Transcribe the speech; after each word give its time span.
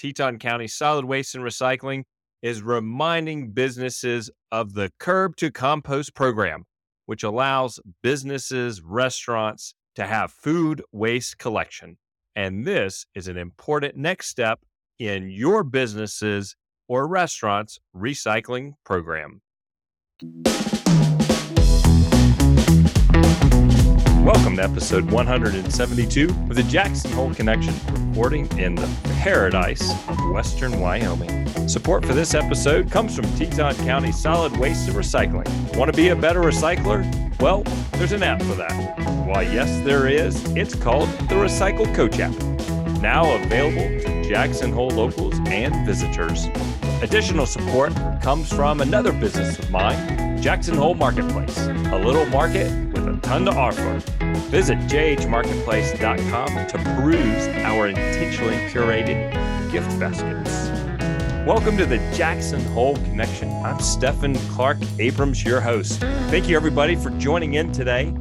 Teton 0.00 0.38
County 0.38 0.66
Solid 0.66 1.04
Waste 1.04 1.34
and 1.34 1.44
Recycling 1.44 2.04
is 2.40 2.62
reminding 2.62 3.50
businesses 3.50 4.30
of 4.50 4.72
the 4.72 4.90
Curb 4.98 5.36
to 5.36 5.50
Compost 5.50 6.14
program, 6.14 6.64
which 7.04 7.22
allows 7.22 7.78
businesses, 8.02 8.80
restaurants 8.80 9.74
to 9.96 10.06
have 10.06 10.32
food 10.32 10.82
waste 10.90 11.36
collection. 11.36 11.98
And 12.34 12.64
this 12.64 13.04
is 13.14 13.28
an 13.28 13.36
important 13.36 13.94
next 13.94 14.28
step 14.28 14.60
in 14.98 15.28
your 15.28 15.62
businesses 15.62 16.56
or 16.88 17.06
restaurants 17.06 17.78
recycling 17.94 18.72
program. 18.84 19.42
Welcome 24.24 24.56
to 24.56 24.62
episode 24.62 25.10
172 25.10 26.28
of 26.28 26.54
the 26.54 26.62
Jackson 26.64 27.10
Hole 27.12 27.34
Connection, 27.34 27.74
recording 28.10 28.46
in 28.58 28.74
the 28.74 28.88
paradise 29.20 29.90
of 30.08 30.18
Western 30.30 30.78
Wyoming. 30.78 31.48
Support 31.66 32.04
for 32.04 32.12
this 32.12 32.34
episode 32.34 32.90
comes 32.90 33.16
from 33.16 33.24
Teton 33.36 33.74
County 33.76 34.12
Solid 34.12 34.54
Waste 34.58 34.88
and 34.88 34.96
Recycling. 34.96 35.76
Want 35.76 35.90
to 35.90 35.96
be 35.96 36.08
a 36.08 36.16
better 36.16 36.40
recycler? 36.42 37.02
Well, 37.40 37.62
there's 37.92 38.12
an 38.12 38.22
app 38.22 38.42
for 38.42 38.54
that. 38.56 38.72
Why, 39.26 39.42
yes, 39.42 39.68
there 39.84 40.06
is. 40.06 40.44
It's 40.54 40.74
called 40.74 41.08
the 41.28 41.36
Recycle 41.36 41.92
Coach 41.94 42.20
app, 42.20 42.38
now 43.00 43.34
available 43.42 44.00
to 44.04 44.28
Jackson 44.28 44.70
Hole 44.70 44.90
locals 44.90 45.34
and 45.46 45.86
visitors. 45.86 46.46
Additional 47.02 47.46
support 47.46 47.94
comes 48.20 48.52
from 48.52 48.82
another 48.82 49.10
business 49.10 49.58
of 49.58 49.70
mine, 49.70 50.42
Jackson 50.42 50.76
Hole 50.76 50.94
Marketplace, 50.94 51.56
a 51.66 51.98
little 51.98 52.26
market 52.26 52.70
with 52.92 53.08
a 53.08 53.18
ton 53.22 53.46
to 53.46 53.52
offer. 53.52 54.02
Visit 54.50 54.76
jhmarketplace.com 54.80 56.66
to 56.66 56.78
peruse 56.94 57.48
our 57.64 57.88
intentionally 57.88 58.56
curated 58.68 59.32
gift 59.72 59.98
baskets. 59.98 60.68
Welcome 61.46 61.78
to 61.78 61.86
the 61.86 61.96
Jackson 62.12 62.62
Hole 62.66 62.96
Connection. 62.96 63.50
I'm 63.64 63.80
Stephan 63.80 64.36
Clark 64.50 64.76
Abrams, 64.98 65.42
your 65.42 65.62
host. 65.62 66.00
Thank 66.00 66.50
you, 66.50 66.56
everybody, 66.56 66.96
for 66.96 67.08
joining 67.12 67.54
in 67.54 67.72
today. 67.72 68.12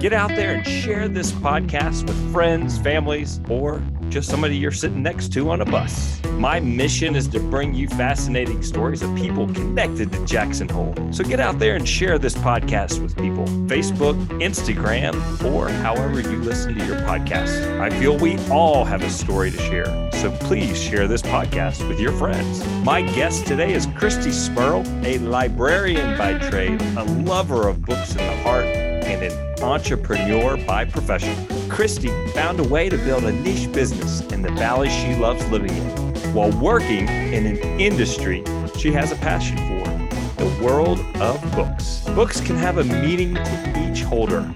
Get 0.00 0.12
out 0.12 0.28
there 0.28 0.54
and 0.54 0.66
share 0.66 1.08
this 1.08 1.32
podcast 1.32 2.06
with 2.06 2.32
friends, 2.32 2.78
families, 2.78 3.40
or 3.48 3.82
just 4.08 4.28
somebody 4.28 4.56
you're 4.56 4.70
sitting 4.70 5.02
next 5.02 5.32
to 5.32 5.50
on 5.50 5.60
a 5.60 5.64
bus. 5.64 6.22
My 6.32 6.60
mission 6.60 7.16
is 7.16 7.28
to 7.28 7.40
bring 7.40 7.74
you 7.74 7.88
fascinating 7.88 8.62
stories 8.62 9.02
of 9.02 9.14
people 9.14 9.46
connected 9.54 10.12
to 10.12 10.24
Jackson 10.24 10.68
Hole. 10.68 10.94
So 11.10 11.24
get 11.24 11.40
out 11.40 11.58
there 11.58 11.76
and 11.76 11.88
share 11.88 12.18
this 12.18 12.34
podcast 12.34 13.00
with 13.00 13.16
people 13.16 13.44
Facebook, 13.66 14.14
Instagram, 14.40 15.14
or 15.52 15.68
however 15.68 16.20
you 16.20 16.38
listen 16.38 16.74
to 16.74 16.84
your 16.86 16.96
podcast. 16.96 17.80
I 17.80 17.90
feel 17.98 18.16
we 18.16 18.38
all 18.50 18.84
have 18.84 19.02
a 19.02 19.10
story 19.10 19.50
to 19.50 19.58
share. 19.58 20.10
So 20.12 20.30
please 20.40 20.80
share 20.80 21.06
this 21.08 21.22
podcast 21.22 21.86
with 21.88 22.00
your 22.00 22.12
friends. 22.12 22.66
My 22.84 23.02
guest 23.02 23.46
today 23.46 23.72
is 23.72 23.86
Christy 23.96 24.32
Smirl, 24.32 24.82
a 25.04 25.18
librarian 25.18 26.16
by 26.18 26.38
trade, 26.38 26.80
a 26.96 27.04
lover 27.04 27.68
of 27.68 27.82
books 27.82 28.12
in 28.12 28.18
the 28.18 28.36
heart, 28.38 28.64
and 28.64 29.22
an 29.22 29.53
entrepreneur 29.64 30.56
by 30.58 30.84
profession. 30.84 31.34
Christy 31.68 32.08
found 32.32 32.60
a 32.60 32.64
way 32.64 32.88
to 32.88 32.98
build 32.98 33.24
a 33.24 33.32
niche 33.32 33.72
business 33.72 34.20
in 34.32 34.42
the 34.42 34.50
valley 34.52 34.90
she 34.90 35.16
loves 35.16 35.44
living 35.48 35.74
in 35.74 36.34
while 36.34 36.52
working 36.60 37.08
in 37.08 37.46
an 37.46 37.58
industry 37.80 38.44
she 38.76 38.92
has 38.92 39.10
a 39.12 39.16
passion 39.16 39.56
for 39.56 40.44
the 40.44 40.64
world 40.64 41.00
of 41.16 41.40
books. 41.52 42.00
Books 42.14 42.40
can 42.40 42.56
have 42.56 42.78
a 42.78 42.84
meaning 42.84 43.34
to 43.34 43.90
each 43.90 44.02
holder. 44.02 44.52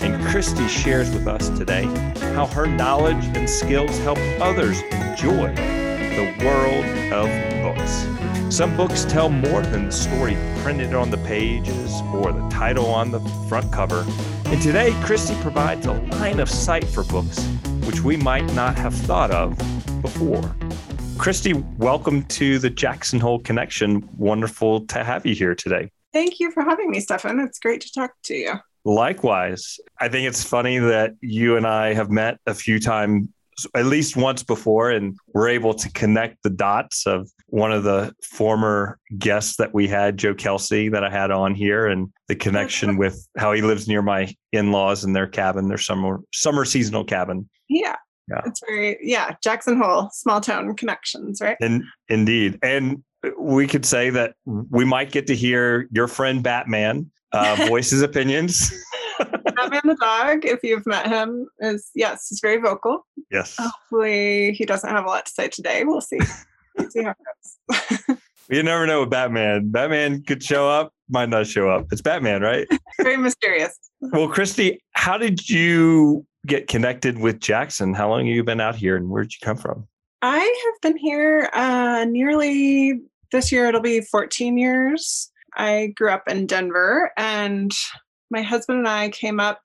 And 0.00 0.22
Christy 0.26 0.66
shares 0.68 1.10
with 1.10 1.26
us 1.26 1.48
today 1.50 1.84
how 2.34 2.46
her 2.46 2.66
knowledge 2.66 3.24
and 3.36 3.48
skills 3.48 3.96
help 3.98 4.18
others 4.40 4.80
enjoy 4.92 5.54
the 5.54 6.34
world 6.44 6.84
of 7.12 7.28
books. 7.62 8.21
Some 8.52 8.76
books 8.76 9.06
tell 9.06 9.30
more 9.30 9.62
than 9.62 9.86
the 9.86 9.92
story 9.92 10.36
printed 10.58 10.92
on 10.92 11.08
the 11.08 11.16
pages 11.16 12.02
or 12.12 12.32
the 12.32 12.46
title 12.50 12.84
on 12.84 13.10
the 13.10 13.18
front 13.48 13.72
cover. 13.72 14.04
And 14.44 14.60
today, 14.60 14.92
Christy 15.02 15.34
provides 15.40 15.86
a 15.86 15.92
line 15.92 16.38
of 16.38 16.50
sight 16.50 16.84
for 16.84 17.02
books 17.02 17.42
which 17.86 18.02
we 18.02 18.14
might 18.14 18.44
not 18.52 18.76
have 18.76 18.92
thought 18.92 19.30
of 19.30 19.56
before. 20.02 20.54
Christy, 21.16 21.54
welcome 21.78 22.24
to 22.24 22.58
the 22.58 22.68
Jackson 22.68 23.18
Hole 23.18 23.38
Connection. 23.38 24.06
Wonderful 24.18 24.86
to 24.88 25.02
have 25.02 25.24
you 25.24 25.34
here 25.34 25.54
today. 25.54 25.90
Thank 26.12 26.38
you 26.38 26.50
for 26.50 26.62
having 26.62 26.90
me, 26.90 27.00
Stephan. 27.00 27.40
It's 27.40 27.58
great 27.58 27.80
to 27.80 27.90
talk 27.90 28.12
to 28.24 28.34
you. 28.34 28.52
Likewise. 28.84 29.80
I 29.98 30.10
think 30.10 30.28
it's 30.28 30.44
funny 30.44 30.78
that 30.78 31.12
you 31.22 31.56
and 31.56 31.66
I 31.66 31.94
have 31.94 32.10
met 32.10 32.38
a 32.46 32.52
few 32.52 32.78
times 32.78 33.28
at 33.74 33.86
least 33.86 34.16
once 34.16 34.42
before 34.42 34.90
and 34.90 35.16
we're 35.34 35.48
able 35.48 35.74
to 35.74 35.90
connect 35.92 36.42
the 36.42 36.50
dots 36.50 37.06
of 37.06 37.30
one 37.48 37.70
of 37.70 37.84
the 37.84 38.14
former 38.22 38.98
guests 39.18 39.56
that 39.56 39.74
we 39.74 39.86
had 39.86 40.16
joe 40.16 40.34
kelsey 40.34 40.88
that 40.88 41.04
i 41.04 41.10
had 41.10 41.30
on 41.30 41.54
here 41.54 41.86
and 41.86 42.10
the 42.28 42.34
connection 42.34 42.96
with 42.98 43.28
how 43.36 43.52
he 43.52 43.62
lives 43.62 43.86
near 43.86 44.02
my 44.02 44.32
in-laws 44.52 45.04
and 45.04 45.14
their 45.14 45.26
cabin 45.26 45.68
their 45.68 45.78
summer 45.78 46.20
summer 46.32 46.64
seasonal 46.64 47.04
cabin. 47.04 47.48
Yeah. 47.68 47.96
Yeah. 48.28 48.40
It's 48.46 48.60
very 48.66 48.98
yeah 49.02 49.34
jackson 49.42 49.80
hole 49.80 50.08
small 50.12 50.40
town 50.40 50.74
connections 50.76 51.40
right? 51.40 51.56
And 51.60 51.82
indeed. 52.08 52.58
And 52.62 53.02
we 53.38 53.66
could 53.66 53.84
say 53.84 54.10
that 54.10 54.34
we 54.46 54.84
might 54.84 55.12
get 55.12 55.26
to 55.28 55.36
hear 55.36 55.88
your 55.92 56.08
friend 56.08 56.42
batman 56.42 57.10
uh, 57.32 57.56
voice 57.68 57.90
his 57.90 58.02
opinions. 58.02 58.72
Batman 59.18 59.80
the 59.84 59.96
dog, 60.00 60.44
if 60.44 60.60
you've 60.62 60.86
met 60.86 61.06
him, 61.06 61.46
is 61.60 61.90
yes, 61.94 62.26
he's 62.28 62.40
very 62.40 62.58
vocal. 62.58 63.06
Yes. 63.32 63.56
Hopefully, 63.58 64.52
he 64.52 64.66
doesn't 64.66 64.90
have 64.90 65.04
a 65.04 65.08
lot 65.08 65.26
to 65.26 65.32
say 65.32 65.48
today. 65.48 65.84
We'll 65.84 66.02
see. 66.02 66.18
we'll 66.76 66.90
see 66.90 67.02
how 67.02 67.14
it 67.18 68.06
goes. 68.06 68.18
you 68.50 68.62
never 68.62 68.86
know 68.86 69.00
with 69.00 69.10
Batman. 69.10 69.70
Batman 69.70 70.22
could 70.22 70.42
show 70.42 70.68
up, 70.68 70.92
might 71.08 71.30
not 71.30 71.46
show 71.46 71.70
up. 71.70 71.86
It's 71.90 72.02
Batman, 72.02 72.42
right? 72.42 72.68
very 73.00 73.16
mysterious. 73.16 73.78
Well, 74.00 74.28
Christy, 74.28 74.82
how 74.92 75.16
did 75.16 75.48
you 75.48 76.26
get 76.46 76.68
connected 76.68 77.18
with 77.18 77.40
Jackson? 77.40 77.94
How 77.94 78.10
long 78.10 78.26
have 78.26 78.34
you 78.34 78.44
been 78.44 78.60
out 78.60 78.76
here, 78.76 78.96
and 78.96 79.08
where 79.08 79.22
did 79.22 79.32
you 79.32 79.38
come 79.42 79.56
from? 79.56 79.88
I 80.20 80.38
have 80.38 80.80
been 80.82 80.98
here 80.98 81.48
uh, 81.54 82.04
nearly 82.08 83.00
this 83.32 83.50
year. 83.50 83.66
It'll 83.66 83.80
be 83.80 84.02
14 84.02 84.58
years. 84.58 85.32
I 85.56 85.92
grew 85.96 86.10
up 86.10 86.24
in 86.28 86.46
Denver, 86.46 87.12
and 87.16 87.72
my 88.30 88.42
husband 88.42 88.80
and 88.80 88.88
I 88.88 89.08
came 89.08 89.40
up, 89.40 89.60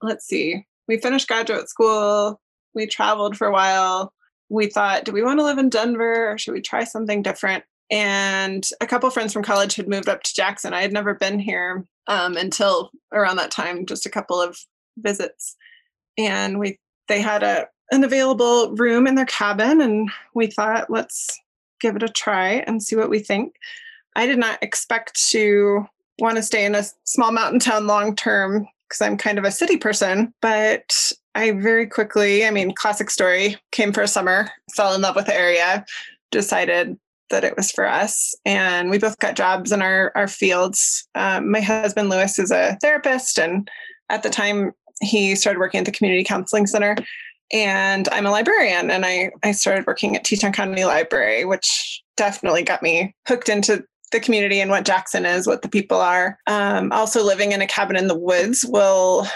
let's 0.00 0.26
see, 0.26 0.64
we 0.88 0.98
finished 0.98 1.28
graduate 1.28 1.68
school, 1.68 2.40
we 2.74 2.86
traveled 2.86 3.36
for 3.36 3.46
a 3.46 3.52
while. 3.52 4.12
We 4.48 4.66
thought, 4.66 5.04
do 5.04 5.12
we 5.12 5.22
want 5.22 5.38
to 5.38 5.44
live 5.44 5.58
in 5.58 5.68
Denver 5.68 6.30
or 6.30 6.38
should 6.38 6.54
we 6.54 6.60
try 6.60 6.84
something 6.84 7.22
different? 7.22 7.64
And 7.90 8.68
a 8.80 8.86
couple 8.86 9.10
friends 9.10 9.32
from 9.32 9.42
college 9.42 9.74
had 9.74 9.88
moved 9.88 10.08
up 10.08 10.22
to 10.22 10.34
Jackson. 10.34 10.72
I 10.72 10.82
had 10.82 10.92
never 10.92 11.14
been 11.14 11.38
here 11.38 11.84
um, 12.06 12.36
until 12.36 12.90
around 13.12 13.36
that 13.36 13.50
time, 13.50 13.86
just 13.86 14.06
a 14.06 14.10
couple 14.10 14.40
of 14.40 14.58
visits. 14.98 15.56
And 16.16 16.58
we 16.58 16.78
they 17.08 17.20
had 17.20 17.42
a 17.42 17.66
an 17.92 18.04
available 18.04 18.72
room 18.76 19.08
in 19.08 19.16
their 19.16 19.26
cabin, 19.26 19.80
and 19.80 20.08
we 20.34 20.46
thought, 20.46 20.90
let's 20.90 21.36
give 21.80 21.96
it 21.96 22.04
a 22.04 22.08
try 22.08 22.62
and 22.66 22.82
see 22.82 22.94
what 22.94 23.10
we 23.10 23.18
think. 23.18 23.56
I 24.14 24.26
did 24.26 24.38
not 24.38 24.62
expect 24.62 25.20
to 25.30 25.86
want 26.20 26.36
to 26.36 26.42
stay 26.42 26.64
in 26.64 26.74
a 26.74 26.84
small 27.04 27.32
mountain 27.32 27.58
town 27.58 27.86
long 27.86 28.14
term 28.14 28.68
because 28.88 29.00
I'm 29.00 29.16
kind 29.16 29.38
of 29.38 29.44
a 29.44 29.50
city 29.50 29.76
person. 29.76 30.32
But 30.40 31.12
I 31.34 31.52
very 31.52 31.86
quickly, 31.86 32.44
I 32.44 32.50
mean, 32.50 32.74
classic 32.74 33.10
story, 33.10 33.56
came 33.72 33.92
for 33.92 34.02
a 34.02 34.08
summer, 34.08 34.50
fell 34.74 34.94
in 34.94 35.00
love 35.00 35.16
with 35.16 35.26
the 35.26 35.34
area, 35.34 35.84
decided 36.30 36.98
that 37.30 37.44
it 37.44 37.56
was 37.56 37.70
for 37.70 37.86
us. 37.86 38.34
And 38.44 38.90
we 38.90 38.98
both 38.98 39.18
got 39.20 39.36
jobs 39.36 39.72
in 39.72 39.82
our, 39.82 40.12
our 40.14 40.28
fields. 40.28 41.06
Um, 41.14 41.50
my 41.50 41.60
husband, 41.60 42.08
Lewis, 42.08 42.38
is 42.38 42.50
a 42.50 42.76
therapist. 42.80 43.38
And 43.38 43.70
at 44.08 44.22
the 44.22 44.30
time, 44.30 44.72
he 45.00 45.34
started 45.34 45.60
working 45.60 45.78
at 45.78 45.86
the 45.86 45.92
community 45.92 46.24
counseling 46.24 46.66
center. 46.66 46.96
And 47.52 48.08
I'm 48.10 48.26
a 48.26 48.30
librarian. 48.30 48.90
And 48.90 49.06
I, 49.06 49.30
I 49.42 49.52
started 49.52 49.86
working 49.86 50.16
at 50.16 50.24
Teton 50.24 50.52
County 50.52 50.84
Library, 50.84 51.44
which 51.44 52.02
definitely 52.16 52.62
got 52.62 52.82
me 52.82 53.14
hooked 53.26 53.48
into 53.48 53.84
the 54.12 54.20
community 54.20 54.60
and 54.60 54.70
what 54.70 54.84
Jackson 54.84 55.24
is, 55.24 55.46
what 55.46 55.62
the 55.62 55.68
people 55.68 56.00
are. 56.00 56.36
Um, 56.48 56.90
also, 56.92 57.22
living 57.22 57.52
in 57.52 57.62
a 57.62 57.66
cabin 57.66 57.96
in 57.96 58.08
the 58.08 58.18
woods 58.18 58.64
will 58.68 59.26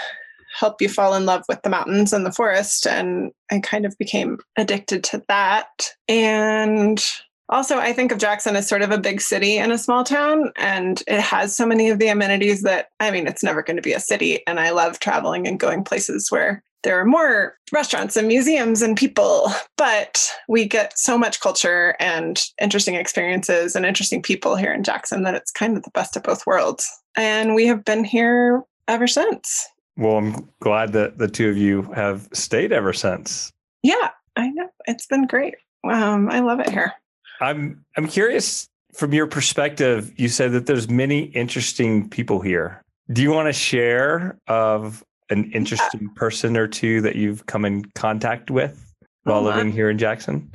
help 0.57 0.81
you 0.81 0.89
fall 0.89 1.13
in 1.15 1.25
love 1.25 1.43
with 1.49 1.61
the 1.63 1.69
mountains 1.69 2.13
and 2.13 2.25
the 2.25 2.31
forest. 2.31 2.87
And 2.87 3.31
I 3.51 3.59
kind 3.59 3.85
of 3.85 3.97
became 3.97 4.37
addicted 4.57 5.03
to 5.05 5.23
that. 5.27 5.89
And 6.07 7.03
also, 7.49 7.77
I 7.77 7.93
think 7.93 8.11
of 8.11 8.17
Jackson 8.17 8.55
as 8.55 8.67
sort 8.67 8.81
of 8.81 8.91
a 8.91 8.97
big 8.97 9.21
city 9.21 9.57
in 9.57 9.71
a 9.71 9.77
small 9.77 10.03
town, 10.03 10.51
and 10.55 11.03
it 11.07 11.19
has 11.19 11.55
so 11.55 11.65
many 11.65 11.89
of 11.89 11.99
the 11.99 12.07
amenities 12.07 12.63
that 12.63 12.87
I 12.99 13.11
mean, 13.11 13.27
it's 13.27 13.43
never 13.43 13.61
going 13.61 13.75
to 13.75 13.83
be 13.83 13.93
a 13.93 13.99
city. 13.99 14.39
And 14.47 14.59
I 14.59 14.71
love 14.71 14.99
traveling 14.99 15.47
and 15.47 15.59
going 15.59 15.83
places 15.83 16.31
where 16.31 16.63
there 16.83 16.99
are 16.99 17.05
more 17.05 17.57
restaurants 17.71 18.15
and 18.15 18.27
museums 18.27 18.81
and 18.81 18.97
people, 18.97 19.51
but 19.77 20.31
we 20.47 20.65
get 20.65 20.97
so 20.97 21.17
much 21.17 21.39
culture 21.39 21.95
and 21.99 22.43
interesting 22.61 22.95
experiences 22.95 23.75
and 23.75 23.85
interesting 23.85 24.21
people 24.21 24.55
here 24.55 24.71
in 24.71 24.83
Jackson 24.83 25.23
that 25.23 25.35
it's 25.35 25.51
kind 25.51 25.77
of 25.77 25.83
the 25.83 25.91
best 25.91 26.15
of 26.15 26.23
both 26.23 26.47
worlds. 26.47 26.89
And 27.15 27.55
we 27.55 27.67
have 27.67 27.85
been 27.85 28.03
here 28.03 28.63
ever 28.87 29.07
since. 29.07 29.67
Well, 29.97 30.17
I'm 30.17 30.49
glad 30.59 30.93
that 30.93 31.17
the 31.17 31.27
two 31.27 31.49
of 31.49 31.57
you 31.57 31.83
have 31.93 32.27
stayed 32.33 32.71
ever 32.71 32.91
since. 32.91 33.51
Yeah, 33.81 34.09
I 34.35 34.49
know. 34.49 34.67
It's 34.87 35.05
been 35.05 35.25
great. 35.25 35.55
Um, 35.83 36.29
I 36.29 36.39
love 36.39 36.59
it 36.59 36.69
here. 36.69 36.93
I'm 37.41 37.85
I'm 37.97 38.07
curious 38.07 38.67
from 38.93 39.13
your 39.13 39.27
perspective. 39.27 40.11
You 40.17 40.27
said 40.27 40.51
that 40.53 40.65
there's 40.65 40.89
many 40.89 41.23
interesting 41.25 42.09
people 42.09 42.41
here. 42.41 42.81
Do 43.11 43.21
you 43.21 43.31
want 43.31 43.47
to 43.47 43.53
share 43.53 44.37
of 44.47 45.03
an 45.29 45.51
interesting 45.51 46.01
yeah. 46.01 46.07
person 46.15 46.57
or 46.57 46.67
two 46.67 47.01
that 47.01 47.15
you've 47.15 47.45
come 47.45 47.65
in 47.65 47.85
contact 47.93 48.49
with 48.49 48.93
while 49.23 49.39
oh, 49.39 49.43
living 49.43 49.71
here 49.71 49.89
in 49.89 49.97
Jackson? 49.97 50.51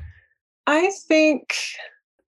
I 0.66 0.90
think 1.06 1.54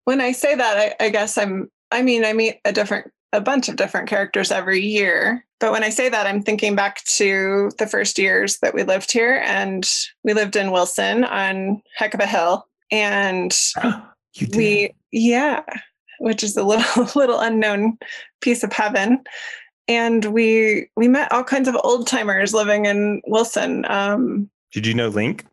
when 0.05 0.21
I 0.21 0.33
say 0.33 0.55
that, 0.55 0.97
I, 1.01 1.05
I 1.05 1.09
guess 1.11 1.37
I'm. 1.39 1.71
I 1.91 2.01
mean, 2.03 2.25
I 2.25 2.33
meet 2.33 2.59
a 2.65 2.73
different, 2.73 3.13
a 3.35 3.41
bunch 3.41 3.69
of 3.69 3.77
different 3.77 4.09
characters 4.09 4.51
every 4.51 4.81
year. 4.81 5.45
But 5.63 5.73
when 5.73 5.85
I 5.85 5.91
say 5.91 6.09
that, 6.09 6.27
I'm 6.27 6.43
thinking 6.43 6.75
back 6.75 7.03
to 7.05 7.71
the 7.79 7.87
first 7.87 8.19
years 8.19 8.59
that 8.63 8.75
we 8.75 8.83
lived 8.83 9.13
here, 9.13 9.43
and 9.47 9.89
we 10.25 10.35
lived 10.35 10.57
in 10.57 10.73
Wilson 10.73 11.25
on 11.25 11.81
Heck 11.97 12.15
of 12.15 12.21
a 12.21 12.27
Hill, 12.27 12.67
and 12.91 13.57
we, 14.55 14.93
yeah, 15.13 15.63
which 16.19 16.43
is 16.43 16.57
a 16.57 16.65
little 16.65 17.09
little 17.15 17.39
unknown 17.39 17.97
piece 18.41 18.65
of 18.65 18.73
heaven 18.73 19.23
and 19.89 20.27
we 20.27 20.89
we 20.97 21.09
met 21.09 21.31
all 21.33 21.45
kinds 21.45 21.69
of 21.69 21.77
old 21.83 22.07
timers 22.07 22.55
living 22.55 22.87
in 22.87 23.21
Wilson. 23.27 23.85
Um, 23.89 24.51
did 24.73 24.87
you 24.87 24.95
know 24.95 25.09
Link? 25.09 25.45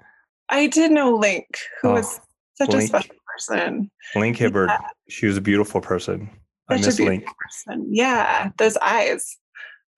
I 0.50 0.68
did 0.68 0.92
know 0.92 1.16
Link, 1.16 1.46
who 1.82 1.90
oh, 1.90 1.94
was 1.94 2.20
such 2.56 2.70
Link, 2.70 2.84
a 2.84 2.88
special 2.88 3.16
person. 3.28 3.92
Link 4.16 4.38
Hibbard. 4.38 4.70
Yeah. 4.70 4.80
She 5.10 5.26
was 5.26 5.38
a 5.38 5.42
beautiful 5.42 5.82
person. 5.82 6.30
Such 6.70 6.82
I 6.82 6.86
miss 6.86 7.00
Link. 7.00 7.26
Person. 7.38 7.88
Yeah, 7.90 8.52
those 8.58 8.78
eyes. 8.78 9.38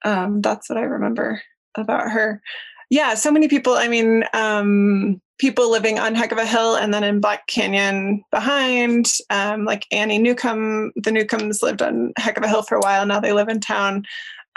Um, 0.04 0.42
that's 0.42 0.70
what 0.70 0.78
I 0.78 0.84
remember 0.84 1.42
about 1.76 2.12
her. 2.12 2.42
Yeah, 2.90 3.14
so 3.14 3.32
many 3.32 3.48
people. 3.48 3.74
I 3.74 3.88
mean, 3.88 4.26
um, 4.34 5.22
people 5.40 5.72
living 5.72 5.98
on 5.98 6.14
Heck 6.14 6.32
of 6.32 6.38
a 6.38 6.46
Hill 6.46 6.76
and 6.76 6.94
then 6.94 7.04
in 7.04 7.20
Black 7.20 7.48
Canyon 7.48 8.24
behind, 8.32 9.12
um, 9.30 9.66
like 9.66 9.88
Annie 9.92 10.20
Newcomb. 10.20 10.92
The 10.96 11.12
Newcombs 11.12 11.64
lived 11.64 11.82
on 11.82 12.14
Heck 12.18 12.38
of 12.38 12.44
a 12.44 12.48
Hill 12.48 12.64
for 12.64 12.76
a 12.76 12.82
while. 12.82 13.06
Now 13.06 13.20
they 13.20 13.34
live 13.34 13.50
in 13.50 13.60
town. 13.60 14.06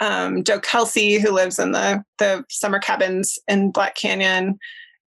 Um, 0.01 0.43
Joe 0.43 0.59
Kelsey, 0.59 1.17
who 1.17 1.31
lives 1.31 1.57
in 1.57 1.71
the 1.71 2.03
the 2.17 2.43
summer 2.49 2.79
cabins 2.79 3.39
in 3.47 3.71
Black 3.71 3.95
Canyon. 3.95 4.59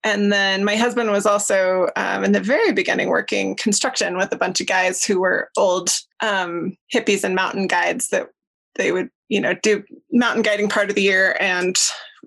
And 0.05 0.33
then 0.33 0.65
my 0.65 0.77
husband 0.77 1.11
was 1.11 1.27
also 1.27 1.91
um, 1.97 2.25
in 2.25 2.33
the 2.33 2.41
very 2.41 2.73
beginning 2.73 3.09
working 3.09 3.57
construction 3.57 4.17
with 4.17 4.33
a 4.33 4.37
bunch 4.37 4.61
of 4.61 4.67
guys 4.67 5.05
who 5.05 5.21
were 5.21 5.51
old 5.57 5.91
um, 6.21 6.77
hippies 6.95 7.25
and 7.25 7.35
mountain 7.35 7.67
guides 7.67 8.09
that 8.09 8.29
they 8.79 8.93
would, 8.93 9.11
you 9.29 9.41
know, 9.41 9.55
do 9.55 9.85
mountain 10.11 10.43
guiding 10.43 10.69
part 10.69 10.89
of 10.89 10.95
the 10.95 11.03
year 11.03 11.37
and 11.41 11.77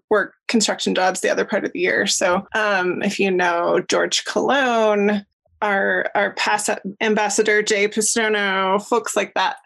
work 0.09 0.35
construction 0.47 0.93
jobs 0.93 1.21
the 1.21 1.29
other 1.29 1.45
part 1.45 1.65
of 1.65 1.71
the 1.71 1.79
year. 1.79 2.05
So 2.05 2.47
um, 2.53 3.01
if 3.01 3.19
you 3.19 3.31
know 3.31 3.81
George 3.87 4.25
Cologne, 4.25 5.25
our 5.61 6.09
our 6.15 6.33
past 6.33 6.69
ambassador 6.99 7.63
Jay 7.63 7.87
Pistono, 7.87 8.83
folks 8.83 9.15
like 9.15 9.33
that. 9.33 9.57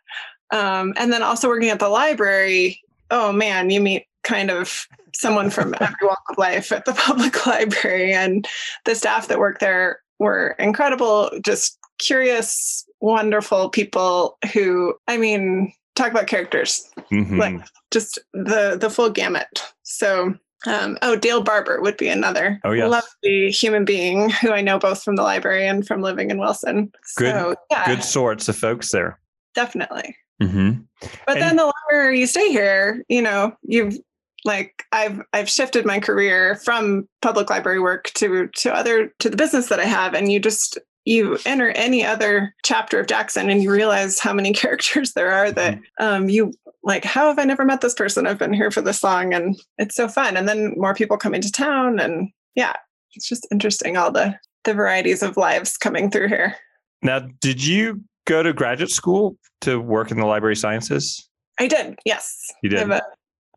Um, 0.52 0.94
and 0.98 1.12
then 1.12 1.24
also 1.24 1.48
working 1.48 1.70
at 1.70 1.80
the 1.80 1.90
library, 1.90 2.82
oh 3.12 3.31
man, 3.31 3.70
you 3.70 3.81
meet 3.81 4.06
kind 4.24 4.52
of 4.52 4.88
someone 5.14 5.50
from 5.50 5.74
every 5.81 5.96
walk 6.04 6.24
of 6.30 6.38
life 6.38 6.72
at 6.72 6.86
the 6.86 6.94
public 6.94 7.46
library. 7.48 8.14
And 8.14 8.48
the 8.86 8.96
staff 8.96 9.28
that 9.28 9.40
work 9.40 9.60
there 9.60 10.00
were 10.20 10.56
incredible, 10.60 11.31
just 11.44 11.78
curious, 11.98 12.86
wonderful 13.00 13.70
people 13.70 14.38
who, 14.54 14.96
I 15.08 15.18
mean, 15.18 15.74
talk 15.95 16.12
about 16.12 16.27
characters 16.27 16.89
mm-hmm. 17.12 17.39
like 17.39 17.62
just 17.92 18.19
the 18.33 18.77
the 18.80 18.89
full 18.89 19.09
gamut 19.09 19.63
so 19.83 20.33
um, 20.68 20.97
oh 21.01 21.15
dale 21.15 21.44
barber 21.44 21.80
would 21.81 21.97
be 21.97 22.07
another 22.07 22.59
oh 22.63 22.71
lovely 22.71 23.51
human 23.51 23.86
being 23.86 24.30
who 24.30 24.51
i 24.51 24.62
know 24.62 24.80
both 24.80 25.03
from 25.03 25.15
the 25.15 25.24
library 25.24 25.68
and 25.68 25.88
from 25.88 26.01
living 26.01 26.31
in 26.31 26.38
wilson 26.38 26.92
good 27.18 27.31
so, 27.31 27.56
yeah. 27.71 27.86
good 27.86 28.03
sorts 28.03 28.50
of 28.50 28.56
folks 28.56 28.92
there 28.92 29.19
definitely 29.53 30.15
mm-hmm. 30.42 30.81
but 31.25 31.38
and, 31.38 31.42
then 31.42 31.56
the 31.56 31.71
longer 31.92 32.12
you 32.12 32.25
stay 32.25 32.50
here 32.50 33.03
you 33.09 33.21
know 33.21 33.56
you've 33.63 33.97
like 34.45 34.83
I've 34.92 35.21
I've 35.33 35.50
shifted 35.50 35.86
my 35.86 36.00
career 36.00 36.56
from 36.57 37.09
public 37.21 37.50
library 37.50 37.80
work 37.80 38.12
to 38.13 38.47
to 38.47 38.74
other 38.74 39.12
to 39.19 39.30
the 39.30 39.36
business 39.36 39.68
that 39.69 39.80
I 39.80 39.86
have 39.86 40.13
and 40.13 40.31
you 40.31 40.39
just 40.39 40.77
you 41.06 41.38
enter 41.46 41.69
any 41.69 42.04
other 42.04 42.54
chapter 42.63 43.00
of 43.00 43.07
Jackson 43.07 43.50
and 43.50 43.63
you 43.63 43.72
realize 43.72 44.19
how 44.19 44.34
many 44.34 44.54
characters 44.54 45.13
there 45.13 45.31
are 45.31 45.52
that 45.52 45.75
mm-hmm. 45.75 46.06
um, 46.06 46.30
you 46.30 46.54
like, 46.84 47.04
how 47.04 47.28
have 47.28 47.40
I 47.40 47.46
never 47.46 47.66
met 47.66 47.81
this 47.81 47.94
person? 47.94 48.28
I've 48.28 48.38
been 48.38 48.54
here 48.54 48.69
for 48.69 48.81
this 48.81 49.04
long 49.04 49.34
and 49.34 49.56
it's 49.78 49.96
so 49.96 50.07
fun. 50.07 50.38
And 50.38 50.48
then 50.48 50.74
more 50.78 50.94
people 50.94 51.18
come 51.18 51.34
into 51.34 51.52
town 51.52 52.00
and 52.00 52.30
yeah, 52.56 52.74
it's 53.13 53.28
just 53.28 53.48
interesting 53.52 53.98
all 53.98 54.12
the 54.12 54.38
the 54.66 54.74
varieties 54.74 55.22
of 55.22 55.38
lives 55.38 55.78
coming 55.78 56.10
through 56.10 56.28
here. 56.28 56.56
Now, 57.04 57.28
did 57.40 57.63
you 57.63 58.02
go 58.25 58.42
to 58.42 58.52
graduate 58.52 58.90
school 58.90 59.38
to 59.62 59.80
work 59.80 60.10
in 60.10 60.18
the 60.18 60.25
library 60.25 60.56
sciences? 60.56 61.30
I 61.60 61.68
did, 61.68 62.00
yes. 62.04 62.36
You 62.63 62.69
did? 62.69 62.90
A, 62.90 63.02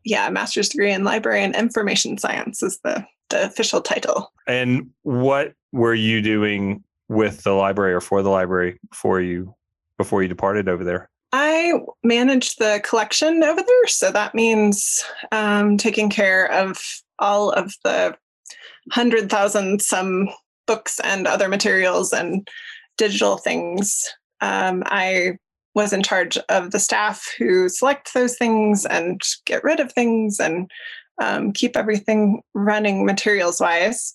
yeah, 0.05 0.27
a 0.27 0.31
master's 0.31 0.69
degree 0.69 0.91
in 0.91 1.03
library 1.03 1.43
and 1.43 1.55
information 1.55 2.19
science 2.19 2.61
is 2.61 2.79
the, 2.83 3.03
the 3.31 3.45
official 3.45 3.81
title. 3.81 4.31
And 4.47 4.91
what 5.01 5.53
were 5.71 5.95
you 5.95 6.21
doing 6.21 6.83
with 7.09 7.43
the 7.43 7.53
library 7.53 7.93
or 7.93 8.01
for 8.01 8.21
the 8.21 8.29
library 8.29 8.79
before 8.89 9.19
you 9.19 9.53
before 9.97 10.21
you 10.21 10.29
departed 10.29 10.69
over 10.69 10.83
there? 10.83 11.09
I 11.33 11.73
managed 12.03 12.57
the 12.57 12.81
collection 12.83 13.43
over 13.43 13.61
there, 13.61 13.87
so 13.87 14.11
that 14.11 14.33
means 14.33 15.03
um, 15.31 15.77
taking 15.77 16.09
care 16.09 16.49
of 16.51 16.81
all 17.19 17.51
of 17.51 17.73
the 17.83 18.15
hundred 18.91 19.29
thousand 19.29 19.81
some 19.81 20.29
books 20.65 20.99
and 21.03 21.27
other 21.27 21.49
materials 21.49 22.13
and 22.13 22.47
digital 22.97 23.37
things. 23.37 24.07
Um, 24.41 24.83
I 24.85 25.37
was 25.75 25.93
in 25.93 26.03
charge 26.03 26.37
of 26.49 26.71
the 26.71 26.79
staff 26.79 27.25
who 27.37 27.69
select 27.69 28.13
those 28.13 28.37
things 28.37 28.85
and 28.85 29.21
get 29.45 29.63
rid 29.63 29.79
of 29.79 29.91
things 29.91 30.39
and 30.39 30.69
um, 31.21 31.51
keep 31.51 31.75
everything 31.77 32.41
running 32.53 33.05
materials 33.05 33.59
wise. 33.59 34.13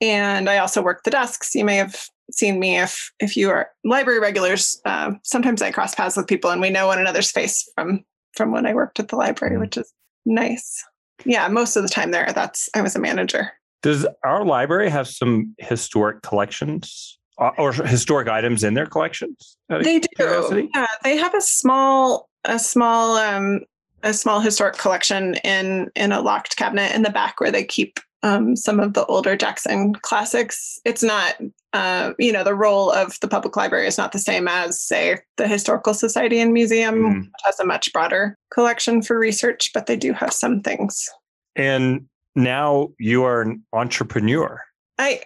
And 0.00 0.48
I 0.48 0.58
also 0.58 0.82
work 0.82 1.02
the 1.04 1.10
desks. 1.10 1.54
You 1.54 1.64
may 1.64 1.76
have 1.76 2.08
seen 2.30 2.58
me 2.58 2.78
if 2.78 3.12
if 3.20 3.36
you 3.36 3.50
are 3.50 3.70
library 3.84 4.18
regulars 4.18 4.80
uh, 4.84 5.12
sometimes 5.22 5.62
i 5.62 5.70
cross 5.70 5.94
paths 5.94 6.16
with 6.16 6.26
people 6.26 6.50
and 6.50 6.60
we 6.60 6.70
know 6.70 6.86
one 6.86 6.98
another's 6.98 7.30
face 7.30 7.68
from 7.74 8.04
from 8.34 8.52
when 8.52 8.66
i 8.66 8.74
worked 8.74 8.98
at 8.98 9.08
the 9.08 9.16
library 9.16 9.54
mm-hmm. 9.54 9.62
which 9.62 9.76
is 9.76 9.92
nice 10.24 10.84
yeah 11.24 11.48
most 11.48 11.76
of 11.76 11.82
the 11.82 11.88
time 11.88 12.10
there 12.10 12.32
that's 12.34 12.68
i 12.74 12.80
was 12.80 12.96
a 12.96 13.00
manager 13.00 13.50
does 13.82 14.06
our 14.24 14.44
library 14.44 14.90
have 14.90 15.06
some 15.06 15.54
historic 15.58 16.22
collections 16.22 17.18
uh, 17.38 17.50
or 17.58 17.72
historic 17.72 18.28
items 18.28 18.64
in 18.64 18.74
their 18.74 18.86
collections 18.86 19.56
they 19.68 20.00
do 20.00 20.08
curiosity? 20.16 20.68
yeah 20.74 20.86
they 21.04 21.16
have 21.16 21.34
a 21.34 21.40
small 21.40 22.28
a 22.44 22.58
small 22.58 23.16
um 23.16 23.60
a 24.02 24.12
small 24.12 24.40
historic 24.40 24.76
collection 24.78 25.34
in 25.36 25.90
in 25.94 26.12
a 26.12 26.20
locked 26.20 26.56
cabinet 26.56 26.94
in 26.94 27.02
the 27.02 27.10
back 27.10 27.40
where 27.40 27.50
they 27.50 27.64
keep 27.64 27.98
um, 28.22 28.56
some 28.56 28.80
of 28.80 28.94
the 28.94 29.04
older 29.06 29.36
Jackson 29.36 29.94
classics. 29.94 30.80
It's 30.84 31.02
not, 31.02 31.36
uh, 31.76 32.14
you 32.18 32.32
know, 32.32 32.42
the 32.42 32.54
role 32.54 32.90
of 32.90 33.20
the 33.20 33.28
public 33.28 33.54
library 33.54 33.86
is 33.86 33.98
not 33.98 34.12
the 34.12 34.18
same 34.18 34.48
as, 34.48 34.80
say, 34.80 35.18
the 35.36 35.46
Historical 35.46 35.92
Society 35.92 36.40
and 36.40 36.52
Museum, 36.52 36.94
mm. 36.94 37.20
which 37.20 37.42
has 37.44 37.60
a 37.60 37.66
much 37.66 37.92
broader 37.92 38.36
collection 38.50 39.02
for 39.02 39.18
research, 39.18 39.70
but 39.74 39.86
they 39.86 39.96
do 39.96 40.14
have 40.14 40.32
some 40.32 40.62
things. 40.62 41.08
And 41.54 42.06
now 42.34 42.88
you 42.98 43.24
are 43.24 43.42
an 43.42 43.62
entrepreneur. 43.74 44.62
I, 44.98 45.20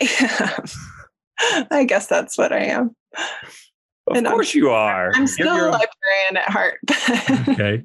I 1.70 1.84
guess 1.84 2.08
that's 2.08 2.36
what 2.36 2.52
I 2.52 2.64
am. 2.64 2.96
Of 4.08 4.24
course, 4.24 4.54
you 4.54 4.70
are. 4.70 5.12
I'm 5.14 5.28
still 5.28 5.54
a 5.54 5.70
librarian 5.70 6.36
at 6.36 6.50
heart. 6.50 6.78
okay. 7.48 7.84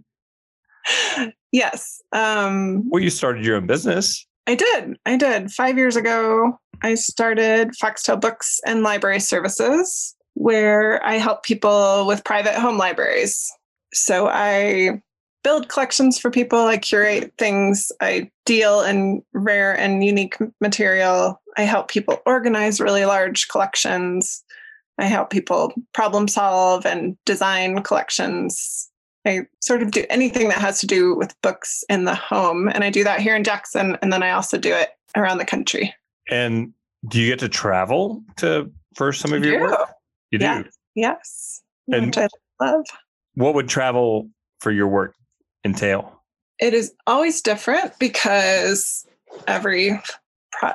Yes. 1.52 2.02
Um, 2.12 2.90
well, 2.90 3.04
you 3.04 3.12
started 3.12 3.46
your 3.46 3.58
own 3.58 3.68
business. 3.68 4.26
I 4.48 4.56
did. 4.56 4.98
I 5.06 5.18
did. 5.18 5.52
Five 5.52 5.78
years 5.78 5.96
ago, 5.96 6.60
I 6.82 6.96
started 6.96 7.76
Foxtail 7.76 8.18
Books 8.18 8.60
and 8.66 8.84
Library 8.84 9.20
Services, 9.20 10.16
where 10.34 11.04
I 11.06 11.16
help 11.16 11.44
people 11.44 12.06
with 12.06 12.24
private 12.24 12.56
home 12.56 12.78
libraries. 12.78 13.52
So 13.94 14.28
I 14.28 15.02
build 15.44 15.70
collections 15.70 16.18
for 16.18 16.32
people, 16.32 16.60
I 16.60 16.78
curate 16.78 17.32
things, 17.38 17.92
I 18.02 18.32
deal 18.46 18.82
in 18.82 19.22
rare 19.34 19.78
and 19.78 20.04
unique 20.04 20.38
material. 20.60 21.40
I 21.56 21.62
help 21.62 21.88
people 21.88 22.22
organize 22.26 22.82
really 22.82 23.06
large 23.06 23.48
collections. 23.48 24.44
I 24.98 25.06
help 25.06 25.30
people 25.30 25.74
problem 25.94 26.28
solve 26.28 26.86
and 26.86 27.16
design 27.26 27.84
collections. 27.84 28.90
I 29.26 29.42
sort 29.62 29.82
of 29.82 29.92
do 29.92 30.06
anything 30.10 30.50
that 30.50 30.58
has 30.58 30.80
to 30.82 30.88
do 30.88 31.16
with 31.16 31.40
books 31.42 31.84
in 31.90 32.06
the 32.06 32.16
home. 32.16 32.68
And 32.70 32.84
I 32.84 32.90
do 32.90 33.04
that 33.04 33.20
here 33.20 33.36
in 33.36 33.44
Jackson. 33.44 33.98
And 34.02 34.12
then 34.12 34.24
I 34.24 34.32
also 34.32 34.58
do 34.58 34.74
it 34.74 34.90
around 35.16 35.38
the 35.38 35.46
country. 35.46 35.94
And 36.30 36.74
do 37.08 37.20
you 37.20 37.30
get 37.30 37.40
to 37.40 37.50
travel 37.50 38.24
to 38.38 38.72
for 38.96 39.14
some 39.14 39.34
of 39.34 39.44
your 39.44 39.62
work? 39.62 39.90
You 40.32 40.40
do? 40.40 40.66
Yes. 40.96 41.62
And 41.92 42.08
which 42.08 42.18
I 42.18 42.28
love. 42.60 42.86
What 43.36 43.54
would 43.54 43.68
travel 43.68 44.30
for 44.60 44.72
your 44.72 44.88
work 44.88 45.16
entail? 45.64 46.22
It 46.60 46.74
is 46.74 46.94
always 47.06 47.42
different 47.42 47.98
because 48.00 49.06
every 49.48 50.00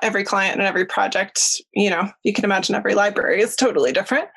every 0.03 0.25
client 0.25 0.59
and 0.59 0.67
every 0.67 0.85
project, 0.85 1.61
you 1.73 1.89
know, 1.89 2.11
you 2.23 2.35
can 2.35 2.45
imagine 2.45 2.75
every 2.75 2.95
library 2.95 3.41
is 3.41 3.57
totally 3.57 3.93
different. 3.93 4.29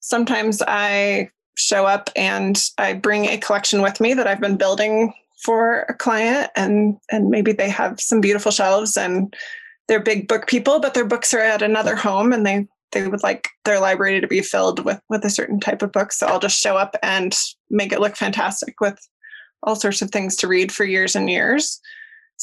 Sometimes 0.00 0.62
I 0.66 1.30
show 1.56 1.86
up 1.86 2.08
and 2.16 2.62
I 2.78 2.94
bring 2.94 3.26
a 3.26 3.38
collection 3.38 3.82
with 3.82 4.00
me 4.00 4.14
that 4.14 4.26
I've 4.26 4.40
been 4.40 4.56
building 4.56 5.12
for 5.42 5.80
a 5.88 5.94
client 5.94 6.50
and 6.54 6.96
and 7.10 7.28
maybe 7.28 7.52
they 7.52 7.68
have 7.68 8.00
some 8.00 8.20
beautiful 8.20 8.52
shelves 8.52 8.96
and 8.96 9.34
they're 9.88 10.00
big 10.00 10.28
book 10.28 10.46
people 10.46 10.80
but 10.80 10.94
their 10.94 11.04
books 11.04 11.32
are 11.34 11.40
at 11.40 11.62
another 11.62 11.96
home 11.96 12.32
and 12.32 12.46
they 12.46 12.66
they 12.92 13.08
would 13.08 13.22
like 13.22 13.48
their 13.64 13.80
library 13.80 14.20
to 14.20 14.26
be 14.26 14.42
filled 14.42 14.84
with 14.84 15.00
with 15.08 15.24
a 15.24 15.30
certain 15.30 15.60
type 15.60 15.82
of 15.82 15.92
book 15.92 16.12
so 16.12 16.26
I'll 16.26 16.40
just 16.40 16.60
show 16.60 16.76
up 16.76 16.96
and 17.02 17.34
make 17.70 17.92
it 17.92 18.00
look 18.00 18.16
fantastic 18.16 18.80
with 18.80 18.98
all 19.62 19.76
sorts 19.76 20.02
of 20.02 20.10
things 20.10 20.36
to 20.36 20.48
read 20.48 20.72
for 20.72 20.84
years 20.84 21.14
and 21.14 21.30
years 21.30 21.80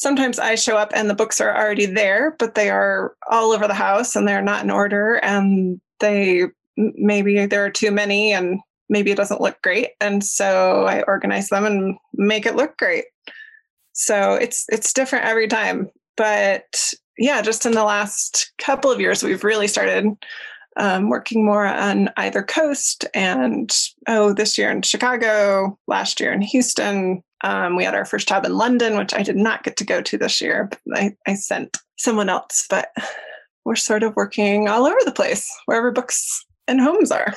sometimes 0.00 0.38
I 0.38 0.54
show 0.54 0.78
up 0.78 0.90
and 0.94 1.10
the 1.10 1.14
books 1.14 1.42
are 1.42 1.54
already 1.54 1.84
there, 1.84 2.34
but 2.38 2.54
they 2.54 2.70
are 2.70 3.14
all 3.30 3.52
over 3.52 3.68
the 3.68 3.74
house 3.74 4.16
and 4.16 4.26
they're 4.26 4.40
not 4.40 4.64
in 4.64 4.70
order 4.70 5.16
and 5.16 5.78
they 6.00 6.44
maybe 6.76 7.44
there 7.44 7.64
are 7.66 7.70
too 7.70 7.90
many 7.90 8.32
and 8.32 8.60
maybe 8.88 9.10
it 9.10 9.16
doesn't 9.16 9.42
look 9.42 9.60
great. 9.62 9.90
And 10.00 10.24
so 10.24 10.86
I 10.86 11.02
organize 11.02 11.48
them 11.48 11.66
and 11.66 11.98
make 12.14 12.46
it 12.46 12.56
look 12.56 12.78
great. 12.78 13.04
So 13.92 14.34
it's 14.34 14.64
it's 14.70 14.94
different 14.94 15.26
every 15.26 15.48
time. 15.48 15.90
But 16.16 16.94
yeah, 17.20 17.42
just 17.42 17.66
in 17.66 17.72
the 17.72 17.84
last 17.84 18.52
couple 18.58 18.90
of 18.90 19.00
years, 19.00 19.22
we've 19.22 19.44
really 19.44 19.68
started 19.68 20.06
um, 20.76 21.08
working 21.08 21.44
more 21.44 21.66
on 21.66 22.10
either 22.16 22.42
coast 22.42 23.04
and 23.14 23.76
oh, 24.08 24.32
this 24.32 24.56
year 24.56 24.70
in 24.70 24.82
Chicago, 24.82 25.78
last 25.86 26.20
year 26.20 26.32
in 26.32 26.40
Houston, 26.40 27.22
um, 27.42 27.76
we 27.76 27.84
had 27.84 27.94
our 27.94 28.04
first 28.04 28.28
job 28.28 28.44
in 28.44 28.56
London, 28.56 28.96
which 28.96 29.14
I 29.14 29.22
did 29.22 29.36
not 29.36 29.64
get 29.64 29.76
to 29.78 29.84
go 29.84 30.02
to 30.02 30.18
this 30.18 30.40
year. 30.40 30.70
I, 30.94 31.16
I 31.26 31.34
sent 31.34 31.78
someone 31.96 32.28
else, 32.28 32.66
but 32.68 32.92
we're 33.64 33.76
sort 33.76 34.02
of 34.02 34.14
working 34.16 34.68
all 34.68 34.86
over 34.86 34.98
the 35.04 35.12
place, 35.12 35.50
wherever 35.66 35.90
books 35.90 36.44
and 36.68 36.80
homes 36.80 37.10
are. 37.10 37.34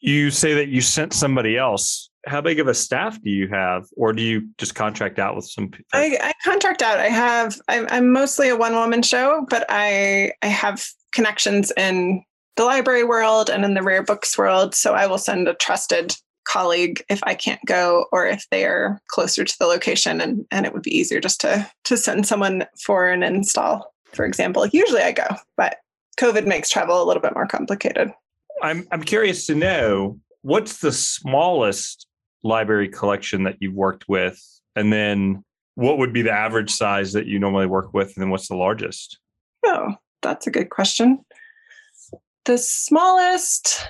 You 0.00 0.30
say 0.30 0.52
that 0.54 0.68
you 0.68 0.82
sent 0.82 1.14
somebody 1.14 1.56
else. 1.56 2.10
How 2.26 2.40
big 2.40 2.60
of 2.60 2.68
a 2.68 2.74
staff 2.74 3.20
do 3.22 3.30
you 3.30 3.48
have, 3.48 3.86
or 3.96 4.12
do 4.12 4.22
you 4.22 4.48
just 4.58 4.74
contract 4.74 5.18
out 5.18 5.36
with 5.36 5.46
some 5.46 5.68
people? 5.68 5.86
I, 5.92 6.18
I 6.20 6.32
contract 6.42 6.82
out. 6.82 6.98
I 6.98 7.08
have. 7.08 7.60
I'm, 7.68 7.86
I'm 7.90 8.12
mostly 8.12 8.48
a 8.48 8.56
one 8.56 8.74
woman 8.74 9.02
show, 9.02 9.46
but 9.50 9.66
I 9.68 10.32
I 10.42 10.46
have 10.46 10.86
connections 11.12 11.72
in 11.76 12.24
the 12.56 12.64
library 12.64 13.04
world 13.04 13.50
and 13.50 13.64
in 13.64 13.74
the 13.74 13.82
rare 13.82 14.02
books 14.02 14.38
world. 14.38 14.74
So 14.74 14.94
I 14.94 15.06
will 15.06 15.18
send 15.18 15.48
a 15.48 15.54
trusted 15.54 16.14
colleague 16.46 17.02
if 17.08 17.20
I 17.24 17.34
can't 17.34 17.64
go 17.66 18.06
or 18.12 18.26
if 18.26 18.46
they 18.50 18.64
are 18.64 19.00
closer 19.08 19.44
to 19.44 19.58
the 19.58 19.66
location 19.66 20.20
and, 20.20 20.44
and 20.50 20.66
it 20.66 20.72
would 20.72 20.82
be 20.82 20.96
easier 20.96 21.20
just 21.20 21.40
to 21.40 21.68
to 21.84 21.96
send 21.96 22.26
someone 22.26 22.66
for 22.84 23.08
an 23.08 23.22
install, 23.22 23.92
for 24.12 24.24
example. 24.24 24.66
Usually 24.66 25.02
I 25.02 25.12
go, 25.12 25.26
but 25.56 25.76
COVID 26.20 26.46
makes 26.46 26.70
travel 26.70 27.02
a 27.02 27.04
little 27.04 27.22
bit 27.22 27.34
more 27.34 27.46
complicated. 27.46 28.12
I'm 28.62 28.86
I'm 28.92 29.02
curious 29.02 29.46
to 29.46 29.54
know 29.54 30.18
what's 30.42 30.78
the 30.78 30.92
smallest 30.92 32.06
library 32.44 32.88
collection 32.88 33.42
that 33.44 33.56
you've 33.60 33.74
worked 33.74 34.04
with 34.08 34.40
and 34.76 34.92
then 34.92 35.42
what 35.74 35.98
would 35.98 36.12
be 36.12 36.22
the 36.22 36.30
average 36.30 36.70
size 36.70 37.12
that 37.12 37.26
you 37.26 37.38
normally 37.38 37.66
work 37.66 37.92
with 37.92 38.14
and 38.14 38.22
then 38.22 38.30
what's 38.30 38.48
the 38.48 38.56
largest? 38.56 39.18
Oh, 39.66 39.94
that's 40.22 40.46
a 40.46 40.50
good 40.50 40.70
question. 40.70 41.24
The 42.44 42.58
smallest 42.58 43.88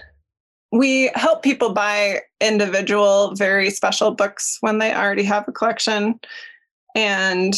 we 0.75 1.08
help 1.14 1.44
people 1.44 1.73
buy 1.73 2.20
individual, 2.40 3.32
very 3.37 3.70
special 3.70 4.11
books 4.11 4.58
when 4.61 4.78
they 4.78 4.92
already 4.92 5.23
have 5.23 5.46
a 5.46 5.52
collection. 5.52 6.18
And 6.96 7.54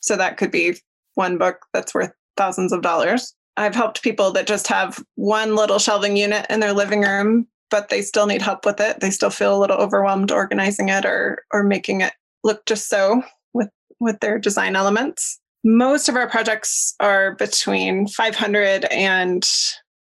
so 0.00 0.16
that 0.16 0.36
could 0.36 0.50
be 0.50 0.76
one 1.14 1.38
book 1.38 1.64
that's 1.72 1.94
worth 1.94 2.10
thousands 2.36 2.72
of 2.72 2.82
dollars. 2.82 3.34
I've 3.56 3.74
helped 3.76 4.02
people 4.02 4.32
that 4.32 4.48
just 4.48 4.66
have 4.66 4.98
one 5.14 5.54
little 5.54 5.78
shelving 5.78 6.16
unit 6.16 6.44
in 6.50 6.58
their 6.58 6.72
living 6.72 7.02
room, 7.02 7.46
but 7.70 7.88
they 7.88 8.02
still 8.02 8.26
need 8.26 8.42
help 8.42 8.64
with 8.64 8.80
it. 8.80 9.00
They 9.00 9.10
still 9.10 9.30
feel 9.30 9.56
a 9.56 9.60
little 9.60 9.76
overwhelmed 9.76 10.30
organizing 10.30 10.88
it 10.88 11.04
or 11.04 11.44
or 11.52 11.62
making 11.62 12.00
it 12.00 12.12
look 12.44 12.64
just 12.66 12.88
so 12.88 13.22
with 13.52 13.68
with 14.00 14.20
their 14.20 14.38
design 14.38 14.76
elements. 14.76 15.40
Most 15.64 16.08
of 16.08 16.16
our 16.16 16.28
projects 16.28 16.94
are 17.00 17.34
between 17.34 18.06
500 18.06 18.84
and 18.86 19.44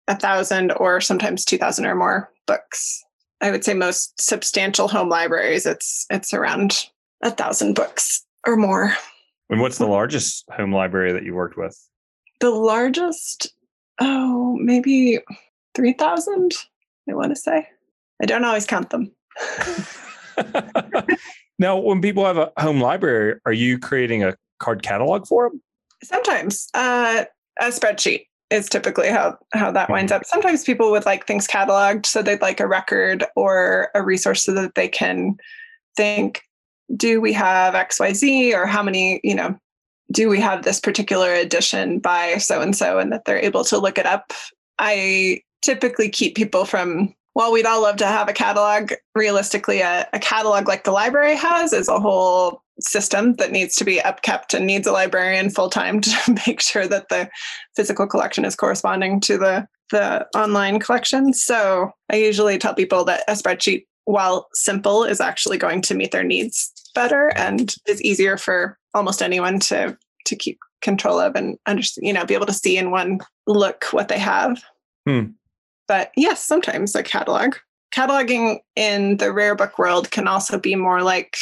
a 0.09 0.17
thousand 0.17 0.73
or 0.73 1.01
sometimes 1.01 1.45
2000 1.45 1.87
or 1.87 1.95
more 1.95 2.31
books. 2.47 3.03
I 3.41 3.51
would 3.51 3.65
say 3.65 3.75
most 3.75 4.21
substantial 4.21 4.89
home 4.89 5.09
libraries, 5.09 5.67
it's 5.67 6.07
it's 6.11 6.35
around 6.35 6.87
a 7.23 7.31
thousand 7.31 7.75
books 7.75 8.25
or 8.47 8.57
more. 8.57 8.95
And 9.51 9.61
what's 9.61 9.79
the 9.79 9.87
largest 9.87 10.45
home 10.51 10.73
library 10.73 11.13
that 11.13 11.25
you 11.25 11.35
worked 11.35 11.57
with? 11.57 11.79
The 12.41 12.51
largest, 12.51 13.53
oh, 14.01 14.57
maybe 14.61 15.19
three 15.75 15.93
thousand. 15.93 16.53
I 17.09 17.15
want 17.15 17.31
to 17.31 17.37
say. 17.37 17.69
I 18.23 18.27
don't 18.27 18.45
always 18.45 18.67
count 18.67 18.91
them. 18.91 19.11
now, 21.59 21.79
when 21.79 22.01
people 22.01 22.25
have 22.25 22.39
a 22.39 22.53
home 22.59 22.81
library, 22.81 23.41
are 23.47 23.53
you 23.53 23.79
creating 23.79 24.23
a 24.23 24.37
card 24.59 24.83
catalog 24.83 25.27
for 25.27 25.49
them? 25.49 25.63
Sometimes 26.05 26.69
uh, 26.75 27.25
a 27.61 27.65
spreadsheet 27.67 28.27
is 28.51 28.69
typically 28.69 29.09
how 29.09 29.39
how 29.53 29.71
that 29.73 29.89
winds 29.89 30.13
up. 30.13 30.25
Sometimes 30.25 30.65
people 30.65 30.91
would 30.91 31.07
like 31.07 31.27
things 31.27 31.47
cataloged, 31.47 32.07
so 32.07 32.23
they'd 32.23 32.43
like 32.43 32.61
a 32.61 32.69
record 32.69 33.25
or 33.35 33.91
a 33.95 34.03
resource 34.03 34.45
so 34.45 34.53
that 34.53 34.75
they 34.75 34.89
can 34.89 35.37
think, 35.97 36.43
do 36.95 37.21
we 37.21 37.33
have 37.33 37.75
XYZ 37.75 38.55
or 38.55 38.67
how 38.67 38.83
many, 38.83 39.21
you 39.25 39.35
know, 39.35 39.57
do 40.11 40.29
we 40.29 40.41
have 40.41 40.63
this 40.63 40.81
particular 40.81 41.33
edition 41.33 41.99
by 41.99 42.37
so 42.37 42.61
and 42.61 42.77
so 42.77 42.99
and 42.99 43.13
that 43.13 43.25
they're 43.25 43.39
able 43.39 43.65
to 43.65 43.79
look 43.79 43.99
it 43.99 44.07
up. 44.07 44.33
I 44.79 45.41
typically 45.63 46.09
keep 46.09 46.35
people 46.35 46.65
from 46.65 47.15
while 47.35 47.53
we'd 47.53 47.67
all 47.67 47.83
love 47.83 47.97
to 47.97 48.07
have 48.07 48.29
a 48.29 48.35
catalog, 48.35 48.93
realistically, 49.15 49.81
a, 49.81 50.07
a 50.13 50.19
catalog 50.19 50.69
like 50.69 50.85
the 50.85 50.93
library 50.93 51.35
has 51.35 51.73
is 51.73 51.89
a 51.89 51.99
whole 51.99 52.63
system 52.81 53.35
that 53.35 53.53
needs 53.53 53.75
to 53.77 53.85
be 53.85 53.99
upkept 53.99 54.55
and 54.55 54.67
needs 54.67 54.87
a 54.87 54.93
librarian 54.93 55.51
full 55.51 55.71
time 55.71 56.01
to 56.01 56.41
make 56.47 56.61
sure 56.61 56.87
that 56.87 57.09
the 57.09 57.31
physical 57.75 58.07
collection 58.07 58.45
is 58.45 58.57
corresponding 58.57 59.21
to 59.21 59.39
the 59.39 59.67
the 59.91 60.27
online 60.35 60.79
collection. 60.79 61.35
So 61.35 61.93
I 62.11 62.17
usually 62.17 62.57
tell 62.57 62.75
people 62.75 63.05
that 63.05 63.25
a 63.29 63.33
spreadsheet, 63.33 63.85
while 64.05 64.49
simple, 64.55 65.05
is 65.05 65.21
actually 65.21 65.59
going 65.59 65.83
to 65.83 65.95
meet 65.95 66.13
their 66.13 66.25
needs 66.25 66.73
better 66.95 67.29
and 67.37 67.75
is 67.87 68.01
easier 68.03 68.39
for 68.39 68.79
almost 68.95 69.23
anyone 69.23 69.59
to 69.61 69.97
to 70.27 70.37
keep 70.37 70.59
control 70.81 71.19
of 71.19 71.35
and 71.37 71.59
understand, 71.67 72.07
you 72.07 72.13
know, 72.13 72.25
be 72.25 72.35
able 72.35 72.47
to 72.47 72.53
see 72.53 72.79
in 72.79 72.91
one 72.91 73.21
look 73.47 73.85
what 73.91 74.09
they 74.09 74.19
have. 74.19 74.63
Hmm. 75.07 75.33
But 75.93 76.11
yes, 76.17 76.43
sometimes 76.43 76.95
a 76.95 77.03
catalog. 77.03 77.57
Cataloging 77.95 78.61
in 78.77 79.19
the 79.19 79.31
rare 79.31 79.55
book 79.55 79.79
world 79.79 80.11
can 80.11 80.27
also 80.27 80.59
be 80.59 80.75
more 80.75 81.03
like 81.03 81.37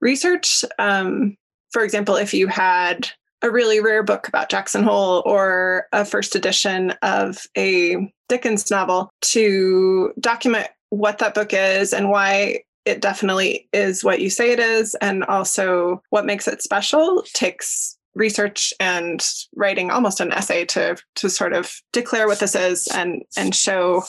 research. 0.00 0.64
Um, 0.78 1.36
for 1.72 1.82
example, 1.82 2.14
if 2.14 2.32
you 2.32 2.46
had 2.46 3.10
a 3.42 3.50
really 3.50 3.80
rare 3.80 4.04
book 4.04 4.28
about 4.28 4.48
Jackson 4.48 4.84
Hole 4.84 5.24
or 5.26 5.86
a 5.92 6.04
first 6.04 6.36
edition 6.36 6.92
of 7.02 7.48
a 7.58 7.96
Dickens 8.28 8.70
novel 8.70 9.10
to 9.22 10.12
document 10.20 10.68
what 10.90 11.18
that 11.18 11.34
book 11.34 11.52
is 11.52 11.92
and 11.92 12.08
why 12.08 12.60
it 12.84 13.00
definitely 13.00 13.68
is 13.72 14.04
what 14.04 14.20
you 14.20 14.30
say 14.30 14.52
it 14.52 14.60
is, 14.60 14.94
and 15.00 15.24
also 15.24 16.00
what 16.10 16.24
makes 16.24 16.46
it 16.46 16.62
special 16.62 17.24
takes 17.34 17.95
research 18.16 18.72
and 18.80 19.22
writing 19.54 19.90
almost 19.90 20.20
an 20.20 20.32
essay 20.32 20.64
to 20.64 20.96
to 21.14 21.30
sort 21.30 21.52
of 21.52 21.72
declare 21.92 22.26
what 22.26 22.40
this 22.40 22.56
is 22.56 22.88
and 22.88 23.22
and 23.36 23.54
show 23.54 24.02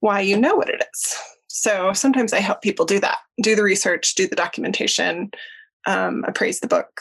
why 0.00 0.20
you 0.20 0.36
know 0.36 0.56
what 0.56 0.70
it 0.70 0.82
is. 0.92 1.16
So 1.46 1.92
sometimes 1.92 2.32
I 2.32 2.40
help 2.40 2.62
people 2.62 2.86
do 2.86 2.98
that, 3.00 3.18
do 3.42 3.54
the 3.54 3.62
research, 3.62 4.14
do 4.14 4.26
the 4.26 4.36
documentation, 4.36 5.30
um, 5.86 6.24
appraise 6.26 6.60
the 6.60 6.68
book, 6.68 7.00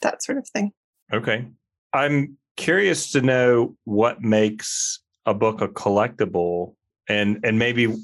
that 0.00 0.22
sort 0.22 0.38
of 0.38 0.48
thing. 0.48 0.72
Okay. 1.12 1.46
I'm 1.92 2.38
curious 2.56 3.10
to 3.12 3.20
know 3.20 3.76
what 3.84 4.22
makes 4.22 5.00
a 5.26 5.34
book 5.34 5.60
a 5.60 5.68
collectible 5.68 6.74
and 7.08 7.38
and 7.44 7.58
maybe 7.58 7.94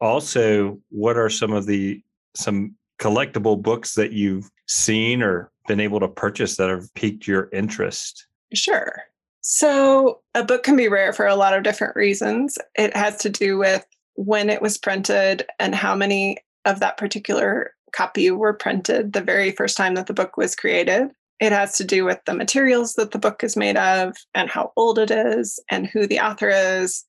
also 0.00 0.78
what 0.90 1.16
are 1.16 1.30
some 1.30 1.52
of 1.52 1.66
the 1.66 2.02
some 2.34 2.74
collectible 2.98 3.60
books 3.60 3.94
that 3.94 4.12
you've 4.12 4.50
seen 4.66 5.22
or 5.22 5.50
been 5.66 5.80
able 5.80 6.00
to 6.00 6.08
purchase 6.08 6.56
that 6.56 6.68
have 6.68 6.92
piqued 6.94 7.26
your 7.26 7.48
interest? 7.52 8.26
Sure. 8.54 9.02
So, 9.40 10.20
a 10.34 10.42
book 10.42 10.64
can 10.64 10.76
be 10.76 10.88
rare 10.88 11.12
for 11.12 11.26
a 11.26 11.36
lot 11.36 11.54
of 11.54 11.62
different 11.62 11.94
reasons. 11.94 12.58
It 12.76 12.96
has 12.96 13.16
to 13.18 13.30
do 13.30 13.58
with 13.58 13.86
when 14.14 14.50
it 14.50 14.60
was 14.60 14.78
printed 14.78 15.46
and 15.60 15.74
how 15.74 15.94
many 15.94 16.38
of 16.64 16.80
that 16.80 16.96
particular 16.96 17.72
copy 17.92 18.30
were 18.30 18.52
printed 18.52 19.12
the 19.12 19.20
very 19.20 19.52
first 19.52 19.76
time 19.76 19.94
that 19.94 20.06
the 20.06 20.12
book 20.12 20.36
was 20.36 20.56
created. 20.56 21.08
It 21.38 21.52
has 21.52 21.76
to 21.76 21.84
do 21.84 22.04
with 22.04 22.18
the 22.26 22.34
materials 22.34 22.94
that 22.94 23.12
the 23.12 23.18
book 23.18 23.44
is 23.44 23.56
made 23.56 23.76
of 23.76 24.16
and 24.34 24.50
how 24.50 24.72
old 24.76 24.98
it 24.98 25.10
is 25.10 25.60
and 25.70 25.86
who 25.86 26.06
the 26.06 26.20
author 26.20 26.48
is 26.48 27.04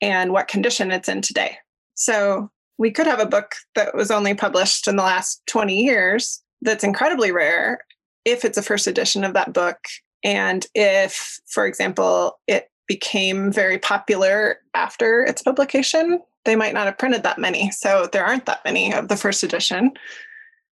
and 0.00 0.32
what 0.32 0.48
condition 0.48 0.90
it's 0.90 1.08
in 1.08 1.20
today. 1.20 1.58
So 1.94 2.50
we 2.82 2.90
could 2.90 3.06
have 3.06 3.20
a 3.20 3.26
book 3.26 3.54
that 3.76 3.94
was 3.94 4.10
only 4.10 4.34
published 4.34 4.88
in 4.88 4.96
the 4.96 5.04
last 5.04 5.40
20 5.46 5.80
years 5.80 6.42
that's 6.62 6.82
incredibly 6.82 7.30
rare 7.30 7.78
if 8.24 8.44
it's 8.44 8.58
a 8.58 8.62
first 8.62 8.88
edition 8.88 9.22
of 9.22 9.34
that 9.34 9.52
book 9.52 9.78
And 10.24 10.66
if, 10.74 11.40
for 11.46 11.66
example, 11.66 12.38
it 12.46 12.70
became 12.86 13.50
very 13.50 13.78
popular 13.78 14.58
after 14.74 15.24
its 15.24 15.42
publication, 15.42 16.20
they 16.44 16.56
might 16.56 16.74
not 16.74 16.86
have 16.86 16.98
printed 16.98 17.22
that 17.22 17.38
many. 17.38 17.70
So 17.70 18.08
there 18.12 18.24
aren't 18.24 18.46
that 18.46 18.64
many 18.64 18.92
of 18.92 19.08
the 19.08 19.16
first 19.16 19.42
edition. 19.42 19.92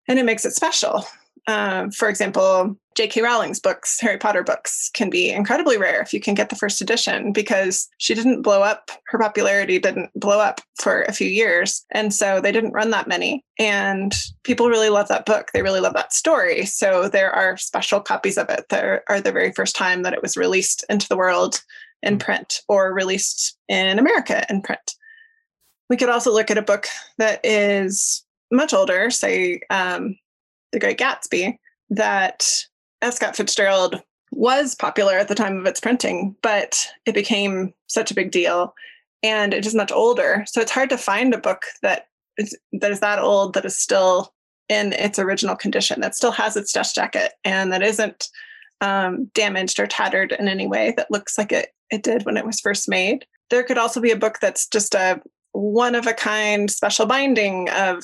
And 0.07 0.19
it 0.19 0.25
makes 0.25 0.45
it 0.45 0.53
special. 0.53 1.05
Uh, 1.48 1.89
for 1.89 2.10
example, 2.10 2.77
J.K. 2.96 3.22
Rowling's 3.22 3.60
books, 3.60 4.00
Harry 4.01 4.17
Potter 4.17 4.43
books, 4.43 4.89
can 4.93 5.10
be 5.10 5.29
incredibly 5.29 5.77
rare 5.77 6.01
if 6.01 6.13
you 6.13 6.19
can 6.19 6.34
get 6.34 6.50
the 6.50 6.55
first 6.55 6.81
edition 6.81 7.31
because 7.31 7.88
she 7.98 8.13
didn't 8.13 8.41
blow 8.41 8.62
up, 8.62 8.91
her 9.08 9.17
popularity 9.17 9.79
didn't 9.79 10.12
blow 10.15 10.39
up 10.39 10.60
for 10.81 11.03
a 11.03 11.13
few 11.13 11.27
years. 11.27 11.86
And 11.91 12.13
so 12.13 12.41
they 12.41 12.51
didn't 12.51 12.74
run 12.74 12.89
that 12.91 13.08
many. 13.08 13.46
And 13.58 14.13
people 14.43 14.69
really 14.69 14.89
love 14.89 15.08
that 15.08 15.25
book. 15.25 15.50
They 15.53 15.62
really 15.62 15.79
love 15.79 15.93
that 15.93 16.13
story. 16.13 16.65
So 16.65 17.08
there 17.08 17.31
are 17.31 17.58
special 17.58 18.01
copies 18.01 18.38
of 18.38 18.50
it 18.50 18.65
that 18.69 19.03
are 19.08 19.22
the 19.22 19.31
very 19.31 19.53
first 19.53 19.75
time 19.75 20.03
that 20.03 20.13
it 20.13 20.22
was 20.22 20.36
released 20.36 20.84
into 20.89 21.08
the 21.08 21.17
world 21.17 21.62
in 22.01 22.17
mm. 22.17 22.19
print 22.19 22.62
or 22.67 22.93
released 22.93 23.58
in 23.67 24.00
America 24.00 24.46
in 24.50 24.62
print. 24.62 24.96
We 25.89 25.98
could 25.98 26.10
also 26.10 26.34
look 26.34 26.51
at 26.51 26.58
a 26.58 26.62
book 26.62 26.88
that 27.17 27.39
is 27.43 28.24
much 28.51 28.74
older, 28.74 29.10
say 29.10 29.62
um, 29.69 30.17
The 30.71 30.79
Great 30.79 30.99
Gatsby, 30.99 31.57
that 31.89 32.47
F. 33.01 33.15
Scott 33.15 33.35
Fitzgerald 33.35 34.01
was 34.31 34.75
popular 34.75 35.13
at 35.13 35.27
the 35.27 35.35
time 35.35 35.57
of 35.57 35.65
its 35.65 35.79
printing, 35.79 36.35
but 36.41 36.88
it 37.05 37.15
became 37.15 37.73
such 37.88 38.11
a 38.11 38.15
big 38.15 38.31
deal 38.31 38.73
and 39.23 39.53
it 39.53 39.65
is 39.65 39.75
much 39.75 39.91
older. 39.91 40.43
So 40.47 40.61
it's 40.61 40.71
hard 40.71 40.89
to 40.91 40.97
find 40.97 41.33
a 41.33 41.39
book 41.39 41.65
that 41.81 42.07
is 42.38 42.57
that 42.73 42.91
is 42.91 42.99
that 42.99 43.19
old 43.19 43.53
that 43.53 43.65
is 43.65 43.77
still 43.77 44.33
in 44.69 44.93
its 44.93 45.19
original 45.19 45.55
condition, 45.55 45.99
that 46.01 46.15
still 46.15 46.31
has 46.31 46.55
its 46.55 46.71
dust 46.71 46.95
jacket 46.95 47.33
and 47.43 47.71
that 47.73 47.81
isn't 47.81 48.29
um, 48.81 49.25
damaged 49.33 49.79
or 49.79 49.88
tattered 49.88 50.31
in 50.31 50.47
any 50.47 50.67
way 50.67 50.93
that 50.95 51.11
looks 51.11 51.38
like 51.38 51.51
it 51.51 51.73
it 51.89 52.03
did 52.03 52.25
when 52.25 52.38
it 52.38 52.45
was 52.45 52.59
first 52.59 52.88
made. 52.88 53.25
There 53.49 53.63
could 53.63 53.79
also 53.79 53.99
be 53.99 54.11
a 54.11 54.15
book 54.15 54.38
that's 54.39 54.67
just 54.67 54.93
a 54.93 55.21
one 55.51 55.95
of 55.95 56.05
a 56.05 56.13
kind 56.13 56.69
special 56.69 57.07
binding 57.07 57.69
of 57.69 58.03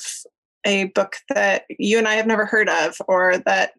a 0.66 0.84
book 0.88 1.16
that 1.30 1.64
you 1.78 1.96
and 1.96 2.06
I 2.06 2.14
have 2.14 2.26
never 2.26 2.44
heard 2.44 2.68
of 2.68 3.00
or 3.08 3.38
that 3.46 3.72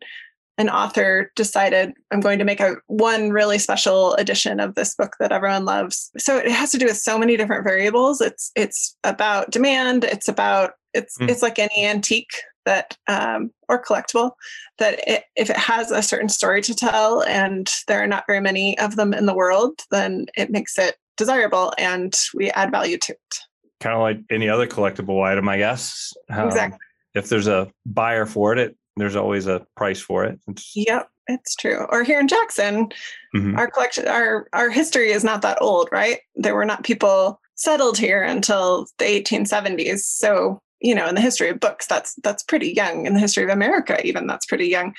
an 0.57 0.69
author 0.69 1.31
decided 1.35 1.93
I'm 2.11 2.19
going 2.19 2.39
to 2.39 2.45
make 2.45 2.59
a 2.59 2.77
one 2.87 3.29
really 3.29 3.59
special 3.59 4.15
edition 4.15 4.59
of 4.59 4.73
this 4.73 4.95
book 4.95 5.15
that 5.19 5.31
everyone 5.31 5.65
loves. 5.65 6.09
So 6.17 6.37
it 6.37 6.49
has 6.49 6.71
to 6.71 6.79
do 6.79 6.87
with 6.87 6.97
so 6.97 7.19
many 7.19 7.37
different 7.37 7.63
variables. 7.63 8.21
It's 8.21 8.51
it's 8.55 8.97
about 9.03 9.51
demand. 9.51 10.03
It's 10.03 10.27
about 10.27 10.71
it's 10.95 11.17
mm. 11.19 11.29
it's 11.29 11.43
like 11.43 11.59
any 11.59 11.85
antique 11.85 12.31
that 12.65 12.97
um, 13.07 13.51
or 13.69 13.81
collectible 13.81 14.31
that 14.79 14.99
it, 15.07 15.23
if 15.35 15.49
it 15.49 15.57
has 15.57 15.91
a 15.91 16.01
certain 16.01 16.27
story 16.27 16.61
to 16.61 16.75
tell 16.75 17.23
and 17.23 17.69
there 17.87 18.03
are 18.03 18.07
not 18.07 18.25
very 18.27 18.41
many 18.41 18.77
of 18.79 18.95
them 18.95 19.13
in 19.13 19.25
the 19.25 19.35
world, 19.35 19.81
then 19.91 20.25
it 20.35 20.49
makes 20.49 20.77
it 20.77 20.97
desirable 21.17 21.73
and 21.77 22.15
we 22.33 22.51
add 22.51 22.71
value 22.71 22.97
to 22.97 23.13
it. 23.13 23.39
Kind 23.79 23.95
of 23.95 24.01
like 24.01 24.19
any 24.29 24.49
other 24.49 24.67
collectible 24.67 25.23
item, 25.23 25.47
I 25.47 25.57
guess. 25.57 26.13
Um, 26.29 26.47
exactly. 26.47 26.79
If 27.13 27.29
there's 27.29 27.47
a 27.47 27.71
buyer 27.85 28.25
for 28.25 28.53
it, 28.53 28.59
it 28.59 28.77
there's 28.97 29.15
always 29.15 29.47
a 29.47 29.65
price 29.75 29.99
for 29.99 30.25
it. 30.25 30.39
It's, 30.47 30.71
yep, 30.75 31.09
it's 31.27 31.55
true. 31.55 31.85
Or 31.89 32.03
here 32.03 32.19
in 32.19 32.27
Jackson, 32.27 32.87
mm-hmm. 33.35 33.57
our 33.57 33.69
collection, 33.69 34.07
our 34.07 34.47
our 34.53 34.69
history 34.69 35.11
is 35.11 35.23
not 35.23 35.41
that 35.43 35.61
old, 35.61 35.89
right? 35.91 36.19
There 36.35 36.55
were 36.55 36.65
not 36.65 36.83
people 36.83 37.39
settled 37.55 37.97
here 37.97 38.23
until 38.23 38.87
the 38.97 39.05
1870s. 39.05 39.99
So 39.99 40.61
you 40.79 40.93
know, 40.93 41.07
in 41.07 41.15
the 41.15 41.21
history 41.21 41.49
of 41.49 41.59
books, 41.59 41.87
that's 41.87 42.15
that's 42.23 42.43
pretty 42.43 42.69
young. 42.69 43.05
In 43.05 43.13
the 43.13 43.19
history 43.19 43.43
of 43.43 43.49
America, 43.49 43.99
even 44.05 44.27
that's 44.27 44.45
pretty 44.45 44.67
young. 44.67 44.93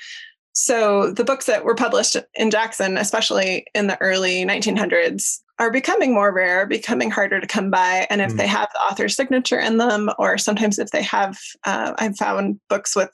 So 0.53 1.11
the 1.11 1.23
books 1.23 1.45
that 1.45 1.63
were 1.63 1.75
published 1.75 2.17
in 2.33 2.51
Jackson, 2.51 2.97
especially 2.97 3.65
in 3.73 3.87
the 3.87 3.99
early 4.01 4.43
1900s, 4.45 5.39
are 5.59 5.71
becoming 5.71 6.13
more 6.13 6.33
rare, 6.33 6.65
becoming 6.65 7.11
harder 7.11 7.39
to 7.39 7.47
come 7.47 7.69
by. 7.69 8.07
And 8.09 8.21
if 8.21 8.33
mm. 8.33 8.37
they 8.37 8.47
have 8.47 8.69
the 8.73 8.79
author's 8.79 9.15
signature 9.15 9.59
in 9.59 9.77
them, 9.77 10.09
or 10.17 10.37
sometimes 10.37 10.79
if 10.79 10.91
they 10.91 11.03
have, 11.03 11.37
uh, 11.65 11.93
I've 11.97 12.15
found 12.15 12.59
books 12.69 12.95
with 12.95 13.11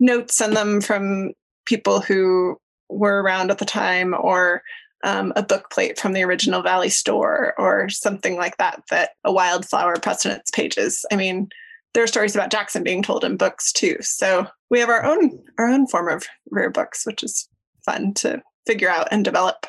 notes 0.00 0.40
in 0.40 0.54
them 0.54 0.80
from 0.80 1.32
people 1.66 2.00
who 2.00 2.56
were 2.88 3.22
around 3.22 3.50
at 3.50 3.58
the 3.58 3.64
time 3.64 4.14
or 4.18 4.62
um, 5.04 5.32
a 5.36 5.42
book 5.42 5.70
plate 5.70 5.98
from 5.98 6.12
the 6.12 6.22
original 6.22 6.62
Valley 6.62 6.88
store 6.88 7.54
or 7.58 7.88
something 7.88 8.36
like 8.36 8.56
that, 8.56 8.82
that 8.90 9.10
a 9.24 9.32
wildflower 9.32 9.94
its 9.94 10.50
pages. 10.50 11.04
I 11.12 11.16
mean, 11.16 11.48
there 11.92 12.02
are 12.02 12.08
stories 12.08 12.34
about 12.34 12.50
Jackson 12.50 12.82
being 12.82 13.02
told 13.02 13.24
in 13.24 13.36
books 13.36 13.72
too. 13.72 13.96
So 14.00 14.46
we 14.70 14.80
have 14.80 14.88
our 14.88 15.04
own 15.04 15.38
our 15.58 15.66
own 15.66 15.86
form 15.86 16.08
of 16.08 16.24
rare 16.50 16.70
books, 16.70 17.04
which 17.04 17.22
is 17.22 17.48
fun 17.84 18.14
to 18.14 18.42
figure 18.66 18.88
out 18.88 19.08
and 19.10 19.24
develop. 19.24 19.66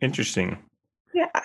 Interesting. 0.00 0.58
Yeah. 1.14 1.40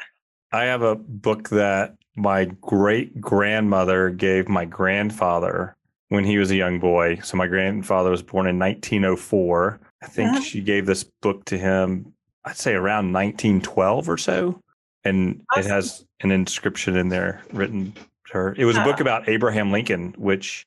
I 0.52 0.64
have 0.66 0.82
a 0.82 0.96
book 0.96 1.50
that 1.50 1.96
my 2.16 2.46
great 2.46 3.20
grandmother 3.22 4.10
gave 4.10 4.48
my 4.48 4.66
grandfather 4.66 5.76
when 6.10 6.24
he 6.24 6.38
was 6.38 6.52
a 6.52 6.56
young 6.56 6.80
boy. 6.80 7.20
So 7.24 7.38
my 7.38 7.48
grandfather 7.48 8.10
was 8.10 8.24
born 8.24 8.48
in 8.48 8.58
1904. 8.58 9.80
I 10.02 10.08
think 10.08 10.34
yeah. 10.34 10.40
she 10.40 10.62
gave 10.62 10.86
this 10.86 11.04
book 11.04 11.46
to 11.46 11.58
him, 11.58 12.14
I'd 12.46 12.58
say 12.58 12.74
around 12.74 13.14
1912 13.14 14.10
or 14.10 14.18
so. 14.18 14.62
And 15.04 15.44
awesome. 15.52 15.64
it 15.64 15.74
has 15.74 16.06
an 16.22 16.32
inscription 16.32 16.96
in 16.96 17.10
there 17.10 17.42
written 17.54 17.94
to 18.28 18.34
her. 18.34 18.56
It 18.58 18.66
was 18.66 18.78
a 18.78 18.84
book 18.84 19.00
about 19.00 19.30
Abraham 19.30 19.72
Lincoln, 19.72 20.14
which 20.18 20.66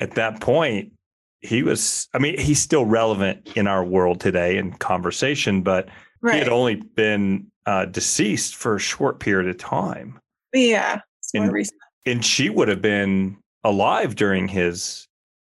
at 0.00 0.12
that 0.12 0.40
point, 0.40 0.92
he 1.40 1.62
was, 1.62 2.08
I 2.12 2.18
mean, 2.18 2.38
he's 2.38 2.60
still 2.60 2.84
relevant 2.84 3.48
in 3.56 3.66
our 3.66 3.82
world 3.82 4.20
today 4.20 4.58
in 4.58 4.72
conversation, 4.74 5.62
but 5.62 5.88
right. 6.20 6.34
he 6.34 6.38
had 6.38 6.48
only 6.48 6.76
been 6.76 7.49
uh, 7.66 7.84
deceased 7.86 8.56
for 8.56 8.76
a 8.76 8.80
short 8.80 9.20
period 9.20 9.48
of 9.48 9.58
time. 9.58 10.20
Yeah. 10.52 11.00
And, 11.34 11.66
and 12.06 12.24
she 12.24 12.48
would 12.48 12.68
have 12.68 12.82
been 12.82 13.36
alive 13.64 14.16
during 14.16 14.48
his 14.48 15.06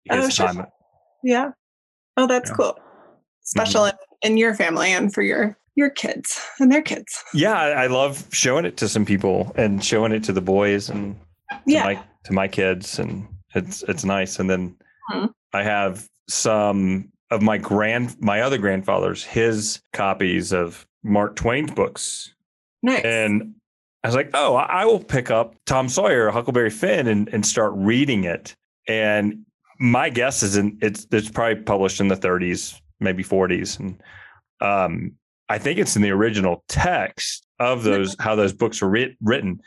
his 0.05 0.39
oh, 0.39 0.45
time. 0.45 0.55
Sure. 0.55 0.67
Yeah. 1.23 1.51
Oh, 2.15 2.27
that's 2.27 2.49
yeah. 2.49 2.55
cool. 2.55 2.79
Special 3.41 3.83
mm-hmm. 3.83 3.97
in, 4.23 4.31
in 4.31 4.37
your 4.37 4.55
family 4.55 4.91
and 4.91 5.13
for 5.13 5.21
your 5.21 5.57
your 5.75 5.89
kids 5.91 6.41
and 6.59 6.71
their 6.71 6.81
kids. 6.81 7.23
Yeah, 7.33 7.53
I, 7.53 7.83
I 7.83 7.87
love 7.87 8.27
showing 8.31 8.65
it 8.65 8.77
to 8.77 8.89
some 8.89 9.05
people 9.05 9.51
and 9.55 9.83
showing 9.83 10.11
it 10.11 10.23
to 10.23 10.33
the 10.33 10.41
boys 10.41 10.89
and 10.89 11.15
to 11.51 11.59
yeah. 11.67 11.83
my 11.83 12.03
to 12.23 12.33
my 12.33 12.47
kids 12.47 12.99
and 12.99 13.27
it's 13.53 13.83
it's 13.83 14.03
nice. 14.03 14.39
And 14.39 14.49
then 14.49 14.75
mm-hmm. 15.11 15.27
I 15.53 15.63
have 15.63 16.09
some 16.27 17.11
of 17.29 17.41
my 17.41 17.57
grand 17.57 18.15
my 18.19 18.41
other 18.41 18.57
grandfathers 18.57 19.23
his 19.23 19.79
copies 19.93 20.51
of 20.51 20.87
Mark 21.07 21.35
Twain's 21.35 21.71
books. 21.71 22.33
Nice. 22.83 23.03
And 23.03 23.55
I 24.03 24.07
was 24.07 24.15
like, 24.15 24.29
oh, 24.33 24.55
I 24.55 24.85
will 24.85 25.03
pick 25.03 25.31
up 25.31 25.55
Tom 25.65 25.89
Sawyer, 25.89 26.29
Huckleberry 26.29 26.69
Finn, 26.69 27.07
and, 27.07 27.27
and 27.29 27.45
start 27.45 27.73
reading 27.75 28.23
it. 28.23 28.55
And 28.87 29.45
my 29.79 30.09
guess 30.09 30.43
is 30.43 30.55
in, 30.55 30.77
it's 30.81 31.07
it's 31.11 31.29
probably 31.29 31.61
published 31.63 31.99
in 31.99 32.07
the 32.07 32.15
30s, 32.15 32.79
maybe 32.99 33.23
40s, 33.23 33.79
and 33.79 34.01
um, 34.61 35.13
I 35.49 35.57
think 35.57 35.79
it's 35.79 35.95
in 35.95 36.01
the 36.01 36.11
original 36.11 36.63
text 36.67 37.45
of 37.59 37.83
those 37.83 38.15
how 38.19 38.35
those 38.35 38.53
books 38.53 38.81
were 38.81 38.89
writ- 38.89 39.17
written, 39.21 39.61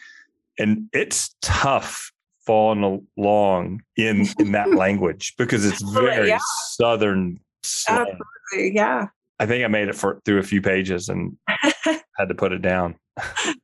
and 0.59 0.89
it's 0.93 1.35
tough 1.43 2.13
following 2.47 3.07
along 3.19 3.83
in 3.97 4.27
in 4.39 4.53
that 4.53 4.71
language 4.75 5.35
because 5.37 5.65
it's 5.65 5.83
very 5.93 6.29
yeah. 6.29 6.39
southern. 6.71 7.39
Slang. 7.63 8.01
Absolutely, 8.01 8.75
yeah. 8.75 9.09
I 9.41 9.47
think 9.47 9.65
I 9.65 9.69
made 9.69 9.89
it 9.89 9.95
for 9.95 10.21
through 10.25 10.39
a 10.39 10.45
few 10.45 10.61
pages 10.61 11.09
and 11.09 11.37
had 11.49 12.29
to 12.29 12.35
put 12.35 12.53
it 12.53 12.61
down. 12.61 12.95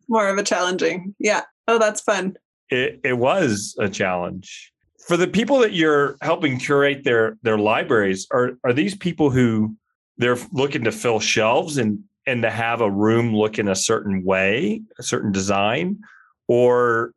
More 0.09 0.29
of 0.29 0.39
a 0.39 0.43
challenging. 0.43 1.15
Yeah. 1.19 1.43
Oh, 1.69 1.79
that's 1.79 2.01
fun. 2.01 2.37
It 2.71 3.01
it 3.05 3.19
was 3.19 3.77
a 3.79 3.89
challenge. 3.89 4.73
For 5.07 5.17
the 5.17 5.29
people 5.29 5.59
that 5.59 5.75
you're 5.75 6.17
helping 6.23 6.59
curate 6.59 7.05
their 7.05 7.37
their 7.43 7.59
libraries, 7.59 8.27
are 8.31 8.53
are 8.65 8.73
these 8.73 8.97
people 8.97 9.31
who 9.31 9.77
they're 10.17 10.39
looking 10.51 10.83
to 10.85 10.93
fill 10.93 11.21
shelves 11.21 11.77
and 11.77 12.03
and 12.27 12.43
to 12.43 12.51
have 12.51 12.81
a 12.81 12.91
room 12.91 13.37
look 13.37 13.59
in 13.59 13.69
a 13.69 13.77
certain 13.77 14.25
way, 14.25 14.81
a 14.99 15.03
certain 15.03 15.31
design, 15.31 16.01
or 16.49 17.12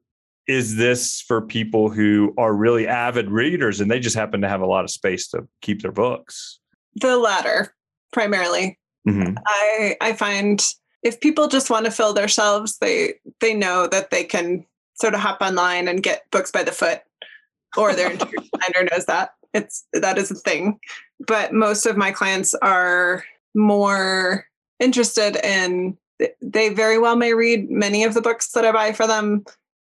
is 0.48 0.76
this 0.76 1.22
for 1.22 1.41
people 1.41 1.89
who 1.89 2.34
are 2.38 2.54
really 2.54 2.88
avid 2.88 3.32
readers 3.32 3.80
and 3.80 3.89
they 3.89 4.00
just 4.00 4.15
happen 4.15 4.41
to 4.41 4.50
have 4.50 4.62
a 4.62 4.65
lot 4.65 4.84
of 4.84 4.91
space 4.91 5.30
to 5.30 5.48
keep 5.62 5.82
their 5.82 5.91
books? 5.91 6.60
The 6.95 7.17
latter 7.17 7.74
primarily. 8.12 8.78
Mm-hmm. 9.08 9.36
I 9.45 9.98
I 10.02 10.13
find 10.13 10.63
if 11.04 11.19
people 11.19 11.48
just 11.48 11.69
want 11.69 11.86
to 11.86 11.91
fill 11.91 12.13
their 12.13 12.28
shelves, 12.28 12.78
they 12.80 13.15
they 13.39 13.54
know 13.54 13.88
that 13.88 14.12
they 14.12 14.24
can 14.24 14.65
sort 14.95 15.13
of 15.13 15.19
hop 15.19 15.41
online 15.41 15.88
and 15.88 16.04
get 16.04 16.30
books 16.32 16.52
by 16.52 16.63
the 16.63 16.72
foot, 16.72 17.02
or 17.78 17.93
their 17.93 18.10
designer 18.10 18.88
knows 18.91 19.06
that 19.06 19.32
it's 19.54 19.86
that 19.93 20.17
is 20.17 20.32
a 20.32 20.36
thing. 20.36 20.80
But 21.26 21.54
most 21.54 21.86
of 21.86 21.98
my 21.98 22.12
clients 22.12 22.54
are 22.56 23.24
more 23.56 24.45
interested 24.80 25.38
in. 25.43 25.98
They 26.41 26.69
very 26.69 26.98
well 27.00 27.15
may 27.15 27.34
read 27.34 27.69
many 27.69 28.04
of 28.04 28.13
the 28.13 28.22
books 28.22 28.52
that 28.52 28.65
I 28.65 28.72
buy 28.72 28.91
for 28.91 29.08
them. 29.08 29.45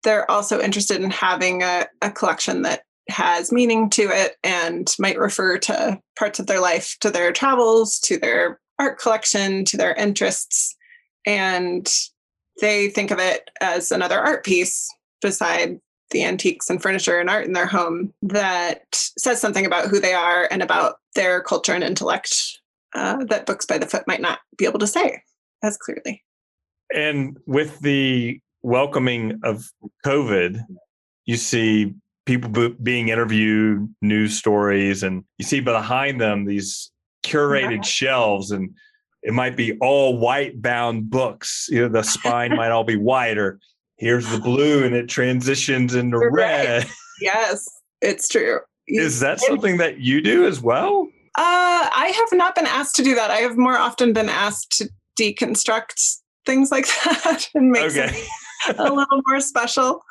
They're 0.03 0.29
also 0.29 0.61
interested 0.61 1.01
in 1.01 1.11
having 1.11 1.63
a, 1.63 1.87
a 2.01 2.11
collection 2.11 2.61
that 2.61 2.83
has 3.09 3.51
meaning 3.51 3.89
to 3.89 4.03
it 4.03 4.37
and 4.43 4.93
might 4.97 5.17
refer 5.17 5.57
to 5.57 5.99
parts 6.17 6.39
of 6.39 6.47
their 6.47 6.61
life, 6.61 6.95
to 7.01 7.09
their 7.11 7.31
travels, 7.31 7.99
to 7.99 8.17
their 8.17 8.59
art 8.79 8.99
collection 8.99 9.65
to 9.65 9.77
their 9.77 9.93
interests 9.93 10.75
and 11.25 11.87
they 12.61 12.89
think 12.89 13.11
of 13.11 13.19
it 13.19 13.49
as 13.61 13.91
another 13.91 14.19
art 14.19 14.43
piece 14.43 14.89
beside 15.21 15.79
the 16.11 16.23
antiques 16.23 16.69
and 16.69 16.81
furniture 16.81 17.19
and 17.19 17.29
art 17.29 17.45
in 17.45 17.53
their 17.53 17.65
home 17.65 18.13
that 18.21 18.83
says 18.91 19.41
something 19.41 19.65
about 19.65 19.87
who 19.87 19.99
they 19.99 20.13
are 20.13 20.47
and 20.51 20.61
about 20.61 20.97
their 21.15 21.41
culture 21.41 21.73
and 21.73 21.83
intellect 21.83 22.59
uh, 22.93 23.23
that 23.25 23.45
books 23.45 23.65
by 23.65 23.77
the 23.77 23.87
foot 23.87 24.03
might 24.05 24.21
not 24.21 24.39
be 24.57 24.65
able 24.65 24.79
to 24.79 24.85
say 24.85 25.21
as 25.63 25.77
clearly. 25.77 26.23
And 26.93 27.37
with 27.47 27.79
the 27.79 28.39
welcoming 28.61 29.39
of 29.43 29.71
COVID, 30.05 30.63
you 31.25 31.37
see 31.37 31.93
people 32.25 32.49
b- 32.49 32.75
being 32.81 33.09
interviewed, 33.09 33.93
news 34.01 34.37
stories, 34.37 35.03
and 35.03 35.23
you 35.37 35.45
see 35.45 35.59
behind 35.59 36.21
them 36.21 36.45
these 36.45 36.91
curated 37.23 37.77
yeah. 37.77 37.81
shelves 37.81 38.51
and 38.51 38.73
it 39.23 39.33
might 39.33 39.55
be 39.55 39.77
all 39.79 40.17
white 40.17 40.61
bound 40.61 41.09
books. 41.09 41.67
You 41.71 41.83
know, 41.83 41.89
the 41.89 42.03
spine 42.03 42.55
might 42.55 42.71
all 42.71 42.83
be 42.83 42.97
white, 42.97 43.37
or 43.37 43.59
here's 43.97 44.29
the 44.29 44.39
blue 44.39 44.83
and 44.83 44.95
it 44.95 45.07
transitions 45.07 45.95
into 45.95 46.17
You're 46.19 46.31
red. 46.31 46.83
Right. 46.83 46.91
Yes, 47.21 47.69
it's 48.01 48.27
true. 48.27 48.59
Is 48.87 49.19
that 49.21 49.39
something 49.39 49.77
that 49.77 49.99
you 49.99 50.19
do 50.19 50.45
as 50.45 50.59
well? 50.59 51.07
Uh, 51.37 51.87
I 51.93 52.11
have 52.13 52.37
not 52.37 52.55
been 52.55 52.65
asked 52.65 52.95
to 52.95 53.03
do 53.03 53.15
that. 53.15 53.29
I 53.31 53.37
have 53.37 53.55
more 53.55 53.77
often 53.77 54.13
been 54.13 54.29
asked 54.29 54.71
to 54.79 54.89
deconstruct 55.17 56.17
things 56.45 56.71
like 56.71 56.87
that 57.05 57.47
and 57.53 57.71
make 57.71 57.83
okay. 57.83 58.23
a 58.77 58.83
little 58.83 59.21
more 59.27 59.39
special. 59.39 60.03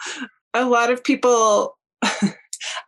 A 0.55 0.65
lot 0.65 0.91
of 0.91 1.03
people, 1.05 1.77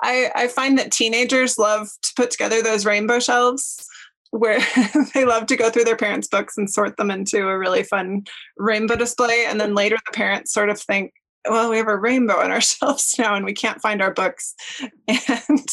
I, 0.02 0.30
I 0.34 0.48
find 0.48 0.78
that 0.78 0.92
teenagers 0.92 1.58
love 1.58 1.88
to 2.02 2.12
put 2.16 2.30
together 2.30 2.62
those 2.62 2.84
rainbow 2.84 3.20
shelves 3.20 3.86
where 4.30 4.60
they 5.14 5.24
love 5.24 5.46
to 5.46 5.56
go 5.56 5.70
through 5.70 5.84
their 5.84 5.96
parents' 5.96 6.28
books 6.28 6.56
and 6.56 6.68
sort 6.68 6.96
them 6.96 7.10
into 7.10 7.48
a 7.48 7.58
really 7.58 7.84
fun 7.84 8.24
rainbow 8.56 8.96
display. 8.96 9.44
And 9.46 9.60
then 9.60 9.74
later 9.74 9.96
the 10.04 10.12
parents 10.12 10.52
sort 10.52 10.70
of 10.70 10.80
think, 10.80 11.12
well, 11.48 11.70
we 11.70 11.76
have 11.76 11.88
a 11.88 11.96
rainbow 11.96 12.40
on 12.40 12.50
our 12.50 12.60
shelves 12.60 13.14
now 13.18 13.34
and 13.34 13.44
we 13.44 13.54
can't 13.54 13.80
find 13.80 14.02
our 14.02 14.12
books. 14.12 14.54
And 15.08 15.68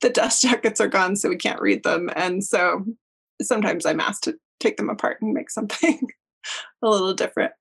the 0.00 0.10
dust 0.10 0.42
jackets 0.42 0.80
are 0.80 0.88
gone, 0.88 1.16
so 1.16 1.28
we 1.28 1.36
can't 1.36 1.60
read 1.60 1.82
them. 1.82 2.10
And 2.14 2.44
so 2.44 2.84
sometimes 3.42 3.84
I'm 3.84 4.00
asked 4.00 4.24
to 4.24 4.36
take 4.60 4.76
them 4.76 4.90
apart 4.90 5.18
and 5.20 5.32
make 5.32 5.50
something 5.50 6.00
a 6.82 6.88
little 6.88 7.14
different. 7.14 7.52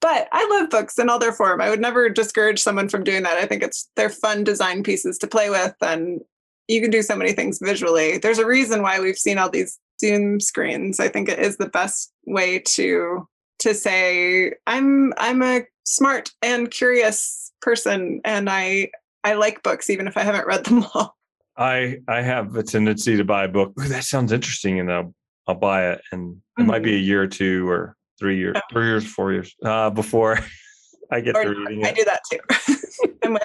But 0.00 0.28
I 0.32 0.46
love 0.50 0.70
books 0.70 0.98
in 0.98 1.08
all 1.08 1.18
their 1.18 1.32
form. 1.32 1.60
I 1.60 1.70
would 1.70 1.80
never 1.80 2.08
discourage 2.08 2.60
someone 2.60 2.88
from 2.88 3.04
doing 3.04 3.22
that. 3.22 3.38
I 3.38 3.46
think 3.46 3.62
it's 3.62 3.90
they're 3.96 4.10
fun 4.10 4.44
design 4.44 4.82
pieces 4.82 5.18
to 5.18 5.26
play 5.26 5.50
with 5.50 5.74
and 5.80 6.20
you 6.68 6.80
can 6.80 6.90
do 6.90 7.02
so 7.02 7.16
many 7.16 7.32
things 7.32 7.58
visually. 7.62 8.18
There's 8.18 8.38
a 8.38 8.46
reason 8.46 8.82
why 8.82 9.00
we've 9.00 9.18
seen 9.18 9.38
all 9.38 9.48
these 9.48 9.78
Zoom 10.00 10.40
screens. 10.40 11.00
I 11.00 11.08
think 11.08 11.28
it 11.28 11.38
is 11.38 11.56
the 11.56 11.68
best 11.68 12.12
way 12.26 12.58
to 12.58 13.26
to 13.60 13.74
say 13.74 14.52
I'm 14.66 15.12
I'm 15.16 15.42
a 15.42 15.62
smart 15.84 16.30
and 16.42 16.70
curious 16.70 17.52
person 17.62 18.20
and 18.24 18.50
I 18.50 18.90
I 19.24 19.34
like 19.34 19.62
books 19.62 19.90
even 19.90 20.06
if 20.06 20.16
I 20.16 20.22
haven't 20.22 20.46
read 20.46 20.64
them 20.64 20.84
all. 20.94 21.16
I 21.56 21.98
I 22.08 22.20
have 22.22 22.54
a 22.56 22.62
tendency 22.62 23.16
to 23.16 23.24
buy 23.24 23.44
a 23.44 23.48
book. 23.48 23.72
Ooh, 23.80 23.88
that 23.88 24.04
sounds 24.04 24.32
interesting, 24.32 24.78
and 24.78 24.92
I'll 24.92 25.14
I'll 25.46 25.54
buy 25.54 25.90
it, 25.90 26.02
and 26.12 26.36
it 26.58 26.60
mm-hmm. 26.60 26.70
might 26.70 26.82
be 26.82 26.94
a 26.94 26.98
year 26.98 27.22
or 27.22 27.26
two 27.26 27.68
or 27.68 27.96
three 28.18 28.38
years, 28.38 28.56
oh. 28.56 28.60
three 28.72 28.86
years, 28.86 29.06
four 29.06 29.32
years 29.32 29.54
uh, 29.64 29.90
before 29.90 30.38
I 31.10 31.20
get 31.20 31.36
or 31.36 31.44
to 31.44 31.50
reading 31.50 31.82
it. 31.82 31.86
I 31.86 31.92
do 31.92 32.04
that 32.04 32.22
too. 32.30 33.08
I'm. 33.22 33.38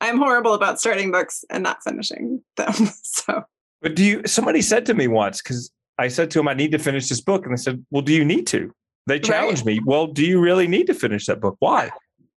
I'm 0.00 0.18
horrible 0.18 0.54
about 0.54 0.78
starting 0.78 1.10
books 1.10 1.44
and 1.50 1.62
not 1.62 1.78
finishing 1.82 2.42
them. 2.56 2.72
So, 3.02 3.42
but 3.82 3.94
do 3.94 4.04
you? 4.04 4.22
Somebody 4.26 4.62
said 4.62 4.86
to 4.86 4.94
me 4.94 5.08
once 5.08 5.42
because 5.42 5.70
I 5.98 6.08
said 6.08 6.30
to 6.32 6.40
him, 6.40 6.48
"I 6.48 6.54
need 6.54 6.72
to 6.72 6.78
finish 6.78 7.08
this 7.08 7.20
book," 7.20 7.44
and 7.44 7.52
they 7.52 7.60
said, 7.60 7.84
"Well, 7.90 8.02
do 8.02 8.12
you 8.12 8.24
need 8.24 8.46
to?" 8.48 8.72
They 9.06 9.18
challenged 9.18 9.66
right. 9.66 9.76
me. 9.76 9.80
Well, 9.84 10.08
do 10.08 10.24
you 10.24 10.40
really 10.40 10.66
need 10.66 10.86
to 10.88 10.94
finish 10.94 11.26
that 11.26 11.40
book? 11.40 11.56
Why? 11.60 11.90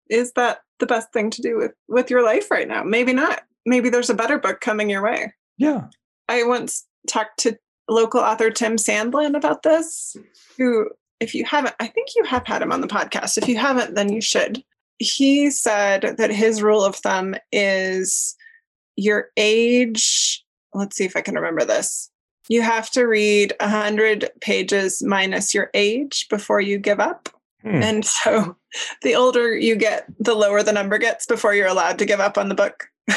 Is 0.09 0.31
that 0.33 0.59
the 0.79 0.85
best 0.85 1.11
thing 1.11 1.29
to 1.31 1.41
do 1.41 1.57
with 1.57 1.71
with 1.87 2.09
your 2.09 2.23
life 2.23 2.49
right 2.49 2.67
now? 2.67 2.83
Maybe 2.83 3.13
not. 3.13 3.41
Maybe 3.65 3.89
there's 3.89 4.09
a 4.09 4.15
better 4.15 4.39
book 4.39 4.61
coming 4.61 4.89
your 4.89 5.03
way. 5.03 5.33
Yeah. 5.57 5.87
I 6.27 6.43
once 6.43 6.85
talked 7.07 7.39
to 7.39 7.57
local 7.89 8.21
author 8.21 8.49
Tim 8.51 8.77
Sandlin 8.77 9.35
about 9.35 9.63
this, 9.63 10.15
who, 10.57 10.89
if 11.19 11.35
you 11.35 11.45
haven't, 11.45 11.75
I 11.79 11.87
think 11.87 12.09
you 12.15 12.23
have 12.23 12.45
had 12.45 12.61
him 12.61 12.71
on 12.71 12.81
the 12.81 12.87
podcast. 12.87 13.37
If 13.37 13.47
you 13.47 13.57
haven't, 13.57 13.95
then 13.95 14.11
you 14.11 14.21
should 14.21 14.63
he 14.99 15.49
said 15.49 16.15
that 16.17 16.29
his 16.29 16.61
rule 16.61 16.83
of 16.83 16.95
thumb 16.97 17.35
is 17.51 18.35
your 18.97 19.29
age. 19.37 20.43
Let's 20.73 20.97
see 20.97 21.05
if 21.05 21.15
I 21.15 21.21
can 21.21 21.35
remember 21.35 21.65
this. 21.65 22.11
You 22.49 22.61
have 22.61 22.91
to 22.91 23.05
read 23.05 23.53
100 23.59 24.29
pages 24.41 25.01
minus 25.01 25.53
your 25.53 25.69
age 25.73 26.27
before 26.29 26.59
you 26.59 26.77
give 26.77 26.99
up. 26.99 27.29
Hmm. 27.61 27.81
And 27.81 28.05
so 28.05 28.57
the 29.01 29.15
older 29.15 29.55
you 29.55 29.75
get, 29.75 30.05
the 30.19 30.35
lower 30.35 30.63
the 30.63 30.73
number 30.73 30.97
gets 30.97 31.25
before 31.25 31.53
you're 31.53 31.67
allowed 31.67 31.97
to 31.99 32.05
give 32.05 32.19
up 32.19 32.37
on 32.37 32.49
the 32.49 32.55
book. 32.55 32.87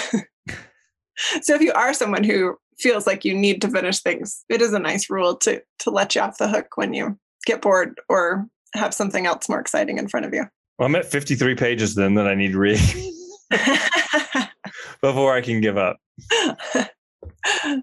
so 1.42 1.54
if 1.54 1.60
you 1.60 1.72
are 1.72 1.92
someone 1.92 2.24
who 2.24 2.56
feels 2.78 3.06
like 3.06 3.24
you 3.24 3.34
need 3.34 3.60
to 3.62 3.68
finish 3.68 4.00
things, 4.00 4.44
it 4.48 4.62
is 4.62 4.72
a 4.72 4.78
nice 4.78 5.10
rule 5.10 5.36
to 5.36 5.62
to 5.80 5.90
let 5.90 6.14
you 6.14 6.20
off 6.20 6.38
the 6.38 6.48
hook 6.48 6.76
when 6.76 6.94
you 6.94 7.18
get 7.44 7.62
bored 7.62 8.00
or 8.08 8.46
have 8.74 8.94
something 8.94 9.26
else 9.26 9.48
more 9.48 9.60
exciting 9.60 9.98
in 9.98 10.08
front 10.08 10.26
of 10.26 10.32
you. 10.32 10.44
Well, 10.78 10.86
I'm 10.86 10.94
at 10.96 11.06
53 11.06 11.54
pages 11.54 11.94
then 11.94 12.14
that 12.14 12.26
I 12.26 12.34
need 12.34 12.52
to 12.52 12.58
read 12.58 12.80
before 15.00 15.34
I 15.34 15.40
can 15.40 15.60
give 15.60 15.76
up. 15.76 15.98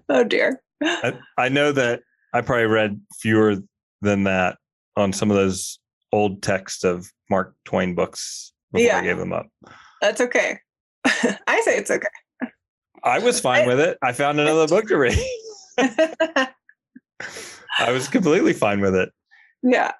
oh 0.08 0.24
dear. 0.24 0.62
I, 0.82 1.18
I, 1.36 1.48
know 1.48 1.72
that 1.72 2.00
I 2.32 2.40
probably 2.40 2.66
read 2.66 3.00
fewer 3.20 3.56
than 4.00 4.24
that 4.24 4.56
on 4.96 5.12
some 5.12 5.30
of 5.30 5.36
those 5.36 5.78
old 6.12 6.42
texts 6.42 6.84
of 6.84 7.10
Mark 7.28 7.54
Twain 7.64 7.94
books 7.94 8.52
before 8.72 8.86
yeah. 8.86 8.98
I 8.98 9.04
gave 9.04 9.18
them 9.18 9.32
up. 9.32 9.46
That's 10.00 10.20
okay. 10.20 10.58
I 11.04 11.60
say 11.64 11.76
it's 11.76 11.90
okay. 11.90 12.08
I 13.02 13.18
was 13.18 13.40
fine 13.40 13.64
I, 13.64 13.66
with 13.66 13.80
it. 13.80 13.98
I 14.02 14.12
found 14.12 14.40
another 14.40 14.66
book 14.66 14.86
to 14.88 14.96
read. 14.96 15.18
I 17.78 17.92
was 17.92 18.08
completely 18.08 18.52
fine 18.52 18.80
with 18.80 18.94
it. 18.94 19.10
Yeah. 19.62 19.92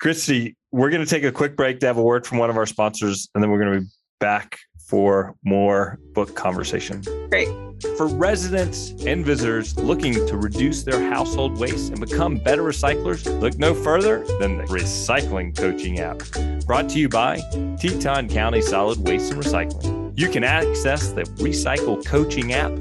Christy, 0.00 0.56
we're 0.72 0.90
going 0.90 1.04
to 1.04 1.08
take 1.08 1.24
a 1.24 1.32
quick 1.32 1.56
break 1.56 1.80
to 1.80 1.86
have 1.86 1.96
a 1.96 2.02
word 2.02 2.26
from 2.26 2.38
one 2.38 2.50
of 2.50 2.56
our 2.56 2.66
sponsors, 2.66 3.28
and 3.34 3.42
then 3.42 3.50
we're 3.50 3.60
going 3.60 3.72
to 3.72 3.80
be 3.80 3.86
back 4.20 4.58
for 4.86 5.34
more 5.44 5.98
book 6.14 6.34
conversation. 6.34 7.02
Great. 7.28 7.48
For 7.96 8.06
residents 8.06 8.94
and 9.04 9.24
visitors 9.24 9.76
looking 9.76 10.14
to 10.14 10.36
reduce 10.36 10.84
their 10.84 11.10
household 11.10 11.58
waste 11.58 11.90
and 11.90 12.00
become 12.00 12.36
better 12.36 12.62
recyclers, 12.62 13.40
look 13.40 13.58
no 13.58 13.74
further 13.74 14.24
than 14.38 14.58
the 14.58 14.64
Recycling 14.64 15.56
Coaching 15.56 15.98
app. 15.98 16.22
Brought 16.66 16.88
to 16.90 16.98
you 16.98 17.08
by 17.08 17.40
Teton 17.78 18.28
County 18.28 18.62
Solid 18.62 19.06
Waste 19.06 19.32
and 19.32 19.42
Recycling. 19.42 20.12
You 20.16 20.30
can 20.30 20.44
access 20.44 21.10
the 21.12 21.22
Recycle 21.22 22.04
Coaching 22.06 22.52
app 22.52 22.72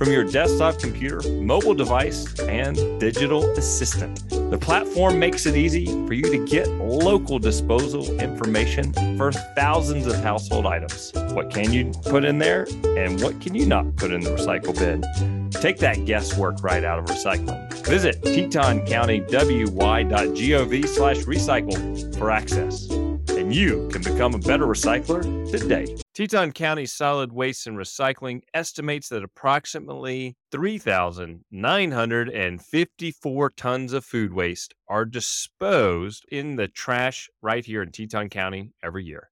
from 0.00 0.10
your 0.10 0.24
desktop 0.24 0.78
computer, 0.78 1.20
mobile 1.42 1.74
device, 1.74 2.40
and 2.40 2.98
digital 2.98 3.44
assistant. 3.50 4.26
The 4.30 4.56
platform 4.56 5.18
makes 5.18 5.44
it 5.44 5.56
easy 5.56 5.84
for 6.06 6.14
you 6.14 6.22
to 6.22 6.42
get 6.46 6.68
local 6.68 7.38
disposal 7.38 8.18
information 8.18 8.94
for 9.18 9.30
thousands 9.30 10.06
of 10.06 10.16
household 10.22 10.64
items. 10.64 11.12
What 11.34 11.50
can 11.50 11.70
you 11.70 11.92
put 12.06 12.24
in 12.24 12.38
there 12.38 12.66
and 12.96 13.20
what 13.20 13.38
can 13.42 13.54
you 13.54 13.66
not 13.66 13.94
put 13.96 14.10
in 14.10 14.22
the 14.22 14.30
recycle 14.30 14.74
bin? 14.74 15.02
Take 15.50 15.76
that 15.80 16.06
guesswork 16.06 16.64
right 16.64 16.82
out 16.82 16.98
of 16.98 17.04
recycling. 17.04 17.70
Visit 17.84 18.22
tetoncountywy.gov 18.22 20.88
slash 20.88 21.18
recycle 21.18 22.16
for 22.16 22.30
access 22.30 22.88
and 22.88 23.54
you 23.54 23.86
can 23.92 24.00
become 24.00 24.32
a 24.32 24.38
better 24.38 24.66
recycler 24.66 25.20
today. 25.50 25.94
Teton 26.20 26.52
County 26.52 26.84
Solid 26.84 27.32
Waste 27.32 27.66
and 27.66 27.78
Recycling 27.78 28.42
estimates 28.52 29.08
that 29.08 29.24
approximately 29.24 30.36
3,954 30.52 33.50
tons 33.56 33.94
of 33.94 34.04
food 34.04 34.34
waste 34.34 34.74
are 34.86 35.06
disposed 35.06 36.26
in 36.30 36.56
the 36.56 36.68
trash 36.68 37.30
right 37.40 37.64
here 37.64 37.82
in 37.82 37.90
Teton 37.90 38.28
County 38.28 38.74
every 38.82 39.02
year. 39.02 39.30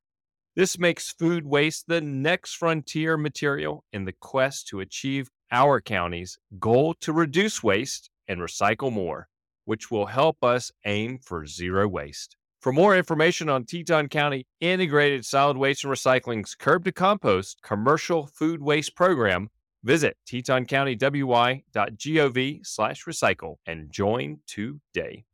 This 0.56 0.78
makes 0.78 1.12
food 1.12 1.44
waste 1.44 1.88
the 1.88 2.00
next 2.00 2.54
frontier 2.54 3.18
material 3.18 3.84
in 3.92 4.06
the 4.06 4.14
quest 4.14 4.68
to 4.68 4.80
achieve 4.80 5.28
our 5.52 5.82
county's 5.82 6.38
goal 6.58 6.94
to 7.00 7.12
reduce 7.12 7.62
waste 7.62 8.08
and 8.26 8.40
recycle 8.40 8.90
more, 8.90 9.28
which 9.66 9.90
will 9.90 10.06
help 10.06 10.42
us 10.42 10.72
aim 10.86 11.18
for 11.18 11.44
zero 11.44 11.86
waste. 11.86 12.38
For 12.60 12.72
more 12.72 12.96
information 12.96 13.48
on 13.48 13.64
Teton 13.64 14.08
County 14.08 14.44
Integrated 14.60 15.24
Solid 15.24 15.56
Waste 15.56 15.84
and 15.84 15.92
Recycling's 15.92 16.56
Curb 16.56 16.84
to 16.86 16.92
Compost 16.92 17.62
Commercial 17.62 18.26
Food 18.26 18.60
Waste 18.60 18.96
Program, 18.96 19.48
visit 19.84 20.16
tetoncountywy.gov 20.28 22.66
slash 22.66 23.04
recycle 23.04 23.58
and 23.64 23.92
join 23.92 24.40
today. 24.48 25.24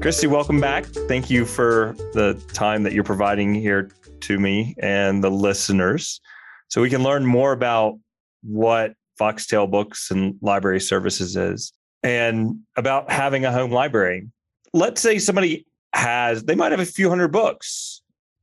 Christy, 0.00 0.28
welcome 0.28 0.60
back. 0.60 0.86
Thank 0.86 1.30
you 1.30 1.44
for 1.44 1.96
the 2.14 2.40
time 2.52 2.84
that 2.84 2.92
you're 2.92 3.02
providing 3.02 3.56
here 3.56 3.90
to 4.20 4.38
me 4.38 4.76
and 4.78 5.24
the 5.24 5.32
listeners 5.32 6.20
so 6.68 6.80
we 6.80 6.90
can 6.90 7.02
learn 7.02 7.26
more 7.26 7.50
about 7.50 7.98
what 8.44 8.92
Foxtail 9.18 9.66
Books 9.66 10.10
and 10.10 10.36
Library 10.40 10.80
Services 10.80 11.36
is 11.36 11.72
and 12.02 12.58
about 12.76 13.10
having 13.10 13.44
a 13.44 13.52
home 13.52 13.72
library. 13.72 14.28
Let's 14.72 15.00
say 15.00 15.18
somebody 15.18 15.66
has, 15.92 16.44
they 16.44 16.54
might 16.54 16.72
have 16.72 16.80
a 16.80 16.86
few 16.86 17.08
hundred 17.08 17.28
books. 17.28 18.02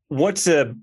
What's 0.09 0.47
a 0.47 0.75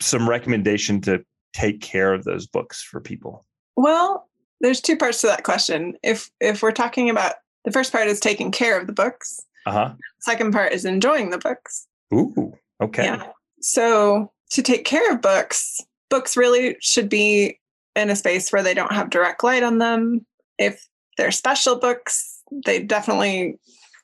some 0.00 0.28
recommendation 0.28 1.00
to 1.02 1.24
take 1.52 1.80
care 1.80 2.12
of 2.12 2.24
those 2.24 2.46
books 2.46 2.82
for 2.82 3.00
people? 3.00 3.44
Well, 3.76 4.28
there's 4.60 4.80
two 4.80 4.96
parts 4.96 5.20
to 5.22 5.26
that 5.28 5.44
question. 5.44 5.96
If 6.02 6.30
if 6.40 6.62
we're 6.62 6.72
talking 6.72 7.10
about 7.10 7.34
the 7.64 7.72
first 7.72 7.92
part 7.92 8.06
is 8.06 8.20
taking 8.20 8.50
care 8.50 8.78
of 8.78 8.86
the 8.86 8.92
books. 8.92 9.40
Uh-huh. 9.66 9.92
Second 10.20 10.52
part 10.52 10.72
is 10.72 10.84
enjoying 10.84 11.30
the 11.30 11.38
books. 11.38 11.86
Ooh, 12.14 12.54
okay. 12.80 13.04
Yeah. 13.04 13.26
So 13.60 14.32
to 14.50 14.62
take 14.62 14.84
care 14.84 15.12
of 15.12 15.20
books, 15.20 15.80
books 16.08 16.36
really 16.36 16.76
should 16.80 17.08
be 17.08 17.58
in 17.98 18.10
a 18.10 18.16
space 18.16 18.52
where 18.52 18.62
they 18.62 18.74
don't 18.74 18.92
have 18.92 19.10
direct 19.10 19.42
light 19.44 19.62
on 19.62 19.78
them. 19.78 20.24
If 20.58 20.86
they're 21.16 21.30
special 21.30 21.76
books, 21.76 22.40
they 22.64 22.82
definitely 22.82 23.58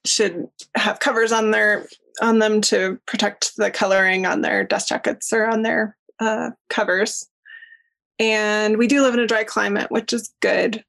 should 0.04 0.46
have 0.76 1.00
covers 1.00 1.32
on 1.32 1.50
their 1.50 1.86
on 2.20 2.38
them 2.38 2.60
to 2.60 2.98
protect 3.06 3.56
the 3.56 3.70
coloring 3.70 4.26
on 4.26 4.42
their 4.42 4.62
dust 4.64 4.88
jackets 4.88 5.32
or 5.32 5.46
on 5.46 5.62
their 5.62 5.96
uh, 6.20 6.50
covers. 6.68 7.28
And 8.20 8.76
we 8.78 8.86
do 8.86 9.02
live 9.02 9.14
in 9.14 9.20
a 9.20 9.26
dry 9.26 9.42
climate, 9.42 9.90
which 9.90 10.12
is 10.12 10.32
good, 10.40 10.84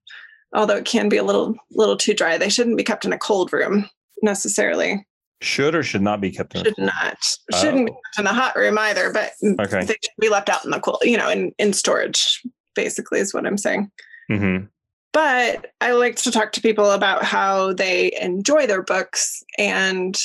although 0.54 0.76
it 0.76 0.86
can 0.86 1.10
be 1.10 1.18
a 1.18 1.24
little 1.24 1.56
little 1.72 1.98
too 1.98 2.13
dry. 2.13 2.38
They 2.38 2.50
shouldn't 2.50 2.78
be 2.78 2.84
kept 2.84 3.06
in 3.06 3.13
a 3.13 3.18
cold 3.18 3.52
room 3.54 3.89
necessarily. 4.22 5.06
Should 5.41 5.76
or 5.76 5.84
should 5.84 6.02
not 6.02 6.22
be 6.22 6.32
kept 6.32 6.56
in. 6.56 6.63
Should 6.63 6.78
not. 6.78 7.18
Shouldn't 7.60 7.88
be 7.88 7.91
Oh. 7.91 7.96
kept 8.15 8.20
in 8.20 8.28
a 8.28 8.34
hot 8.34 8.56
room 8.56 8.78
either, 8.78 9.12
but 9.12 9.32
Okay. 9.60 9.82
they 9.86 9.94
should 9.94 10.12
be 10.20 10.30
left 10.30 10.50
out 10.50 10.63
in 10.63 10.72
the 10.72 10.80
cold, 10.80 11.00
you 11.02 11.18
know, 11.18 11.30
in, 11.30 11.52
in 11.58 11.74
storage, 11.74 12.41
basically 12.76 13.20
is 13.20 13.34
what 13.34 13.46
I'm 13.46 13.58
saying. 13.58 13.92
Mm-hmm. 14.30 14.66
But 15.14 15.72
I 15.80 15.94
like 15.94 16.18
to 16.18 16.32
talk 16.32 16.52
to 16.54 16.62
people 16.62 16.92
about 16.92 17.24
how 17.24 17.74
they 17.74 18.12
enjoy 18.22 18.68
their 18.68 18.84
books 18.84 19.44
and 19.58 20.20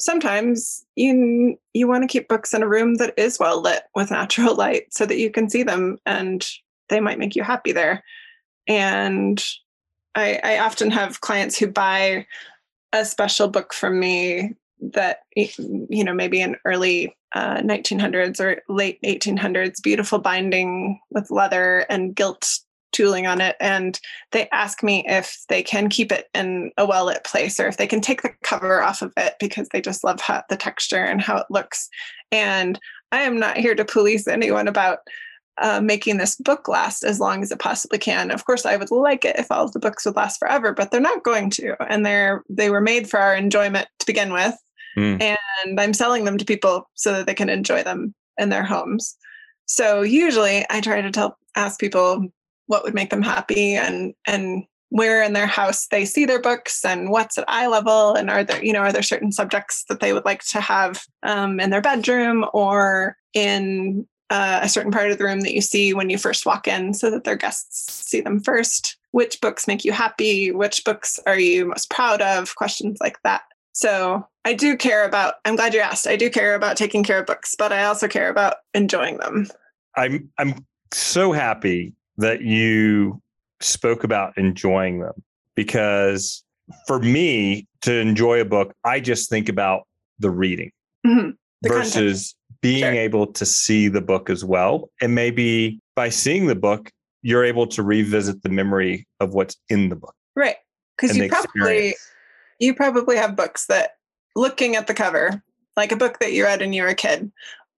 sometimes 0.00 0.84
you 0.96 1.56
you 1.74 1.86
want 1.86 2.02
to 2.02 2.08
keep 2.08 2.26
books 2.26 2.52
in 2.52 2.62
a 2.62 2.68
room 2.68 2.96
that 2.96 3.14
is 3.16 3.38
well 3.38 3.60
lit 3.60 3.84
with 3.94 4.10
natural 4.10 4.54
light 4.56 4.92
so 4.92 5.06
that 5.06 5.18
you 5.18 5.30
can 5.30 5.48
see 5.48 5.62
them 5.62 5.96
and 6.04 6.48
they 6.88 7.00
might 7.00 7.18
make 7.18 7.36
you 7.36 7.42
happy 7.42 7.72
there. 7.72 8.02
And 8.66 9.42
I, 10.14 10.40
I 10.42 10.58
often 10.58 10.90
have 10.90 11.20
clients 11.20 11.58
who 11.58 11.68
buy 11.68 12.26
a 12.92 13.04
special 13.04 13.48
book 13.48 13.72
from 13.72 13.98
me 13.98 14.54
that 14.92 15.20
you 15.34 16.04
know 16.04 16.14
maybe 16.14 16.40
in 16.40 16.56
early 16.64 17.16
uh, 17.34 17.58
1900s 17.58 18.40
or 18.40 18.60
late 18.68 19.00
1800s 19.02 19.82
beautiful 19.82 20.18
binding 20.18 21.00
with 21.10 21.30
leather 21.30 21.86
and 21.88 22.14
gilt 22.14 22.58
tooling 22.92 23.26
on 23.26 23.40
it. 23.40 23.56
And 23.58 23.98
they 24.32 24.48
ask 24.50 24.82
me 24.82 25.02
if 25.06 25.38
they 25.48 25.62
can 25.62 25.88
keep 25.88 26.12
it 26.12 26.28
in 26.34 26.70
a 26.76 26.86
well 26.86 27.06
lit 27.06 27.24
place 27.24 27.58
or 27.58 27.66
if 27.66 27.78
they 27.78 27.86
can 27.86 28.00
take 28.00 28.22
the 28.22 28.32
cover 28.44 28.82
off 28.82 29.02
of 29.02 29.12
it 29.16 29.34
because 29.40 29.68
they 29.68 29.80
just 29.80 30.04
love 30.04 30.20
how, 30.20 30.42
the 30.48 30.56
texture 30.56 31.02
and 31.02 31.20
how 31.20 31.38
it 31.38 31.46
looks. 31.50 31.88
And 32.30 32.78
i 33.10 33.20
am 33.22 33.38
not 33.38 33.58
here 33.58 33.74
to 33.74 33.84
police 33.84 34.26
anyone 34.26 34.68
about 34.68 34.98
uh, 35.58 35.80
making 35.82 36.16
this 36.16 36.36
book 36.36 36.66
last 36.66 37.02
as 37.02 37.20
long 37.20 37.42
as 37.42 37.52
it 37.52 37.58
possibly 37.58 37.98
can. 37.98 38.30
Of 38.30 38.46
course, 38.46 38.64
I 38.64 38.76
would 38.76 38.90
like 38.90 39.24
it 39.24 39.38
if 39.38 39.50
all 39.50 39.64
of 39.64 39.72
the 39.72 39.78
books 39.78 40.04
would 40.04 40.16
last 40.16 40.38
forever, 40.38 40.72
but 40.72 40.90
they're 40.90 41.00
not 41.00 41.24
going 41.24 41.50
to, 41.50 41.76
and 41.90 42.06
they're 42.06 42.42
they 42.48 42.70
were 42.70 42.80
made 42.80 43.08
for 43.08 43.20
our 43.20 43.34
enjoyment 43.34 43.86
to 43.98 44.06
begin 44.06 44.32
with, 44.32 44.54
Mm. 44.96 45.22
and 45.22 45.80
I'm 45.80 45.94
selling 45.94 46.24
them 46.24 46.38
to 46.38 46.44
people 46.44 46.88
so 46.94 47.12
that 47.12 47.26
they 47.26 47.34
can 47.34 47.48
enjoy 47.48 47.82
them 47.82 48.14
in 48.38 48.50
their 48.50 48.64
homes. 48.64 49.16
So 49.66 50.02
usually, 50.02 50.66
I 50.68 50.80
try 50.80 51.00
to 51.00 51.10
tell 51.10 51.38
ask 51.56 51.78
people 51.78 52.26
what 52.66 52.84
would 52.84 52.94
make 52.94 53.10
them 53.10 53.22
happy 53.22 53.74
and 53.74 54.14
and 54.26 54.64
where 54.88 55.22
in 55.22 55.32
their 55.32 55.46
house 55.46 55.86
they 55.88 56.04
see 56.04 56.26
their 56.26 56.40
books 56.40 56.84
and 56.84 57.10
what's 57.10 57.38
at 57.38 57.44
eye 57.48 57.66
level 57.66 58.14
and 58.14 58.30
are 58.30 58.44
there 58.44 58.62
you 58.62 58.72
know 58.72 58.80
are 58.80 58.92
there 58.92 59.02
certain 59.02 59.32
subjects 59.32 59.84
that 59.88 60.00
they 60.00 60.12
would 60.12 60.24
like 60.24 60.42
to 60.44 60.60
have 60.60 61.02
um, 61.22 61.58
in 61.60 61.70
their 61.70 61.80
bedroom 61.80 62.44
or 62.52 63.16
in 63.32 64.06
uh, 64.30 64.60
a 64.62 64.68
certain 64.68 64.92
part 64.92 65.10
of 65.10 65.18
the 65.18 65.24
room 65.24 65.40
that 65.40 65.54
you 65.54 65.60
see 65.60 65.92
when 65.92 66.08
you 66.08 66.16
first 66.18 66.46
walk 66.46 66.68
in 66.68 66.94
so 66.94 67.10
that 67.10 67.24
their 67.24 67.36
guests 67.36 68.06
see 68.06 68.20
them 68.20 68.40
first 68.40 68.96
which 69.12 69.40
books 69.40 69.66
make 69.66 69.84
you 69.84 69.92
happy 69.92 70.52
which 70.52 70.84
books 70.84 71.18
are 71.26 71.38
you 71.38 71.66
most 71.66 71.90
proud 71.90 72.20
of 72.20 72.54
questions 72.56 72.98
like 73.00 73.18
that 73.22 73.42
so 73.72 74.26
i 74.44 74.52
do 74.52 74.76
care 74.76 75.04
about 75.04 75.34
i'm 75.44 75.56
glad 75.56 75.72
you 75.74 75.80
asked 75.80 76.06
i 76.06 76.16
do 76.16 76.28
care 76.30 76.54
about 76.54 76.76
taking 76.76 77.02
care 77.02 77.18
of 77.20 77.26
books 77.26 77.54
but 77.58 77.72
i 77.72 77.84
also 77.84 78.06
care 78.08 78.28
about 78.28 78.56
enjoying 78.74 79.16
them 79.18 79.46
I'm 79.94 80.30
I'm 80.38 80.64
so 80.92 81.32
happy 81.32 81.92
that 82.16 82.40
you 82.40 83.20
spoke 83.60 84.04
about 84.04 84.36
enjoying 84.38 85.00
them 85.00 85.12
because 85.54 86.42
for 86.86 86.98
me 86.98 87.66
to 87.82 87.92
enjoy 87.98 88.40
a 88.40 88.44
book, 88.46 88.72
I 88.84 89.00
just 89.00 89.28
think 89.28 89.48
about 89.50 89.82
the 90.18 90.30
reading 90.30 90.70
Mhm. 91.06 91.36
The 91.60 91.68
content. 91.68 91.92
versus 91.94 92.34
being 92.62 92.84
Sure. 92.84 92.92
able 92.92 93.26
to 93.34 93.44
see 93.44 93.88
the 93.88 94.00
book 94.00 94.30
as 94.30 94.44
well. 94.44 94.88
And 95.02 95.14
maybe 95.14 95.78
by 95.94 96.08
seeing 96.08 96.46
the 96.46 96.54
book, 96.54 96.90
you're 97.20 97.44
able 97.44 97.66
to 97.66 97.82
revisit 97.82 98.42
the 98.42 98.48
memory 98.48 99.06
of 99.20 99.34
what's 99.34 99.56
in 99.68 99.90
the 99.90 99.96
book. 99.96 100.14
right 100.36 100.56
because 100.96 101.16
you 101.18 101.28
probably 101.28 101.48
experience. 101.90 102.08
You 102.62 102.74
probably 102.74 103.16
have 103.16 103.36
books 103.36 103.66
that 103.66 103.92
looking 104.36 104.76
at 104.76 104.86
the 104.86 104.94
cover 104.94 105.42
like 105.76 105.90
a 105.92 105.96
book 105.96 106.18
that 106.20 106.32
you 106.32 106.44
read 106.44 106.60
when 106.60 106.72
you 106.72 106.82
were 106.82 106.88
a 106.88 106.94
kid 106.94 107.30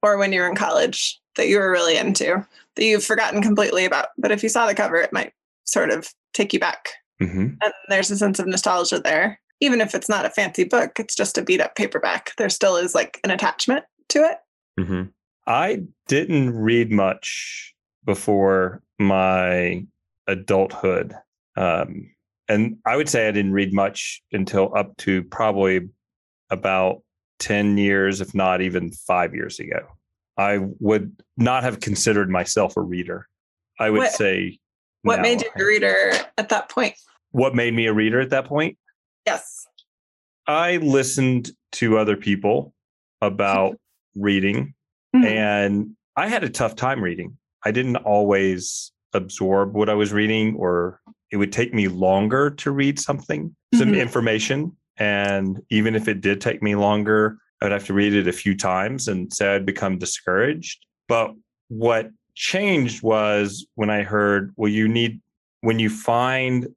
or 0.03 0.19
when 0.19 0.33
you 0.33 0.41
were 0.41 0.49
in 0.49 0.55
college 0.57 1.19
that 1.37 1.49
you 1.49 1.59
were 1.59 1.71
really 1.71 1.97
into 1.97 2.47
that 2.77 2.85
you've 2.85 3.05
forgotten 3.05 3.41
completely 3.43 3.85
about 3.85 4.09
but 4.19 4.31
if 4.31 4.43
you 4.43 4.49
saw 4.49 4.67
the 4.67 4.75
cover 4.75 4.97
it 4.97 5.13
might 5.13 5.33
sort 5.65 5.91
of 5.91 6.09
take 6.35 6.53
you 6.53 6.61
back 6.61 6.91
Mhm. 7.23 7.57
and 7.63 7.73
there's 7.89 8.11
a 8.11 8.17
sense 8.17 8.39
of 8.39 8.47
nostalgia 8.47 8.99
there 9.01 9.41
even 9.61 9.81
if 9.81 9.95
it's 9.95 10.09
not 10.09 10.27
a 10.27 10.31
fancy 10.31 10.65
book 10.65 10.99
it's 11.01 11.15
just 11.15 11.39
a 11.39 11.43
beat 11.43 11.61
up 11.61 11.75
paperback 11.77 12.33
there 12.37 12.49
still 12.51 12.77
is 12.77 12.95
like 12.95 13.21
an 13.25 13.31
attachment 13.31 13.85
to 14.09 14.19
it 14.25 14.39
Mhm. 14.79 15.13
I 15.47 15.83
didn't 16.09 16.55
read 16.57 16.91
much 16.91 17.75
before 18.05 18.83
my 18.99 19.85
adulthood. 20.27 21.15
Um, 21.57 22.11
and 22.49 22.77
I 22.87 22.97
would 22.97 23.09
say 23.09 23.29
I 23.29 23.31
didn't 23.33 23.53
read 23.53 23.73
much 23.73 24.23
until 24.33 24.77
up 24.77 24.97
to 24.99 25.23
probably 25.25 25.89
about 26.51 27.03
10 27.41 27.79
years, 27.79 28.21
if 28.21 28.35
not 28.35 28.61
even 28.61 28.93
five 28.93 29.35
years 29.35 29.59
ago. 29.59 29.81
I 30.37 30.59
would 30.81 31.17
not 31.37 31.63
have 31.63 31.81
considered 31.81 32.29
myself 32.31 32.77
a 32.77 32.81
reader. 32.81 33.29
I 33.79 33.91
would 33.91 33.99
What- 33.99 34.13
say. 34.13 34.59
what 35.03 35.17
no. 35.17 35.23
made 35.23 35.43
you 35.43 35.51
a 35.57 35.65
reader 35.65 36.13
at 36.39 36.49
that 36.49 36.69
point 36.71 36.95
What 37.33 37.55
made 37.55 37.75
me 37.75 37.87
a 37.87 37.93
reader 37.93 38.21
at 38.21 38.31
that 38.31 38.47
point? 38.47 38.79
yes 39.27 39.67
I 40.47 40.77
listened 40.79 41.51
to 41.73 41.99
other 41.99 42.17
people 42.17 42.75
about 43.21 43.79
reading 44.15 44.75
Mhm. 45.15 45.25
and 45.25 45.97
I 46.17 46.29
had 46.29 46.45
a 46.45 46.49
tough 46.51 46.77
time 46.77 47.03
reading. 47.03 47.37
I 47.65 47.71
didn't 47.71 47.97
always 47.97 48.93
absorb 49.15 49.75
what 49.75 49.89
I 49.89 49.95
was 49.95 50.13
reading, 50.13 50.55
or 50.57 51.01
it 51.35 51.37
would 51.37 51.51
take 51.53 51.75
me 51.75 51.89
longer 51.89 52.49
to 52.49 52.71
read 52.71 52.97
something, 52.97 53.55
some 53.75 53.89
Mhm. 53.91 54.01
information. 54.01 54.71
And 54.99 55.61
even 55.69 55.97
if 55.97 56.07
it 56.07 56.21
did 56.21 56.41
take 56.41 56.63
me 56.63 56.77
longer, 56.77 57.39
I'd 57.61 57.73
have 57.73 57.87
to 57.87 57.93
read 57.93 58.15
it 58.15 58.29
a 58.29 58.33
few 58.33 58.57
times 58.57 59.09
and 59.09 59.33
say 59.33 59.53
I'd 59.53 59.67
become 59.67 59.99
discouraged. 59.99 60.87
But 61.09 61.35
what 61.67 62.11
changed 62.37 63.03
was 63.03 63.67
when 63.75 63.91
I 63.91 64.05
heard, 64.05 64.53
well, 64.55 64.71
you 64.71 64.87
need, 64.87 65.21
when 65.63 65.81
you 65.81 65.91
find 65.91 66.69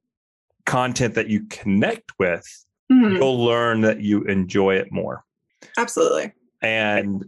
content 0.66 1.14
that 1.14 1.28
you 1.28 1.46
connect 1.50 2.18
with, 2.18 2.44
Mhm. 2.90 3.14
you'll 3.16 3.44
learn 3.44 3.82
that 3.82 4.00
you 4.00 4.24
enjoy 4.24 4.74
it 4.74 4.90
more 4.90 5.22
absolutely 5.76 6.32
and 6.62 7.24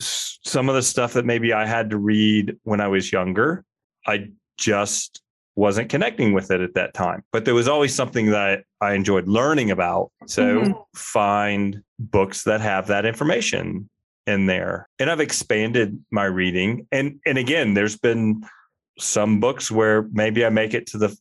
some 0.00 0.68
of 0.68 0.74
the 0.74 0.82
stuff 0.82 1.14
that 1.14 1.24
maybe 1.24 1.52
I 1.54 1.64
had 1.64 1.88
to 1.90 1.96
read 1.96 2.56
when 2.64 2.80
I 2.82 2.88
was 2.88 3.10
younger, 3.10 3.64
I 4.06 4.28
just 4.58 5.22
wasn't 5.56 5.88
connecting 5.88 6.32
with 6.32 6.50
it 6.50 6.60
at 6.60 6.74
that 6.74 6.94
time. 6.94 7.22
But 7.32 7.44
there 7.44 7.54
was 7.54 7.68
always 7.68 7.94
something 7.94 8.30
that 8.30 8.64
I 8.80 8.94
enjoyed 8.94 9.28
learning 9.28 9.70
about. 9.70 10.10
So 10.26 10.62
Mhm. 10.62 10.84
find 10.96 11.82
books 11.98 12.44
that 12.44 12.60
have 12.60 12.88
that 12.88 13.06
information 13.06 13.88
in 14.26 14.46
there. 14.46 14.88
And 14.98 15.10
I've 15.10 15.20
expanded 15.20 16.02
my 16.10 16.24
reading. 16.24 16.86
And 16.90 17.20
and 17.26 17.38
again, 17.38 17.74
there's 17.74 17.96
been 17.96 18.42
some 18.98 19.40
books 19.40 19.70
where 19.70 20.08
maybe 20.12 20.44
I 20.44 20.48
make 20.50 20.74
it 20.74 20.86
to 20.88 20.98
the 20.98 21.16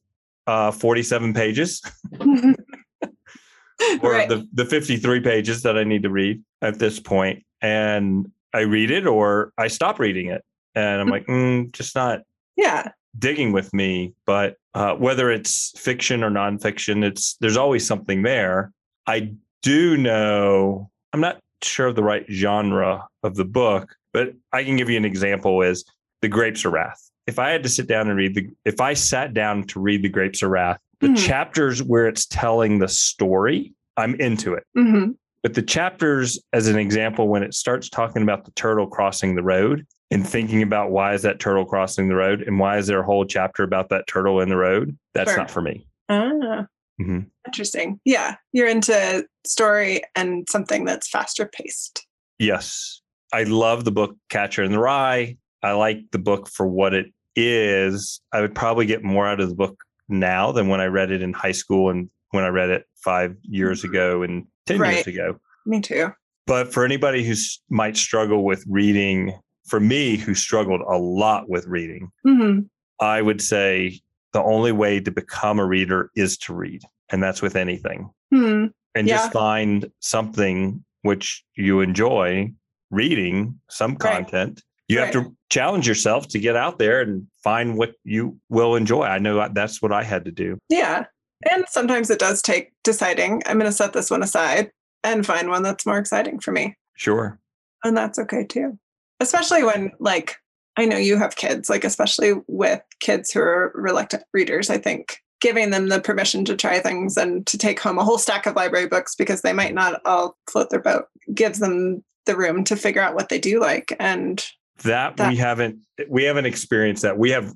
uh, 0.46 0.72
47 0.72 1.34
pages 1.34 1.82
or 2.20 4.12
right 4.12 4.30
the, 4.30 4.48
the 4.54 4.66
53 4.66 5.22
pages 5.22 5.64
that 5.64 5.78
I 5.78 5.84
need 5.84 6.04
to 6.04 6.10
read 6.10 6.42
at 6.62 6.80
this 6.80 7.00
point, 7.00 7.44
and 7.62 8.32
I 8.54 8.62
read 8.62 8.92
it 8.92 9.08
or 9.08 9.52
I 9.58 9.68
stop 9.68 10.00
reading 10.00 10.28
it. 10.28 10.44
And 10.76 11.02
I'm 11.02 11.08
like, 11.10 11.26
mm, 11.28 11.72
just 11.72 11.96
not 11.96 12.22
yeah 12.56 12.90
digging 13.18 13.52
with 13.52 13.74
me. 13.74 14.14
But 14.26 14.56
uh, 14.74 14.96
whether 14.96 15.32
it's 15.32 15.72
fiction 15.80 16.24
or 16.24 16.30
nonfiction, 16.32 17.04
it's 17.04 17.36
there's 17.42 17.58
always 17.58 17.86
something 17.86 18.22
there. 18.24 18.72
I 19.08 19.34
do 19.62 19.98
know 19.98 20.90
I'm 21.14 21.22
not 21.22 21.40
sure 21.62 21.88
of 21.88 21.96
the 21.96 22.04
right 22.04 22.26
genre 22.30 23.08
of 23.24 23.36
the 23.36 23.46
book, 23.46 23.96
but 24.14 24.34
I 24.52 24.64
can 24.64 24.76
give 24.78 24.90
you 24.90 24.98
an 24.98 25.06
example. 25.06 25.62
Is 25.62 25.86
the 26.22 26.28
Grapes 26.30 26.66
of 26.66 26.74
Wrath? 26.74 27.00
if 27.26 27.40
I 27.40 27.52
had 27.52 27.64
to 27.64 27.70
sit 27.70 27.88
down 27.88 28.10
and 28.10 28.18
read 28.18 28.36
the, 28.36 28.50
if 28.66 28.82
I 28.82 28.94
sat 28.96 29.34
down 29.34 29.64
to 29.68 29.80
read 29.80 30.02
The 30.04 30.10
Grapes 30.10 30.42
of 30.42 30.50
Wrath, 30.50 30.78
the 31.00 31.08
Mhm. 31.08 31.26
chapters 31.26 31.82
where 31.82 32.06
it's 32.06 32.26
telling 32.26 32.80
the 32.80 32.90
story, 32.90 33.72
I'm 33.96 34.16
into 34.16 34.56
it. 34.56 34.66
hmm 34.76 35.12
But 35.44 35.54
the 35.56 35.62
chapters, 35.62 36.42
as 36.54 36.68
an 36.68 36.78
example, 36.78 37.28
when 37.28 37.44
it 37.44 37.54
starts 37.54 37.90
talking 37.90 38.24
about 38.24 38.46
the 38.46 38.52
turtle 38.52 38.88
crossing 38.88 39.36
the 39.36 39.44
road 39.44 39.86
and 40.10 40.28
thinking 40.28 40.62
about 40.64 40.92
why 40.92 41.14
is 41.14 41.22
that 41.24 41.40
turtle 41.40 41.66
crossing 41.66 42.08
the 42.08 42.16
road 42.16 42.42
and 42.42 42.60
why 42.60 42.78
is 42.78 42.88
there 42.88 43.02
a 43.02 43.06
whole 43.06 43.26
chapter 43.26 43.62
about 43.64 43.90
that 43.90 44.08
turtle 44.08 44.40
in 44.40 44.48
the 44.50 44.56
road, 44.56 44.98
that's 45.14 45.32
Sure. 45.32 45.38
not 45.40 45.52
for 45.52 45.62
me. 45.62 45.86
Ah, 46.08 46.66
Mhm. 47.02 47.28
interesting. 47.46 48.00
Yeah, 48.06 48.36
you're 48.54 48.68
into 48.68 49.28
story 49.46 50.02
and 50.16 50.48
something 50.50 50.86
that's 50.86 51.10
faster 51.10 51.46
paced. 51.46 52.08
Yes. 52.40 53.02
I 53.34 53.44
love 53.44 53.84
the 53.84 53.92
book 53.92 54.16
Catcher 54.30 54.64
in 54.64 54.72
the 54.72 54.80
Rye. 54.80 55.38
I 55.62 55.72
like 55.74 56.12
the 56.12 56.20
book 56.20 56.48
for 56.48 56.68
what 56.68 56.94
it 56.94 57.08
is. 57.36 58.22
I 58.32 58.40
would 58.42 58.54
probably 58.56 58.86
get 58.86 59.04
more 59.04 59.28
out 59.28 59.40
of 59.42 59.50
the 59.50 59.56
book 59.56 59.84
now 60.08 60.52
than 60.52 60.68
when 60.70 60.80
I 60.80 60.86
read 60.86 61.12
it 61.12 61.22
in 61.22 61.34
high 61.34 61.52
school 61.52 61.90
and 61.90 62.10
when 62.30 62.44
I 62.44 62.50
read 62.50 62.70
it 62.70 62.86
five 63.04 63.36
years 63.42 63.84
ago 63.84 64.22
and 64.24 64.46
10 64.66 64.80
years 64.80 65.08
ago. 65.08 65.40
Me 65.66 65.82
too. 65.82 66.12
But 66.46 66.74
for 66.74 66.84
anybody 66.84 67.24
who 67.24 67.34
might 67.70 67.96
struggle 67.98 68.44
with 68.44 68.64
reading, 68.68 69.38
for 69.68 69.80
me, 69.80 70.18
who 70.18 70.34
struggled 70.36 70.82
a 70.82 70.98
lot 70.98 71.50
with 71.50 71.66
reading, 71.68 72.12
hmm 72.24 72.60
I 73.00 73.22
would 73.22 73.42
say 73.42 74.00
the 74.34 74.42
only 74.44 74.72
way 74.72 75.00
to 75.00 75.12
become 75.12 75.60
a 75.60 75.66
reader 75.66 76.10
is 76.16 76.38
to 76.40 76.54
read. 76.54 76.82
And 77.12 77.22
that's 77.22 77.42
with 77.42 77.56
anything. 77.56 78.10
Hmm. 78.32 78.68
And 78.96 79.08
Yeah. 79.08 79.18
just 79.18 79.34
find 79.34 79.90
something 80.00 80.84
which 81.02 81.44
you 81.56 81.82
enjoy 81.82 82.52
reading, 82.92 83.60
some 83.70 83.92
Right. 84.00 84.26
content. 84.26 84.62
You 84.88 85.00
have 85.00 85.12
to 85.12 85.36
challenge 85.50 85.88
yourself 85.88 86.28
to 86.30 86.40
get 86.40 86.56
out 86.56 86.78
there 86.78 87.02
and 87.02 87.28
find 87.44 87.78
what 87.78 87.94
you 88.04 88.38
will 88.50 88.76
enjoy. 88.76 89.04
I 89.04 89.18
know 89.18 89.48
that's 89.54 89.82
what 89.82 89.92
I 89.92 90.04
had 90.04 90.26
to 90.26 90.32
do. 90.32 90.58
Yeah. 90.70 91.06
And 91.52 91.66
sometimes 91.68 92.10
it 92.10 92.20
does 92.20 92.42
take 92.42 92.72
deciding, 92.84 93.42
I'm 93.46 93.58
going 93.60 93.70
to 93.70 93.76
set 93.76 93.94
this 93.94 94.10
one 94.12 94.24
aside 94.24 94.72
and 95.04 95.26
find 95.26 95.50
one 95.50 95.64
that's 95.64 95.86
more 95.86 95.98
exciting 95.98 96.40
for 96.40 96.52
me. 96.52 96.76
Sure. 96.96 97.40
And 97.84 97.96
that's 97.98 98.20
okay 98.20 98.46
too. 98.46 98.78
Especially 99.20 99.64
when, 99.64 99.92
like, 100.00 100.36
I 100.78 100.86
know 100.86 100.98
you 100.98 101.18
have 101.18 101.36
kids, 101.36 101.70
like, 101.70 101.84
especially 101.84 102.34
with 102.48 102.82
kids 103.00 103.32
who 103.32 103.42
are 103.42 103.72
reluctant 103.76 104.24
readers, 104.34 104.70
I 104.70 104.78
think 104.78 105.18
giving 105.42 105.72
them 105.72 105.90
the 105.90 106.00
permission 106.00 106.46
to 106.46 106.56
try 106.56 106.80
things 106.80 107.18
and 107.18 107.46
to 107.46 107.58
take 107.58 107.80
home 107.80 107.98
a 107.98 108.04
whole 108.04 108.18
stack 108.18 108.46
of 108.46 108.56
library 108.56 108.88
books 108.88 109.14
because 109.14 109.42
they 109.42 109.52
might 109.52 109.74
not 109.74 110.02
all 110.06 110.38
float 110.50 110.70
their 110.70 110.80
boat 110.80 111.08
gives 111.34 111.60
them 111.60 112.02
the 112.26 112.38
room 112.38 112.64
to 112.64 112.78
figure 112.78 113.02
out 113.02 113.14
what 113.14 113.28
they 113.28 113.40
do 113.40 113.60
like. 113.60 113.94
And 114.00 114.44
That, 114.84 115.18
That- 115.18 115.30
we 115.30 115.36
haven't 115.36 115.80
we 116.08 116.24
haven't 116.24 116.46
experienced 116.46 117.02
that. 117.04 117.18
We 117.18 117.32
have 117.32 117.54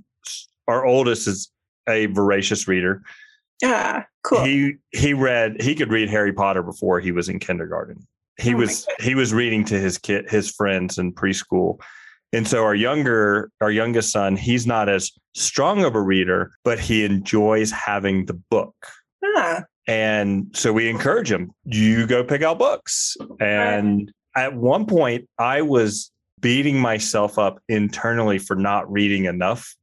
our 0.67 0.86
oldest 0.86 1.28
is 1.28 1.50
a 1.88 2.08
voracious 2.08 2.67
reader. 2.67 3.02
Yeah, 3.62 4.04
cool. 4.24 4.43
He 4.43 4.76
he 4.91 5.13
read 5.13 5.62
he 5.62 5.76
could 5.76 5.91
read 5.91 6.10
Harry 6.10 6.34
Potter 6.34 6.63
before 6.63 7.00
he 7.00 7.12
was 7.12 7.30
in 7.30 7.39
kindergarten. 7.39 8.06
He 8.39 8.54
Oh 8.54 8.58
was 8.58 8.88
he 9.00 9.15
was 9.15 9.34
reading 9.34 9.65
to 9.65 9.80
his 9.80 9.98
kid 9.98 10.30
his 10.30 10.52
friends 10.52 10.98
in 10.98 11.13
preschool. 11.13 11.80
And 12.34 12.48
so 12.48 12.63
our 12.63 12.76
younger 12.76 13.50
our 13.62 13.72
youngest 13.72 14.12
son, 14.12 14.36
he's 14.36 14.67
not 14.67 14.89
as 14.89 15.12
strong 15.34 15.84
of 15.84 15.96
a 15.96 16.02
reader, 16.02 16.52
but 16.63 16.80
he 16.80 17.04
enjoys 17.04 17.72
having 17.72 18.26
the 18.26 18.34
book. 18.34 18.76
yeah. 19.22 19.63
And 19.88 20.52
so 20.54 20.74
we 20.74 20.89
encourage 20.89 21.32
him, 21.32 21.52
you 21.63 22.06
go 22.06 22.22
pick 22.22 22.41
out 22.41 22.60
books. 22.60 23.15
And 23.39 24.12
at 24.36 24.54
one 24.54 24.86
point 24.86 25.30
I 25.39 25.62
was 25.62 26.12
beating 26.41 26.80
myself 26.80 27.39
up 27.39 27.60
internally 27.70 28.38
for 28.38 28.56
not 28.56 28.91
reading 28.91 29.26
enough. 29.26 29.76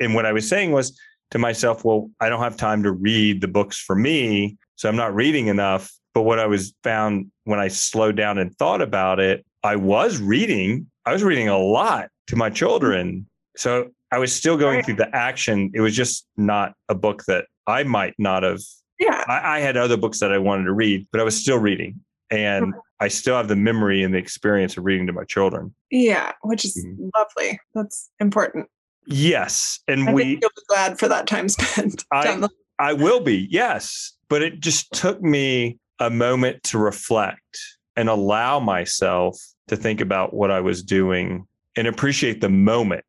And 0.00 0.14
what 0.14 0.26
I 0.26 0.32
was 0.32 0.48
saying 0.48 0.72
was 0.72 0.98
to 1.32 1.38
myself, 1.38 1.84
well, 1.84 2.10
I 2.20 2.28
don't 2.28 2.40
have 2.42 2.56
time 2.56 2.82
to 2.82 2.92
read 2.92 3.40
the 3.40 3.48
books 3.48 3.78
for 3.78 3.96
me. 3.96 4.58
So 4.76 4.88
I'm 4.88 4.96
not 4.96 5.14
reading 5.14 5.46
enough. 5.48 5.90
But 6.14 6.22
what 6.22 6.38
I 6.38 6.46
was 6.46 6.74
found 6.84 7.32
when 7.44 7.58
I 7.58 7.68
slowed 7.68 8.16
down 8.16 8.36
and 8.36 8.54
thought 8.58 8.82
about 8.82 9.18
it, 9.18 9.44
I 9.64 9.76
was 9.76 10.18
reading. 10.20 10.90
I 11.06 11.12
was 11.12 11.22
reading 11.22 11.48
a 11.48 11.58
lot 11.58 12.10
to 12.26 12.36
my 12.36 12.50
children. 12.50 13.26
So 13.56 13.90
I 14.10 14.18
was 14.18 14.30
still 14.32 14.58
going 14.58 14.82
through 14.82 14.96
the 14.96 15.14
action. 15.16 15.70
It 15.74 15.80
was 15.80 15.96
just 15.96 16.26
not 16.36 16.74
a 16.90 16.94
book 16.94 17.24
that 17.28 17.46
I 17.66 17.82
might 17.84 18.14
not 18.18 18.42
have 18.42 18.60
Yeah. 19.00 19.24
I, 19.26 19.56
I 19.56 19.60
had 19.60 19.78
other 19.78 19.96
books 19.96 20.20
that 20.20 20.32
I 20.32 20.38
wanted 20.38 20.64
to 20.64 20.72
read, 20.74 21.06
but 21.12 21.20
I 21.20 21.24
was 21.24 21.34
still 21.36 21.58
reading. 21.58 21.98
And 22.30 22.74
I 23.00 23.08
still 23.08 23.36
have 23.36 23.48
the 23.48 23.56
memory 23.56 24.02
and 24.02 24.12
the 24.14 24.18
experience 24.18 24.76
of 24.76 24.84
reading 24.84 25.06
to 25.06 25.12
my 25.12 25.24
children. 25.24 25.74
Yeah. 25.90 26.32
Which 26.42 26.64
is 26.66 26.76
Mhm. 26.86 27.10
lovely. 27.16 27.58
That's 27.74 28.10
important. 28.20 28.68
Yes. 29.06 29.80
And 29.88 30.08
I 30.08 30.12
we, 30.12 30.24
you'll 30.24 30.38
be 30.40 30.62
glad 30.68 30.98
for 30.98 31.08
that 31.08 31.26
time 31.26 31.48
spent. 31.48 32.04
I- 32.12 32.36
the- 32.36 32.50
I 32.78 32.92
will 32.94 33.20
be, 33.20 33.46
yes. 33.50 34.12
But 34.28 34.42
it 34.42 34.60
just 34.60 34.90
took 34.92 35.22
me 35.22 35.78
a 36.00 36.10
moment 36.10 36.62
to 36.64 36.78
reflect 36.78 37.58
and 37.96 38.08
allow 38.08 38.58
myself 38.58 39.38
to 39.68 39.76
think 39.76 40.00
about 40.00 40.34
what 40.34 40.50
I 40.50 40.60
was 40.60 40.82
doing 40.82 41.46
and 41.76 41.86
appreciate 41.86 42.40
the 42.40 42.48
moment 42.48 43.04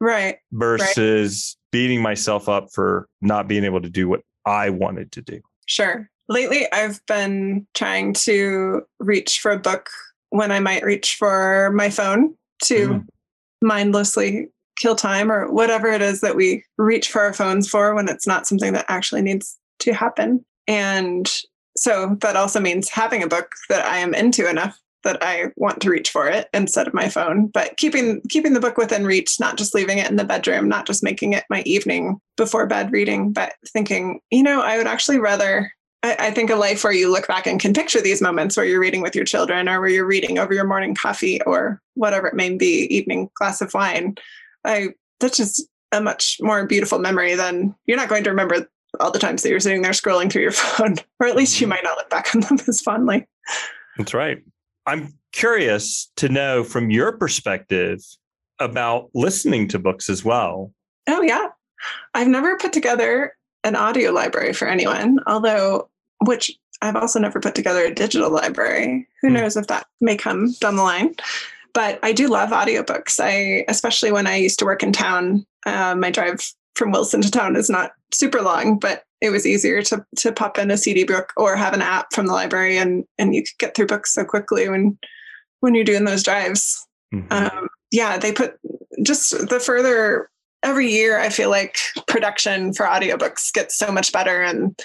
right. 0.00 0.36
versus 0.52 1.56
beating 1.70 2.02
myself 2.02 2.48
up 2.48 2.68
for 2.74 3.08
not 3.22 3.48
being 3.48 3.64
able 3.64 3.80
to 3.80 3.88
do 3.88 4.08
what 4.08 4.20
I 4.44 4.68
wanted 4.70 5.12
to 5.12 5.22
do. 5.22 5.40
Sure. 5.66 6.10
Lately, 6.28 6.70
I've 6.72 7.00
been 7.06 7.66
trying 7.74 8.12
to 8.14 8.82
reach 8.98 9.40
for 9.40 9.52
a 9.52 9.58
book 9.58 9.88
when 10.30 10.52
I 10.52 10.60
might 10.60 10.84
reach 10.84 11.14
for 11.14 11.70
my 11.74 11.90
phone 11.90 12.34
to 12.64 12.88
Mm. 12.88 13.06
mindlessly 13.62 14.48
kill 14.80 14.96
time 14.96 15.30
or 15.30 15.50
whatever 15.50 15.88
it 15.88 16.02
is 16.02 16.20
that 16.22 16.36
we 16.36 16.64
reach 16.78 17.10
for 17.10 17.20
our 17.20 17.32
phones 17.32 17.68
for 17.68 17.94
when 17.94 18.08
it's 18.08 18.26
not 18.26 18.46
something 18.46 18.72
that 18.72 18.86
actually 18.88 19.22
needs 19.22 19.58
to 19.80 19.92
happen. 19.92 20.44
And 20.66 21.30
so 21.76 22.16
that 22.20 22.36
also 22.36 22.60
means 22.60 22.88
having 22.88 23.22
a 23.22 23.28
book 23.28 23.52
that 23.68 23.84
I 23.84 23.98
am 23.98 24.14
into 24.14 24.48
enough 24.48 24.78
that 25.02 25.22
I 25.22 25.46
want 25.56 25.80
to 25.80 25.90
reach 25.90 26.10
for 26.10 26.28
it 26.28 26.48
instead 26.52 26.86
of 26.86 26.94
my 26.94 27.08
phone, 27.08 27.46
but 27.46 27.76
keeping 27.78 28.20
keeping 28.28 28.52
the 28.52 28.60
book 28.60 28.76
within 28.76 29.06
reach, 29.06 29.40
not 29.40 29.56
just 29.56 29.74
leaving 29.74 29.98
it 29.98 30.10
in 30.10 30.16
the 30.16 30.24
bedroom, 30.24 30.68
not 30.68 30.86
just 30.86 31.02
making 31.02 31.32
it 31.32 31.44
my 31.48 31.62
evening 31.62 32.20
before 32.36 32.66
bed 32.66 32.92
reading, 32.92 33.32
but 33.32 33.54
thinking, 33.68 34.20
you 34.30 34.42
know, 34.42 34.60
I 34.60 34.76
would 34.76 34.86
actually 34.86 35.18
rather 35.18 35.72
I, 36.02 36.16
I 36.18 36.30
think 36.30 36.50
a 36.50 36.56
life 36.56 36.84
where 36.84 36.92
you 36.92 37.10
look 37.10 37.26
back 37.28 37.46
and 37.46 37.60
can 37.60 37.72
picture 37.72 38.00
these 38.00 38.22
moments 38.22 38.56
where 38.56 38.66
you're 38.66 38.80
reading 38.80 39.02
with 39.02 39.14
your 39.14 39.24
children 39.24 39.68
or 39.68 39.80
where 39.80 39.90
you're 39.90 40.06
reading 40.06 40.38
over 40.38 40.52
your 40.52 40.66
morning 40.66 40.94
coffee 40.94 41.40
or 41.42 41.80
whatever 41.94 42.26
it 42.26 42.34
may 42.34 42.54
be, 42.56 42.86
evening 42.94 43.30
glass 43.34 43.60
of 43.60 43.72
wine. 43.74 44.16
I 44.64 44.90
that's 45.20 45.36
just 45.36 45.66
a 45.92 46.00
much 46.00 46.38
more 46.40 46.66
beautiful 46.66 46.98
memory 46.98 47.34
than 47.34 47.74
you're 47.86 47.96
not 47.96 48.08
going 48.08 48.24
to 48.24 48.30
remember 48.30 48.66
all 49.00 49.10
the 49.10 49.18
times 49.18 49.42
that 49.42 49.50
you're 49.50 49.60
sitting 49.60 49.82
there 49.82 49.92
scrolling 49.92 50.30
through 50.30 50.42
your 50.42 50.50
phone, 50.52 50.96
or 51.20 51.26
at 51.26 51.36
least 51.36 51.60
you 51.60 51.66
might 51.66 51.84
not 51.84 51.96
look 51.96 52.10
back 52.10 52.34
on 52.34 52.40
them 52.42 52.58
as 52.68 52.80
fondly. 52.80 53.26
That's 53.98 54.14
right. 54.14 54.42
I'm 54.86 55.12
curious 55.32 56.10
to 56.16 56.28
know 56.28 56.64
from 56.64 56.90
your 56.90 57.12
perspective 57.12 58.00
about 58.58 59.10
listening 59.14 59.68
to 59.68 59.78
books 59.78 60.08
as 60.10 60.24
well. 60.24 60.72
Oh 61.08 61.22
yeah. 61.22 61.48
I've 62.14 62.28
never 62.28 62.56
put 62.56 62.72
together 62.72 63.34
an 63.64 63.74
audio 63.76 64.10
library 64.12 64.52
for 64.52 64.68
anyone, 64.68 65.18
although 65.26 65.88
which 66.24 66.50
I've 66.82 66.96
also 66.96 67.18
never 67.18 67.40
put 67.40 67.54
together 67.54 67.84
a 67.84 67.94
digital 67.94 68.30
library. 68.30 69.06
Who 69.22 69.28
Hmm. 69.28 69.34
knows 69.34 69.56
if 69.56 69.66
that 69.68 69.86
may 70.00 70.16
come 70.16 70.52
down 70.60 70.76
the 70.76 70.82
line. 70.82 71.14
But 71.74 71.98
I 72.02 72.12
do 72.12 72.28
love 72.28 72.50
audiobooks. 72.50 73.20
I 73.20 73.64
especially 73.68 74.12
when 74.12 74.26
I 74.26 74.36
used 74.36 74.58
to 74.58 74.64
work 74.64 74.82
in 74.82 74.92
town, 74.92 75.46
uh, 75.66 75.94
my 75.94 76.10
drive 76.10 76.40
from 76.74 76.92
Wilson 76.92 77.20
to 77.22 77.30
town 77.30 77.56
is 77.56 77.68
not 77.70 77.92
super 78.12 78.40
long, 78.40 78.78
but 78.78 79.04
it 79.20 79.30
was 79.30 79.46
easier 79.46 79.82
to 79.82 80.04
to 80.16 80.32
pop 80.32 80.58
in 80.58 80.70
a 80.70 80.76
CD 80.76 81.04
book 81.04 81.32
or 81.36 81.56
have 81.56 81.74
an 81.74 81.82
app 81.82 82.12
from 82.12 82.26
the 82.26 82.32
library 82.32 82.78
and 82.78 83.04
and 83.18 83.34
you 83.34 83.42
could 83.42 83.58
get 83.58 83.74
through 83.74 83.86
books 83.86 84.12
so 84.14 84.24
quickly 84.24 84.68
when 84.68 84.98
when 85.60 85.74
you're 85.74 85.84
doing 85.84 86.04
those 86.04 86.22
drives 86.22 86.86
Mhm. 87.12 87.30
um, 87.32 87.68
yeah 87.90 88.16
they 88.18 88.32
put 88.32 88.54
just 89.02 89.48
the 89.48 89.58
further 89.60 90.30
every 90.62 90.88
year 90.90 91.18
i 91.18 91.28
feel 91.28 91.50
like 91.50 91.76
production 92.06 92.72
for 92.72 92.86
audiobooks 92.86 93.52
gets 93.52 93.76
so 93.76 93.90
much 93.92 94.12
better 94.12 94.40
and 94.40 94.78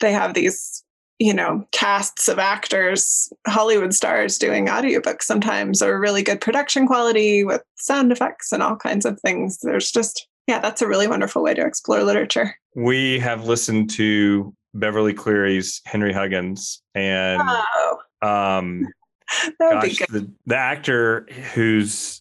they 0.00 0.12
have 0.12 0.32
these 0.34 0.82
you 1.22 1.32
know 1.32 1.64
casts 1.70 2.28
of 2.28 2.40
actors 2.40 3.32
hollywood 3.46 3.94
stars 3.94 4.38
doing 4.38 4.66
audiobooks 4.66 5.22
sometimes 5.22 5.80
or 5.80 6.00
really 6.00 6.22
good 6.22 6.40
production 6.40 6.84
quality 6.84 7.44
with 7.44 7.62
sound 7.76 8.10
effects 8.10 8.50
and 8.50 8.60
all 8.60 8.74
kinds 8.74 9.06
of 9.06 9.20
things 9.20 9.58
there's 9.62 9.92
just 9.92 10.26
yeah 10.48 10.58
that's 10.58 10.82
a 10.82 10.88
really 10.88 11.06
wonderful 11.06 11.40
way 11.40 11.54
to 11.54 11.64
explore 11.64 12.02
literature 12.02 12.56
we 12.74 13.18
have 13.18 13.46
listened 13.46 13.90
to 13.90 14.52
Beverly 14.74 15.12
Cleary's 15.12 15.82
Henry 15.84 16.12
Huggins 16.12 16.82
and 16.94 17.40
oh 17.44 17.98
um 18.22 18.88
gosh, 19.60 19.98
good 19.98 20.08
the, 20.08 20.32
the 20.46 20.56
actor 20.56 21.28
whose 21.54 22.20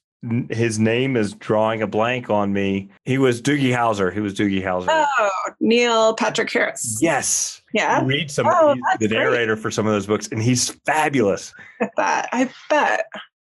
his 0.52 0.78
name 0.78 1.18
is 1.18 1.34
drawing 1.34 1.82
a 1.82 1.88
blank 1.88 2.30
on 2.30 2.54
me. 2.54 2.92
He 3.06 3.18
was 3.18 3.42
Doogie 3.42 3.72
Howser. 3.76 4.14
He 4.14 4.20
was 4.20 4.36
Doogie 4.36 4.64
Howser. 4.64 4.86
oh 5.18 5.30
neil 5.60 6.14
patrick 6.14 6.52
harris 6.52 7.00
yes. 7.02 7.61
Yeah 7.74 8.04
read 8.06 8.30
some 8.32 8.48
Oh, 8.48 8.76
the 9.00 9.08
great. 9.08 9.18
narrator 9.18 9.56
for 9.58 9.72
some 9.72 9.86
of 9.88 9.94
those 9.94 10.08
books, 10.08 10.28
and 10.32 10.42
he's 10.42 10.70
fabulous. 10.86 11.54
at 11.80 11.92
that 11.98 12.30
i 12.34 12.50
bet 12.70 13.06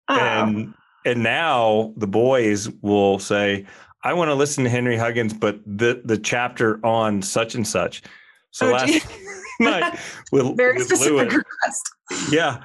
oh. 0.09 0.15
And 0.17 0.73
and 1.05 1.21
now 1.23 1.93
the 1.97 2.07
boys 2.07 2.69
will 2.81 3.19
say, 3.19 3.65
I 4.03 4.13
want 4.13 4.29
to 4.29 4.35
listen 4.35 4.63
to 4.63 4.69
Henry 4.69 4.95
Huggins, 4.97 5.33
but 5.33 5.59
the 5.65 6.01
the 6.05 6.17
chapter 6.17 6.79
on 6.85 7.21
such 7.21 7.55
and 7.55 7.67
such. 7.67 8.03
So 8.51 8.69
Oh, 8.69 8.71
last 8.71 9.05
night 9.59 9.99
with, 10.31 10.55
Very 10.55 10.77
with 10.77 10.87
specific 10.87 11.11
Lewis, 11.31 11.33
request. 11.33 12.31
yeah, 12.31 12.63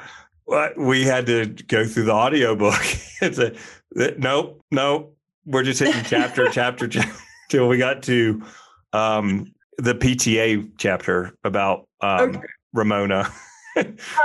we 0.76 1.02
had 1.04 1.26
to 1.26 1.46
go 1.46 1.84
through 1.86 2.04
the 2.04 2.12
audio 2.12 2.54
book. 2.54 2.80
it's 3.20 3.38
a 3.38 3.54
nope, 4.18 4.62
nope. 4.70 5.16
We're 5.46 5.62
just 5.64 5.80
hitting 5.80 6.04
chapter, 6.04 6.48
chapter, 6.52 6.86
chapter 6.88 7.12
till 7.48 7.68
we 7.68 7.78
got 7.78 8.02
to 8.04 8.42
um, 8.92 9.52
the 9.78 9.94
PTA 9.94 10.70
chapter 10.78 11.32
about 11.44 11.86
um, 12.00 12.36
Okay. 12.36 12.46
Ramona. 12.72 13.30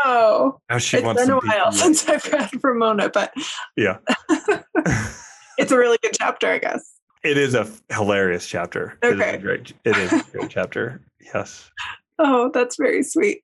Oh, 0.04 0.58
How 0.68 0.80
she 0.80 0.98
it's 0.98 1.04
wants 1.06 1.22
been 1.22 1.30
a 1.30 1.36
while 1.36 1.68
PTA. 1.68 1.74
since 1.74 2.10
I've 2.10 2.26
read 2.34 2.50
Ramona, 2.64 3.10
but 3.10 3.32
Yeah. 3.78 3.98
it's 5.60 5.72
a 5.72 5.78
really 5.78 6.00
good 6.02 6.14
chapter, 6.20 6.48
I 6.48 6.58
guess. 6.58 6.84
It 7.24 7.38
is 7.38 7.54
a 7.54 7.68
hilarious 7.92 8.48
chapter. 8.48 8.98
It 9.04 9.14
is 9.14 9.22
Okay. 9.22 9.36
a 9.36 9.38
great. 9.38 9.74
It 9.86 9.96
is 9.96 10.12
a 10.12 10.24
great 10.32 10.50
chapter. 10.50 11.02
Yes. 11.22 11.70
Oh, 12.18 12.50
that's 12.52 12.78
very 12.78 13.04
sweet. 13.04 13.44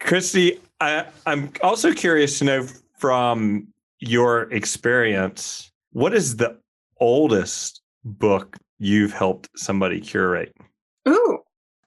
Christy, 0.00 0.60
I, 0.80 1.06
I'm 1.24 1.52
also 1.62 1.92
curious 1.92 2.40
to 2.40 2.44
know 2.44 2.66
from 2.98 3.68
your 4.00 4.52
experience, 4.52 5.70
what 5.92 6.12
is 6.14 6.36
the 6.36 6.58
oldest 6.98 7.80
book 8.04 8.56
you've 8.80 9.12
helped 9.12 9.48
somebody 9.56 10.00
curate? 10.00 10.52
Ooh, 11.08 11.40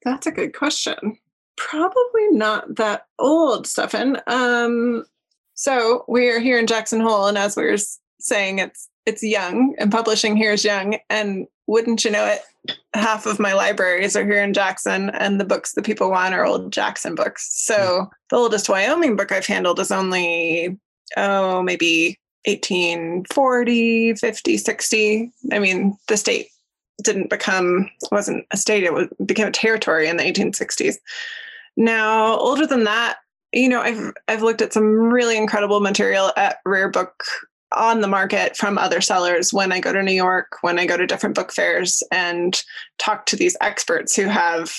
that's 0.03 0.28
a 0.28 0.32
good 0.32 0.53
question. 0.55 1.18
Probably 1.57 2.30
not 2.32 2.76
that 2.76 3.07
old, 3.18 3.68
Stephan. 3.68 4.20
Um, 4.28 5.05
so 5.53 6.03
we 6.07 6.30
are 6.30 6.39
here 6.39 6.59
in 6.59 6.68
Jackson 6.68 6.99
Hole, 6.99 7.28
and 7.28 7.38
as 7.38 7.55
we 7.55 7.66
were 7.66 7.78
saying, 8.20 8.59
it's 8.59 8.89
it's 9.05 9.24
young, 9.24 9.76
and 9.78 9.91
publishing 9.91 10.36
here 10.36 10.53
is 10.53 10.66
young. 10.66 10.97
And 11.09 11.47
wouldn't 11.68 12.03
you 12.03 12.11
know 12.11 12.26
it, 12.26 12.41
half 12.93 13.26
of 13.26 13.39
my 13.39 13.53
libraries 13.53 14.16
are 14.16 14.26
here 14.26 14.43
in 14.43 14.53
Jackson, 14.53 15.11
and 15.11 15.39
the 15.39 15.45
books 15.45 15.74
that 15.74 15.86
people 15.86 16.09
want 16.11 16.34
are 16.34 16.45
old 16.45 16.74
Jackson 16.74 17.16
books. 17.16 17.47
So 17.66 18.09
the 18.30 18.36
oldest 18.36 18.68
Wyoming 18.68 19.16
book 19.16 19.32
I've 19.32 19.45
handled 19.45 19.80
is 19.80 19.91
only 19.91 20.78
oh 21.18 21.61
maybe 21.61 22.20
1840 22.45 24.16
50 24.16 24.57
60 24.57 25.32
i 25.51 25.59
mean 25.59 25.97
the 26.07 26.18
state 26.18 26.47
didn't 27.03 27.29
become 27.29 27.89
wasn't 28.11 28.45
a 28.51 28.57
state 28.57 28.83
it 28.83 28.93
was, 28.93 29.07
became 29.25 29.47
a 29.47 29.51
territory 29.51 30.07
in 30.07 30.17
the 30.17 30.23
1860s 30.23 30.95
now 31.77 32.37
older 32.37 32.65
than 32.65 32.83
that 32.83 33.17
you 33.51 33.67
know 33.67 33.81
i've 33.81 34.13
i've 34.27 34.41
looked 34.41 34.61
at 34.61 34.73
some 34.73 34.85
really 34.85 35.37
incredible 35.37 35.79
material 35.79 36.31
at 36.37 36.57
rare 36.65 36.89
book 36.89 37.23
on 37.71 38.01
the 38.01 38.07
market 38.07 38.55
from 38.55 38.77
other 38.77 39.01
sellers 39.01 39.51
when 39.51 39.71
i 39.71 39.79
go 39.79 39.91
to 39.91 40.01
new 40.01 40.13
york 40.13 40.57
when 40.61 40.79
i 40.79 40.85
go 40.85 40.95
to 40.95 41.07
different 41.07 41.35
book 41.35 41.51
fairs 41.51 42.01
and 42.11 42.63
talk 42.97 43.25
to 43.25 43.35
these 43.35 43.57
experts 43.59 44.15
who 44.15 44.25
have 44.25 44.73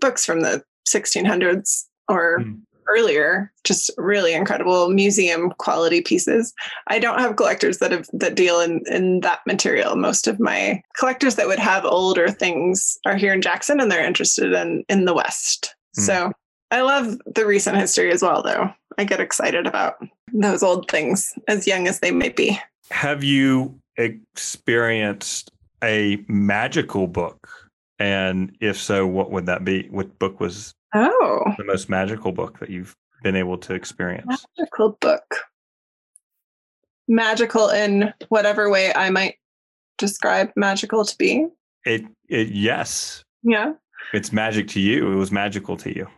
books 0.00 0.24
from 0.24 0.40
the 0.40 0.62
1600s 0.88 1.84
or 2.08 2.40
Mm. 2.40 2.60
Earlier 2.88 3.52
just 3.64 3.90
really 3.96 4.34
incredible 4.34 4.88
museum 4.90 5.50
quality 5.58 6.00
pieces 6.00 6.54
I 6.86 6.98
don't 6.98 7.18
have 7.18 7.36
collectors 7.36 7.78
that 7.78 7.92
have 7.92 8.08
that 8.12 8.34
deal 8.34 8.60
in 8.60 8.82
in 8.86 9.20
that 9.20 9.40
material. 9.46 9.96
Most 9.96 10.26
of 10.26 10.40
my 10.40 10.82
collectors 10.96 11.36
that 11.36 11.46
would 11.46 11.58
have 11.58 11.84
older 11.84 12.30
things 12.30 12.98
are 13.06 13.16
here 13.16 13.32
in 13.32 13.42
Jackson 13.42 13.80
and 13.80 13.90
they're 13.90 14.04
interested 14.04 14.52
in 14.52 14.84
in 14.88 15.04
the 15.04 15.14
West. 15.14 15.74
Hmm. 15.96 16.02
So 16.02 16.32
I 16.70 16.82
love 16.82 17.18
the 17.34 17.46
recent 17.46 17.76
history 17.76 18.10
as 18.10 18.22
well 18.22 18.42
though. 18.42 18.70
I 18.98 19.04
get 19.04 19.20
excited 19.20 19.66
about 19.66 19.96
those 20.32 20.62
old 20.62 20.90
things 20.90 21.32
as 21.48 21.66
young 21.66 21.86
as 21.86 22.00
they 22.00 22.10
might 22.10 22.36
be. 22.36 22.58
Have 22.90 23.22
you 23.22 23.78
experienced 23.96 25.50
a 25.82 26.24
magical 26.28 27.06
book? 27.06 27.48
And 27.98 28.56
if 28.60 28.78
so, 28.78 29.06
what 29.06 29.30
would 29.30 29.46
that 29.46 29.64
be? 29.64 29.88
What 29.90 30.18
book 30.18 30.40
was 30.40 30.74
Oh, 30.94 31.42
the 31.58 31.64
most 31.64 31.88
magical 31.88 32.32
book 32.32 32.58
that 32.60 32.70
you've 32.70 32.94
been 33.22 33.36
able 33.36 33.58
to 33.58 33.74
experience? 33.74 34.46
magical 34.58 34.96
book. 35.00 35.24
Magical 37.08 37.68
in 37.68 38.12
whatever 38.28 38.68
way 38.70 38.92
I 38.94 39.10
might 39.10 39.36
describe 39.98 40.50
magical 40.56 41.04
to 41.04 41.16
be. 41.18 41.46
It, 41.84 42.02
it 42.28 42.48
yes, 42.48 43.22
Yeah. 43.42 43.74
it's 44.12 44.32
magic 44.32 44.68
to 44.68 44.80
you. 44.80 45.12
It 45.12 45.16
was 45.16 45.30
magical 45.30 45.76
to 45.78 45.94
you. 45.94 46.08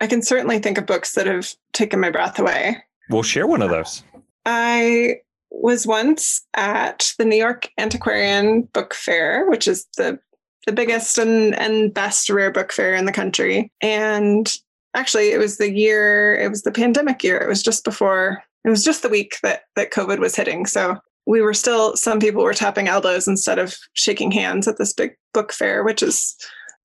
I 0.00 0.06
can 0.06 0.22
certainly 0.22 0.58
think 0.58 0.78
of 0.78 0.86
books 0.86 1.14
that 1.14 1.26
have 1.26 1.52
taken 1.72 1.98
my 2.00 2.10
breath 2.10 2.38
away. 2.38 2.76
We'll 3.10 3.22
share 3.22 3.46
one 3.46 3.62
of 3.62 3.70
those. 3.70 4.02
I 4.46 5.16
was 5.50 5.86
once 5.86 6.46
at 6.54 7.12
the 7.18 7.24
New 7.24 7.36
York 7.36 7.68
Antiquarian 7.78 8.62
Book 8.72 8.94
Fair, 8.94 9.48
which 9.48 9.66
is 9.66 9.86
the 9.96 10.18
the 10.66 10.72
biggest 10.72 11.18
and, 11.18 11.54
and 11.56 11.92
best 11.92 12.30
rare 12.30 12.50
book 12.50 12.72
fair 12.72 12.94
in 12.94 13.04
the 13.04 13.12
country. 13.12 13.70
And 13.80 14.52
actually 14.94 15.30
it 15.32 15.38
was 15.38 15.58
the 15.58 15.70
year, 15.70 16.34
it 16.34 16.48
was 16.48 16.62
the 16.62 16.72
pandemic 16.72 17.22
year. 17.22 17.38
It 17.38 17.48
was 17.48 17.62
just 17.62 17.84
before, 17.84 18.42
it 18.64 18.70
was 18.70 18.84
just 18.84 19.02
the 19.02 19.08
week 19.08 19.36
that 19.42 19.62
that 19.76 19.92
COVID 19.92 20.18
was 20.18 20.36
hitting. 20.36 20.66
So 20.66 20.96
we 21.26 21.40
were 21.40 21.54
still 21.54 21.96
some 21.96 22.20
people 22.20 22.42
were 22.42 22.54
tapping 22.54 22.88
elbows 22.88 23.28
instead 23.28 23.58
of 23.58 23.76
shaking 23.94 24.30
hands 24.30 24.68
at 24.68 24.78
this 24.78 24.92
big 24.92 25.12
book 25.32 25.52
fair, 25.52 25.82
which 25.84 26.02
is, 26.02 26.36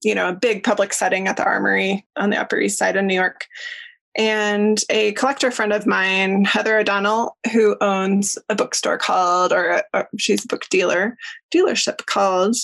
you 0.03 0.15
know, 0.15 0.30
a 0.30 0.34
big 0.34 0.63
public 0.63 0.93
setting 0.93 1.27
at 1.27 1.38
the 1.38 1.43
armory 1.43 2.05
on 2.15 2.30
the 2.30 2.38
Upper 2.38 2.57
East 2.57 2.77
Side 2.77 2.95
of 2.95 3.05
New 3.05 3.13
York 3.15 3.45
and 4.15 4.82
a 4.89 5.13
collector 5.13 5.51
friend 5.51 5.71
of 5.71 5.86
mine, 5.86 6.43
Heather 6.43 6.80
O'Donnell, 6.80 7.38
who 7.53 7.77
owns 7.80 8.38
a 8.49 8.55
bookstore 8.55 8.97
called, 8.97 9.53
or 9.53 9.69
a, 9.69 9.84
a- 9.93 10.07
she's 10.17 10.43
a 10.43 10.47
book 10.47 10.67
dealer, 10.69 11.15
dealership 11.53 12.05
called 12.05 12.55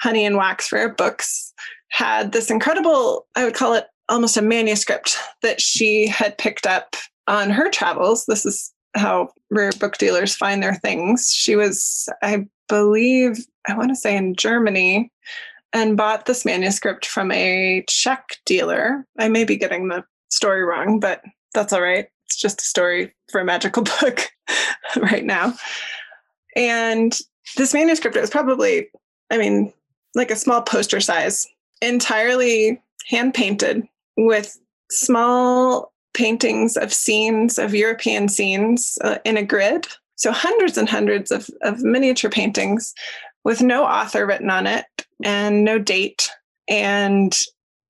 Honey 0.00 0.24
and 0.24 0.36
Wax 0.36 0.70
Rare 0.72 0.88
Books, 0.88 1.52
had 1.88 2.32
this 2.32 2.50
incredible, 2.50 3.26
I 3.34 3.44
would 3.44 3.54
call 3.54 3.74
it 3.74 3.86
almost 4.08 4.36
a 4.36 4.42
manuscript 4.42 5.16
that 5.42 5.60
she 5.60 6.06
had 6.06 6.38
picked 6.38 6.66
up 6.66 6.96
on 7.26 7.50
her 7.50 7.70
travels. 7.70 8.26
This 8.26 8.44
is 8.46 8.72
how 8.94 9.30
rare 9.50 9.72
book 9.72 9.98
dealers 9.98 10.34
find 10.34 10.62
their 10.62 10.74
things. 10.74 11.30
She 11.32 11.56
was, 11.56 12.08
I 12.22 12.46
believe, 12.68 13.46
I 13.68 13.76
want 13.76 13.90
to 13.90 13.96
say 13.96 14.16
in 14.16 14.34
Germany 14.34 15.10
and 15.72 15.96
bought 15.96 16.26
this 16.26 16.44
manuscript 16.44 17.06
from 17.06 17.30
a 17.32 17.84
Czech 17.88 18.36
dealer. 18.46 19.04
I 19.18 19.28
may 19.28 19.44
be 19.44 19.56
getting 19.56 19.88
the 19.88 20.04
story 20.30 20.62
wrong, 20.62 21.00
but 21.00 21.22
that's 21.54 21.72
all 21.72 21.82
right. 21.82 22.06
It's 22.24 22.36
just 22.36 22.60
a 22.60 22.64
story 22.64 23.14
for 23.30 23.40
a 23.40 23.44
magical 23.44 23.82
book 24.00 24.28
right 24.96 25.24
now. 25.24 25.54
And 26.54 27.18
this 27.56 27.74
manuscript 27.74 28.16
it 28.16 28.20
was 28.20 28.30
probably, 28.30 28.88
I 29.30 29.38
mean, 29.38 29.72
like 30.16 30.30
a 30.30 30.36
small 30.36 30.62
poster 30.62 30.98
size, 30.98 31.46
entirely 31.80 32.82
hand 33.06 33.34
painted 33.34 33.86
with 34.16 34.58
small 34.90 35.92
paintings 36.14 36.76
of 36.76 36.92
scenes 36.92 37.58
of 37.58 37.74
European 37.74 38.28
scenes 38.28 38.98
uh, 39.04 39.18
in 39.24 39.36
a 39.36 39.44
grid. 39.44 39.86
So 40.16 40.32
hundreds 40.32 40.78
and 40.78 40.88
hundreds 40.88 41.30
of, 41.30 41.48
of 41.62 41.82
miniature 41.82 42.30
paintings 42.30 42.94
with 43.44 43.60
no 43.60 43.84
author 43.84 44.26
written 44.26 44.50
on 44.50 44.66
it 44.66 44.86
and 45.22 45.62
no 45.62 45.78
date. 45.78 46.30
And 46.66 47.38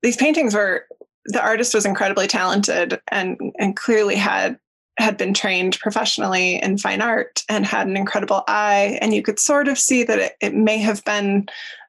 these 0.02 0.16
paintings 0.16 0.54
were 0.54 0.84
the 1.26 1.42
artist 1.42 1.74
was 1.74 1.86
incredibly 1.86 2.26
talented 2.26 3.00
and 3.08 3.38
and 3.58 3.76
clearly 3.76 4.16
had 4.16 4.58
had 4.98 5.16
been 5.16 5.34
trained 5.34 5.78
professionally 5.80 6.62
in 6.62 6.78
fine 6.78 7.02
art 7.02 7.42
and 7.48 7.66
had 7.66 7.86
an 7.86 7.96
incredible 7.96 8.42
eye 8.48 8.98
and 9.00 9.12
you 9.12 9.22
could 9.22 9.38
sort 9.38 9.68
of 9.68 9.78
see 9.78 10.02
that 10.04 10.18
it, 10.18 10.32
it 10.40 10.54
may 10.54 10.78
have 10.78 11.04
been 11.04 11.46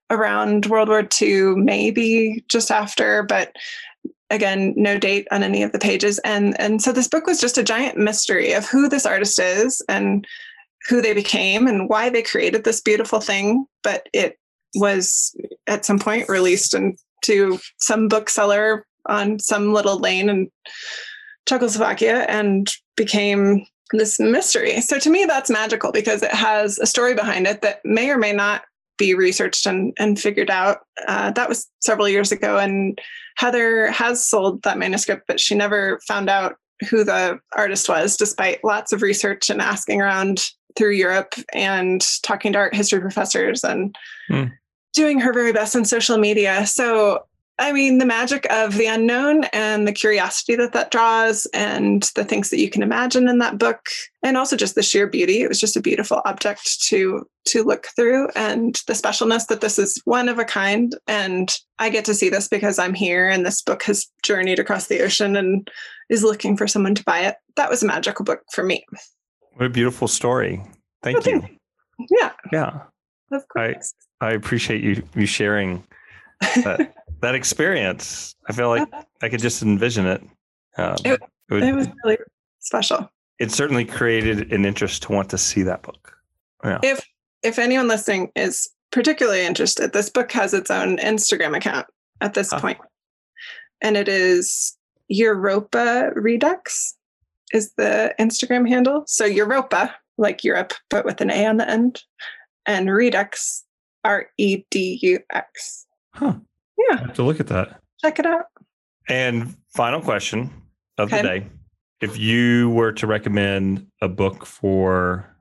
around 0.10 0.66
world 0.68 0.90
war 0.90 1.08
ii 1.22 1.56
maybe 1.56 2.44
just 2.48 2.72
after 2.72 3.24
but 3.24 3.56
again 4.30 4.74
no 4.76 4.98
date 4.98 5.28
on 5.32 5.44
any 5.44 5.64
of 5.64 5.72
the 5.72 5.80
pages 5.80 6.20
and 6.20 6.60
and 6.60 6.82
so 6.82 6.92
this 6.92 7.08
book 7.08 7.26
was 7.26 7.42
just 7.42 7.58
a 7.58 7.64
giant 7.64 7.98
mystery 7.98 8.54
of 8.54 8.66
who 8.66 8.88
this 8.88 9.06
artist 9.06 9.40
is 9.40 9.82
and 9.90 10.28
who 10.88 11.02
they 11.02 11.14
became 11.14 11.68
and 11.68 11.90
why 11.90 12.10
they 12.10 12.22
created 12.22 12.64
this 12.64 12.82
beautiful 12.82 13.20
thing 13.20 13.66
but 13.84 14.08
it 14.14 14.38
was 14.76 15.36
at 15.68 15.86
some 15.86 16.00
point 16.00 16.30
released 16.30 16.74
into 16.74 17.60
some 17.78 18.08
bookseller 18.08 18.86
on 19.08 19.40
some 19.40 19.74
little 19.74 20.00
lane 20.00 20.30
in 20.30 20.52
Czechoslovakia 21.48 22.26
and 22.28 22.72
became 22.96 23.66
this 23.92 24.20
mystery. 24.20 24.82
So 24.82 25.00
to 25.00 25.10
me, 25.10 25.26
that's 25.26 25.50
magical 25.50 25.92
because 25.92 26.22
it 26.22 26.32
has 26.32 26.78
a 26.78 26.86
story 26.86 27.14
behind 27.14 27.48
it 27.48 27.62
that 27.62 27.80
may 27.86 28.10
or 28.10 28.18
may 28.18 28.34
not 28.34 28.64
be 28.98 29.14
researched 29.14 29.66
and, 29.66 29.94
and 30.00 30.20
figured 30.20 30.50
out. 30.50 30.80
Uh, 31.08 31.32
that 31.32 31.50
was 31.50 31.68
several 31.82 32.10
years 32.10 32.32
ago. 32.32 32.58
And 32.58 33.00
Heather 33.38 33.92
has 33.92 34.26
sold 34.26 34.64
that 34.64 34.78
manuscript, 34.78 35.24
but 35.28 35.40
she 35.40 35.56
never 35.56 36.00
found 36.08 36.30
out 36.30 36.56
who 36.90 37.04
the 37.04 37.40
artist 37.56 37.90
was, 37.90 38.18
despite 38.18 38.64
lots 38.64 38.92
of 38.92 39.02
research 39.02 39.50
and 39.50 39.62
asking 39.62 40.02
around 40.02 40.50
through 40.76 40.92
Europe 40.92 41.34
and 41.54 42.06
talking 42.24 42.54
to 42.54 42.60
art 42.60 42.76
history 42.76 43.00
professors 43.00 43.64
and 43.64 43.96
Hmm. 44.28 44.46
doing 44.94 45.20
her 45.20 45.34
very 45.34 45.54
best 45.54 45.76
on 45.76 45.86
social 45.86 46.18
media. 46.18 46.66
So 46.68 47.27
I 47.60 47.72
mean, 47.72 47.98
the 47.98 48.06
magic 48.06 48.46
of 48.52 48.76
the 48.76 48.86
unknown 48.86 49.46
and 49.46 49.88
the 49.88 49.92
curiosity 49.92 50.56
that 50.56 50.74
that 50.74 50.92
draws, 50.92 51.48
and 51.54 52.04
the 52.16 52.24
things 52.24 52.50
that 52.52 52.60
you 52.60 52.70
can 52.70 52.84
imagine 52.84 53.28
in 53.28 53.40
that 53.40 53.58
book, 53.58 53.80
and 54.22 54.38
also 54.38 54.56
just 54.56 54.76
the 54.76 54.84
sheer 54.84 55.08
beauty. 55.08 55.42
It 55.42 55.50
was 55.50 55.60
just 55.60 55.76
a 55.76 55.82
beautiful 55.82 56.22
object 56.26 56.82
to 56.90 57.26
to 57.46 57.64
look 57.64 57.88
through, 57.96 58.30
and 58.36 58.76
the 58.86 58.94
specialness 58.94 59.48
that 59.48 59.62
this 59.62 59.80
is 59.80 60.00
one 60.06 60.30
of 60.30 60.38
a 60.38 60.46
kind. 60.46 60.96
And 61.08 61.52
I 61.80 61.90
get 61.90 62.06
to 62.06 62.14
see 62.14 62.30
this 62.30 62.48
because 62.48 62.78
I'm 62.78 62.94
here, 62.94 63.28
and 63.28 63.46
this 63.46 63.62
book 63.64 63.84
has 63.84 64.06
journeyed 64.22 64.60
across 64.60 64.88
the 64.88 65.02
ocean 65.02 65.36
and 65.36 65.70
is 66.10 66.24
looking 66.24 66.58
for 66.58 66.68
someone 66.68 66.96
to 66.96 67.04
buy 67.04 67.22
it. 67.22 67.36
That 67.56 67.70
was 67.70 67.82
a 67.82 67.88
magical 67.88 68.24
book 68.24 68.42
for 68.54 68.64
me. 68.64 68.86
What 69.54 69.66
a 69.66 69.70
beautiful 69.70 70.08
story! 70.08 70.62
Thank 71.02 71.18
Oh, 71.26 71.32
you. 71.32 71.42
thank 71.42 71.60
Yeah, 72.12 72.32
Yeah, 72.54 72.82
of 73.32 73.48
course. 73.48 73.94
I 74.22 74.32
appreciate 74.34 74.84
you 74.84 75.02
you 75.16 75.26
sharing 75.26 75.84
that 76.42 76.94
that 77.22 77.36
experience. 77.36 78.36
I 78.50 78.54
feel 78.54 78.70
like 78.70 78.88
I 79.22 79.30
could 79.30 79.40
just 79.42 79.62
envision 79.64 80.06
it. 80.06 80.22
Um, 80.78 80.96
It- 81.06 81.22
it 81.50 81.54
would- 81.54 81.64
it 81.64 81.74
was 81.76 81.88
really 82.04 82.18
special. 82.60 83.10
it 83.40 83.52
certainly 83.52 83.86
created 83.86 84.52
an 84.52 84.66
interest 84.66 85.04
to 85.04 85.12
want 85.12 85.30
to 85.30 85.38
see 85.38 85.64
that 85.64 85.82
book. 85.84 86.18
Yeah. 86.64 86.80
If 86.84 87.06
if 87.44 87.60
anyone 87.60 87.88
listening 87.88 88.32
is 88.36 88.68
particularly 88.92 89.46
interested, 89.46 89.94
this 89.94 90.10
book 90.10 90.32
has 90.32 90.54
its 90.54 90.70
own 90.72 90.98
Instagram 90.98 91.56
account 91.56 91.86
at 92.20 92.34
this 92.34 92.52
point. 92.54 92.80
And 93.82 93.96
it 93.96 94.08
is 94.10 94.76
Europa 95.08 96.12
Redux 96.16 96.96
is 97.54 97.72
the 97.78 98.14
Instagram 98.20 98.68
handle. 98.68 99.04
So 99.08 99.24
Europa, 99.26 99.96
like 100.18 100.44
Europe, 100.44 100.74
but 100.90 101.06
with 101.06 101.22
an 101.22 101.30
A 101.30 101.46
on 101.46 101.58
the 101.58 101.70
end. 101.70 102.04
And 102.66 102.92
Redux, 102.92 103.64
R 104.04 104.28
E 104.38 104.64
D 104.72 105.00
U 105.04 105.20
X. 105.32 105.86
Huh. 106.16 106.34
Yeah. 106.78 106.98
Have 107.00 107.14
to 107.16 107.24
look 107.24 107.40
at 107.40 107.48
that. 107.48 107.80
Check 108.02 108.20
it 108.20 108.26
out. 108.26 108.46
And 109.10 109.56
final 109.76 110.02
question 110.02 110.52
of 110.98 111.12
Okay. 111.12 111.22
the 111.22 111.28
day. 111.28 111.48
If 112.02 112.18
you 112.18 112.70
were 112.72 112.92
to 112.94 113.08
recommend 113.08 113.88
a 114.02 114.08
book 114.08 114.46
for 114.46 115.36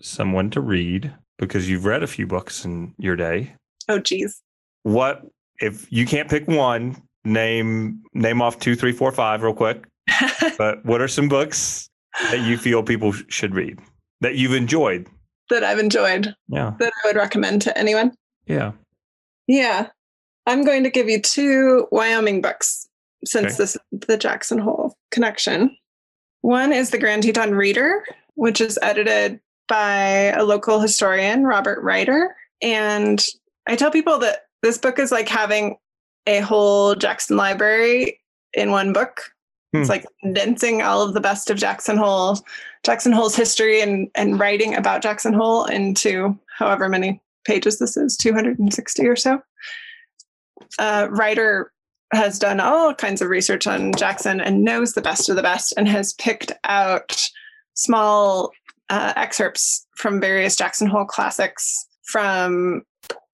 someone 0.00 0.50
to 0.50 0.60
read, 0.60 1.12
because 1.38 1.68
you've 1.70 1.84
read 1.86 2.02
a 2.02 2.06
few 2.06 2.26
books 2.26 2.64
in 2.64 2.94
your 2.98 3.16
day, 3.16 3.54
Oh 3.88 3.98
geez. 3.98 4.42
what 4.82 5.22
if 5.60 5.90
you 5.90 6.04
can't 6.06 6.28
pick 6.28 6.46
one, 6.48 6.96
name 7.24 8.02
name 8.12 8.42
off 8.42 8.58
two, 8.58 8.74
three, 8.74 8.92
four, 8.92 9.12
five 9.12 9.42
real 9.42 9.54
quick. 9.54 9.84
But 10.58 10.84
what 10.84 11.00
are 11.00 11.08
some 11.08 11.28
books 11.28 11.88
that 12.30 12.40
you 12.40 12.58
feel 12.58 12.82
people 12.82 13.12
sh- 13.12 13.22
should 13.28 13.54
read 13.54 13.78
that 14.20 14.34
you've 14.36 14.54
enjoyed? 14.54 15.08
that 15.50 15.64
I've 15.64 15.78
enjoyed 15.78 16.34
Yeah. 16.48 16.72
that 16.78 16.92
I 17.04 17.06
would 17.08 17.16
recommend 17.16 17.60
to 17.62 17.76
anyone. 17.76 18.12
Yeah. 18.46 18.72
Yeah. 19.46 19.88
I'm 20.46 20.64
going 20.64 20.82
to 20.84 20.90
give 20.90 21.08
you 21.08 21.20
two 21.20 21.86
Wyoming 21.92 22.40
books 22.40 22.88
since 23.24 23.54
Okay. 23.54 23.56
this 23.58 23.76
the 24.06 24.16
Jackson 24.16 24.58
Hole 24.58 24.96
connection. 25.10 25.76
One 26.40 26.72
is 26.72 26.90
the 26.90 26.98
Grand 26.98 27.22
Teton 27.22 27.54
Reader, 27.54 28.04
which 28.34 28.60
is 28.60 28.78
edited 28.82 29.38
by 29.68 30.32
a 30.36 30.42
local 30.44 30.80
historian, 30.80 31.44
Robert 31.44 31.80
Righter. 31.82 32.34
And 32.60 33.24
I 33.68 33.76
tell 33.76 33.90
people 33.92 34.18
that 34.18 34.46
this 34.62 34.78
book 34.78 34.98
is 34.98 35.12
like 35.12 35.28
having 35.28 35.76
a 36.26 36.40
whole 36.40 36.94
Jackson 36.96 37.36
library 37.36 38.18
in 38.54 38.70
one 38.72 38.92
book. 38.92 39.20
It's 39.72 39.86
Hmm. 39.88 39.90
like 39.90 40.06
condensing 40.22 40.82
all 40.82 41.00
of 41.02 41.14
the 41.14 41.20
best 41.20 41.48
of 41.48 41.56
Jackson 41.56 41.96
Hole, 41.96 42.38
Jackson 42.84 43.12
Hole's 43.12 43.36
history 43.36 43.80
and 43.80 44.08
and 44.16 44.38
writing 44.38 44.74
about 44.74 45.00
Jackson 45.02 45.32
Hole 45.32 45.64
into 45.66 46.38
however 46.58 46.88
many 46.88 47.22
pages 47.46 47.78
this 47.78 47.96
is, 47.96 48.16
260 48.16 49.06
or 49.06 49.16
so. 49.16 49.40
Uh, 50.78 51.08
Righter 51.10 51.72
has 52.12 52.38
done 52.38 52.60
all 52.60 52.94
kinds 52.94 53.22
of 53.22 53.28
research 53.28 53.66
on 53.66 53.92
Jackson 53.94 54.40
and 54.40 54.64
knows 54.64 54.92
the 54.92 55.00
best 55.00 55.28
of 55.28 55.36
the 55.36 55.42
best 55.42 55.72
and 55.76 55.88
has 55.88 56.12
picked 56.14 56.52
out 56.64 57.20
small 57.74 58.50
uh, 58.90 59.12
excerpts 59.16 59.86
from 59.96 60.20
various 60.20 60.56
Jackson 60.56 60.86
Hole 60.86 61.06
classics 61.06 61.86
from, 62.04 62.82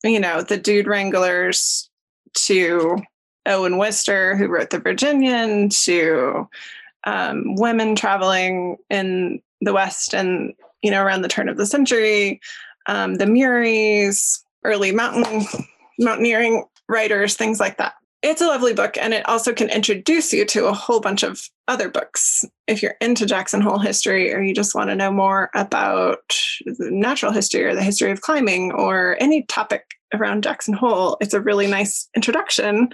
you 0.04 0.20
know, 0.20 0.42
the 0.42 0.56
Dude 0.56 0.86
Wranglers 0.86 1.90
to 2.34 2.98
Owen 3.46 3.78
Wister, 3.78 4.36
who 4.36 4.46
wrote 4.46 4.70
The 4.70 4.78
Virginian, 4.78 5.70
to 5.70 6.48
um, 7.04 7.56
women 7.56 7.96
traveling 7.96 8.76
in 8.90 9.42
the 9.60 9.72
West 9.72 10.14
and, 10.14 10.52
you 10.82 10.90
know, 10.90 11.02
around 11.02 11.22
the 11.22 11.28
turn 11.28 11.48
of 11.48 11.56
the 11.56 11.66
century, 11.66 12.40
um, 12.86 13.16
the 13.16 13.24
Muries, 13.24 14.40
early 14.64 14.92
mountain 14.92 15.44
mountaineering 15.98 16.64
writers, 16.88 17.34
things 17.34 17.60
like 17.60 17.76
that. 17.78 17.94
It's 18.20 18.40
a 18.40 18.46
lovely 18.46 18.74
book, 18.74 18.96
and 18.98 19.14
it 19.14 19.28
also 19.28 19.52
can 19.52 19.70
introduce 19.70 20.32
you 20.32 20.44
to 20.46 20.66
a 20.66 20.72
whole 20.72 20.98
bunch 20.98 21.22
of 21.22 21.40
other 21.68 21.88
books. 21.88 22.44
If 22.66 22.82
you're 22.82 22.96
into 23.00 23.26
Jackson 23.26 23.60
Hole 23.60 23.78
history, 23.78 24.34
or 24.34 24.40
you 24.40 24.52
just 24.52 24.74
want 24.74 24.90
to 24.90 24.96
know 24.96 25.12
more 25.12 25.50
about 25.54 26.36
natural 26.80 27.30
history 27.30 27.62
or 27.64 27.76
the 27.76 27.82
history 27.82 28.10
of 28.10 28.20
climbing 28.20 28.72
or 28.72 29.16
any 29.20 29.44
topic 29.44 29.84
around 30.12 30.42
Jackson 30.42 30.74
Hole, 30.74 31.16
it's 31.20 31.34
a 31.34 31.40
really 31.40 31.68
nice 31.68 32.08
introduction. 32.16 32.88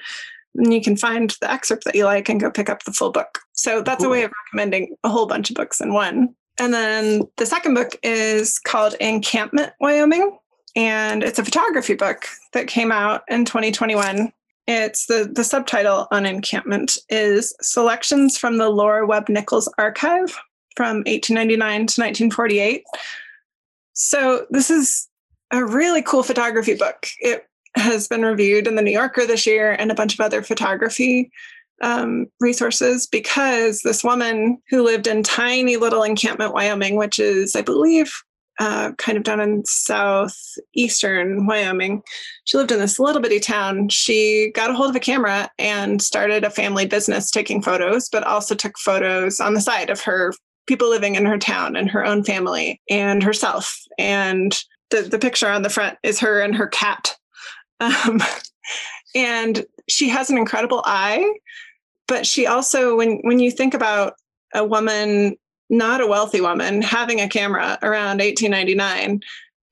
And 0.57 0.73
you 0.73 0.83
can 0.83 0.97
find 0.97 1.35
the 1.41 1.51
excerpt 1.51 1.85
that 1.85 1.95
you 1.95 2.05
like 2.05 2.29
and 2.29 2.41
go 2.41 2.51
pick 2.51 2.69
up 2.69 2.85
the 2.85 2.93
full 2.93 3.11
book. 3.11 3.41
So 3.53 3.81
that's 3.81 4.05
a 4.05 4.09
way 4.09 4.25
of 4.25 4.33
recommending 4.47 4.95
a 5.05 5.09
whole 5.09 5.27
bunch 5.27 5.49
of 5.51 5.57
books 5.57 5.81
in 5.81 5.95
one. 5.95 6.35
And 6.61 6.73
then 6.73 7.23
the 7.39 7.47
second 7.47 7.75
book 7.75 7.97
is 8.03 8.59
called 8.61 8.95
Encampment 9.01 9.73
Wyoming 9.81 10.39
and 10.77 11.23
it's 11.23 11.39
a 11.39 11.45
photography 11.45 11.95
book 11.95 12.27
that 12.53 12.67
came 12.67 12.91
out 12.91 13.23
in 13.29 13.45
2021. 13.45 14.33
It's 14.67 15.07
the 15.07 15.31
the 15.31 15.45
subtitle 15.45 16.09
on 16.11 16.27
encampment 16.27 16.97
is 17.11 17.55
selections 17.61 18.39
from 18.39 18.57
the 18.57 18.71
Lora 18.71 19.07
Webb 19.07 19.29
Nichols 19.29 19.73
archive 19.79 20.39
from 20.77 20.99
1899 20.99 21.59
to 21.59 22.01
1948. 22.01 22.85
So 23.93 24.47
this 24.51 24.71
is 24.71 25.09
a 25.51 25.65
really 25.65 26.03
cool 26.03 26.23
photography 26.23 26.75
book. 26.75 27.07
It 27.21 27.47
has 27.77 28.09
been 28.09 28.23
reviewed 28.23 28.67
in 28.67 28.75
the 28.75 28.83
New 28.83 28.91
Yorker 28.91 29.27
this 29.27 29.47
year 29.47 29.73
and 29.73 29.91
a 29.91 29.95
bunch 29.95 30.15
of 30.15 30.21
other 30.21 30.43
photography 30.43 31.31
um, 31.83 32.27
resources 32.41 33.07
because 33.07 33.83
this 33.83 34.03
woman 34.03 34.61
who 34.71 34.83
lived 34.83 35.07
in 35.07 35.23
tiny 35.23 35.77
little 35.77 36.03
encampment, 36.03 36.55
Wyoming, 36.55 36.97
which 36.97 37.19
is, 37.19 37.55
I 37.55 37.63
believe, 37.63 38.13
uh, 38.59 38.93
kind 38.99 39.19
of 39.19 39.25
down 39.25 39.41
in 39.41 39.65
southeastern 39.65 41.47
Wyoming. 41.47 42.03
She 42.45 42.57
lived 42.57 42.73
in 42.73 42.79
this 42.79 42.99
little 42.99 43.21
bitty 43.21 43.41
town. 43.41 43.89
She 43.89 44.53
got 44.55 44.71
a 44.71 44.75
hold 44.75 44.91
of 44.91 44.97
a 44.97 45.01
camera 45.01 45.51
and 45.59 46.01
started 46.01 46.45
a 46.45 46.51
family 46.51 46.87
business 46.87 47.31
taking 47.31 47.63
photos, 47.63 48.09
but 48.09 48.25
also 48.25 48.55
took 48.55 48.79
photos 48.79 49.41
on 49.41 49.55
the 49.55 49.61
side 49.61 49.91
of 49.91 50.01
her 50.03 50.33
people 50.67 50.89
living 50.89 51.15
in 51.15 51.27
her 51.27 51.39
town 51.39 51.77
and 51.77 51.91
her 51.91 52.05
own 52.05 52.25
family 52.25 52.81
and 52.89 53.23
herself. 53.23 53.81
And 53.99 54.59
the, 54.91 55.03
the 55.03 55.19
picture 55.19 55.49
on 55.49 55.63
the 55.63 55.71
front 55.71 55.99
is 56.03 56.21
her 56.21 56.41
and 56.41 56.55
her 56.55 56.69
cat. 56.69 57.17
Um, 57.81 58.23
and 59.17 59.67
she 59.89 60.09
has 60.09 60.31
an 60.31 60.39
incredible 60.39 60.83
eye, 60.87 61.29
but 62.07 62.25
she 62.25 62.47
also, 62.47 62.97
when 62.97 63.19
when 63.23 63.41
you 63.41 63.51
think 63.51 63.75
about 63.75 64.15
a 64.55 64.65
woman 64.65 65.37
not 65.71 66.01
a 66.01 66.07
wealthy 66.07 66.41
woman 66.41 66.83
having 66.83 67.21
a 67.21 67.29
camera 67.29 67.79
around 67.83 68.21
1899 68.21 69.21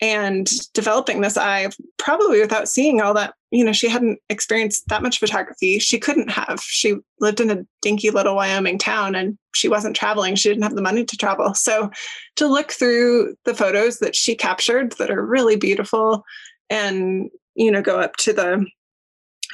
and 0.01 0.51
developing 0.75 1.21
this 1.21 1.37
eye 1.37 1.69
probably 1.97 2.41
without 2.41 2.69
seeing 2.69 3.01
all 3.01 3.15
that 3.15 3.35
you 3.53 3.65
know 3.65 3.73
she 3.73 3.89
hadn't 3.89 4.19
experienced 4.29 4.89
that 4.89 5.03
much 5.03 5.19
photography. 5.19 5.79
She 5.79 5.99
couldn't 5.99 6.31
have. 6.31 6.61
She 6.61 6.97
lived 7.21 7.41
in 7.41 7.51
a 7.51 7.65
dinky 7.83 8.11
little 8.11 8.35
wyoming 8.35 8.79
town 8.79 9.15
and 9.15 9.39
she 9.55 9.69
wasn't 9.69 9.95
traveling. 9.95 10.35
She 10.35 10.49
didn't 10.49 10.65
have 10.65 10.75
the 10.75 10.83
money 10.83 11.05
to 11.05 11.17
travel. 11.17 11.55
So 11.55 11.91
to 12.37 12.47
look 12.49 12.73
through 12.73 13.37
the 13.45 13.55
photos 13.55 13.99
that 13.99 14.17
she 14.17 14.35
captured 14.35 14.93
that 14.93 15.11
are 15.11 15.25
really 15.25 15.57
beautiful 15.57 16.25
and 16.69 17.31
you 17.55 17.71
know 17.71 17.83
go 17.83 18.01
up 18.01 18.17
to 18.17 18.33
the 18.33 18.67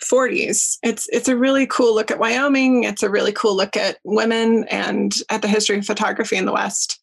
40s. 0.00 0.78
It's 0.82 1.08
it's 1.12 1.28
a 1.28 1.36
really 1.36 1.66
cool 1.66 1.94
look 1.94 2.10
at 2.10 2.18
Wyoming. 2.18 2.84
It's 2.84 3.02
a 3.02 3.10
really 3.10 3.32
cool 3.32 3.56
look 3.56 3.76
at 3.76 3.98
women 4.04 4.64
and 4.68 5.14
at 5.30 5.42
the 5.42 5.48
history 5.48 5.78
of 5.78 5.86
photography 5.86 6.36
in 6.36 6.46
the 6.46 6.52
West. 6.52 6.98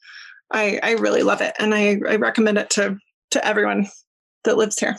I, 0.51 0.79
I 0.83 0.91
really 0.91 1.23
love 1.23 1.41
it, 1.41 1.55
and 1.59 1.73
I, 1.73 1.99
I 2.07 2.15
recommend 2.17 2.57
it 2.57 2.69
to 2.71 2.97
to 3.31 3.45
everyone 3.45 3.87
that 4.43 4.57
lives 4.57 4.79
here. 4.79 4.95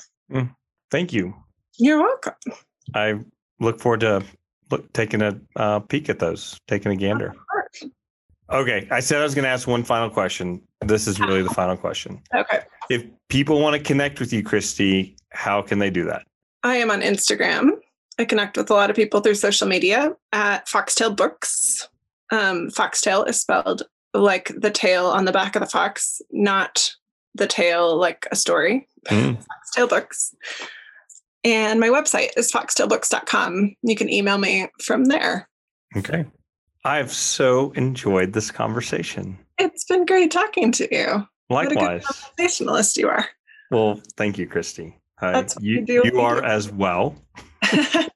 Thank 0.90 1.12
you. 1.12 1.34
You're 1.78 2.00
welcome. 2.00 2.34
I 2.94 3.20
look 3.60 3.80
forward 3.80 4.00
to 4.00 4.24
look, 4.70 4.92
taking 4.92 5.22
a 5.22 5.38
uh, 5.56 5.80
peek 5.80 6.08
at 6.08 6.18
those, 6.18 6.58
taking 6.68 6.92
a 6.92 6.96
gander. 6.96 7.34
Okay, 8.50 8.86
I 8.90 9.00
said 9.00 9.20
I 9.20 9.24
was 9.24 9.34
going 9.34 9.44
to 9.44 9.48
ask 9.48 9.66
one 9.66 9.82
final 9.82 10.08
question. 10.08 10.62
This 10.80 11.08
is 11.08 11.18
really 11.18 11.42
the 11.42 11.50
final 11.50 11.76
question. 11.76 12.22
Okay. 12.34 12.60
If 12.88 13.04
people 13.28 13.60
want 13.60 13.74
to 13.74 13.82
connect 13.82 14.20
with 14.20 14.32
you, 14.32 14.42
Christy, 14.42 15.16
how 15.30 15.62
can 15.62 15.80
they 15.80 15.90
do 15.90 16.04
that? 16.04 16.24
I 16.62 16.76
am 16.76 16.90
on 16.90 17.00
Instagram. 17.00 17.70
I 18.18 18.24
connect 18.24 18.56
with 18.56 18.70
a 18.70 18.74
lot 18.74 18.90
of 18.90 18.96
people 18.96 19.20
through 19.20 19.34
social 19.34 19.68
media 19.68 20.16
at 20.32 20.68
Foxtail 20.68 21.10
Books. 21.10 21.88
Um, 22.30 22.70
foxtail 22.70 23.24
is 23.24 23.40
spelled 23.40 23.82
like 24.14 24.50
the 24.56 24.70
tail 24.70 25.06
on 25.06 25.26
the 25.26 25.32
back 25.32 25.54
of 25.54 25.60
the 25.60 25.68
fox, 25.68 26.20
not 26.30 26.94
the 27.34 27.46
tail 27.46 27.96
like 27.96 28.26
a 28.30 28.36
story. 28.36 28.88
Mm. 29.06 29.36
Foxtail 29.48 29.88
Books. 29.88 30.34
And 31.44 31.78
my 31.78 31.88
website 31.88 32.30
is 32.36 32.50
foxtailbooks.com. 32.50 33.76
You 33.82 33.94
can 33.94 34.10
email 34.10 34.38
me 34.38 34.68
from 34.82 35.04
there. 35.04 35.48
Okay. 35.96 36.24
I've 36.84 37.12
so 37.12 37.72
enjoyed 37.72 38.32
this 38.32 38.50
conversation. 38.50 39.38
It's 39.58 39.84
been 39.84 40.06
great 40.06 40.30
talking 40.30 40.72
to 40.72 40.88
you. 40.94 41.26
Likewise. 41.48 42.04
conversationalist 42.04 42.96
you 42.96 43.08
are. 43.08 43.28
Well, 43.70 44.00
thank 44.16 44.38
you, 44.38 44.46
Christy. 44.46 44.98
Uh, 45.20 45.32
That's 45.32 45.54
what 45.54 45.64
you, 45.64 45.76
you 45.76 45.84
do. 45.84 46.02
you 46.04 46.20
are 46.20 46.44
as 46.44 46.70
well. 46.70 47.16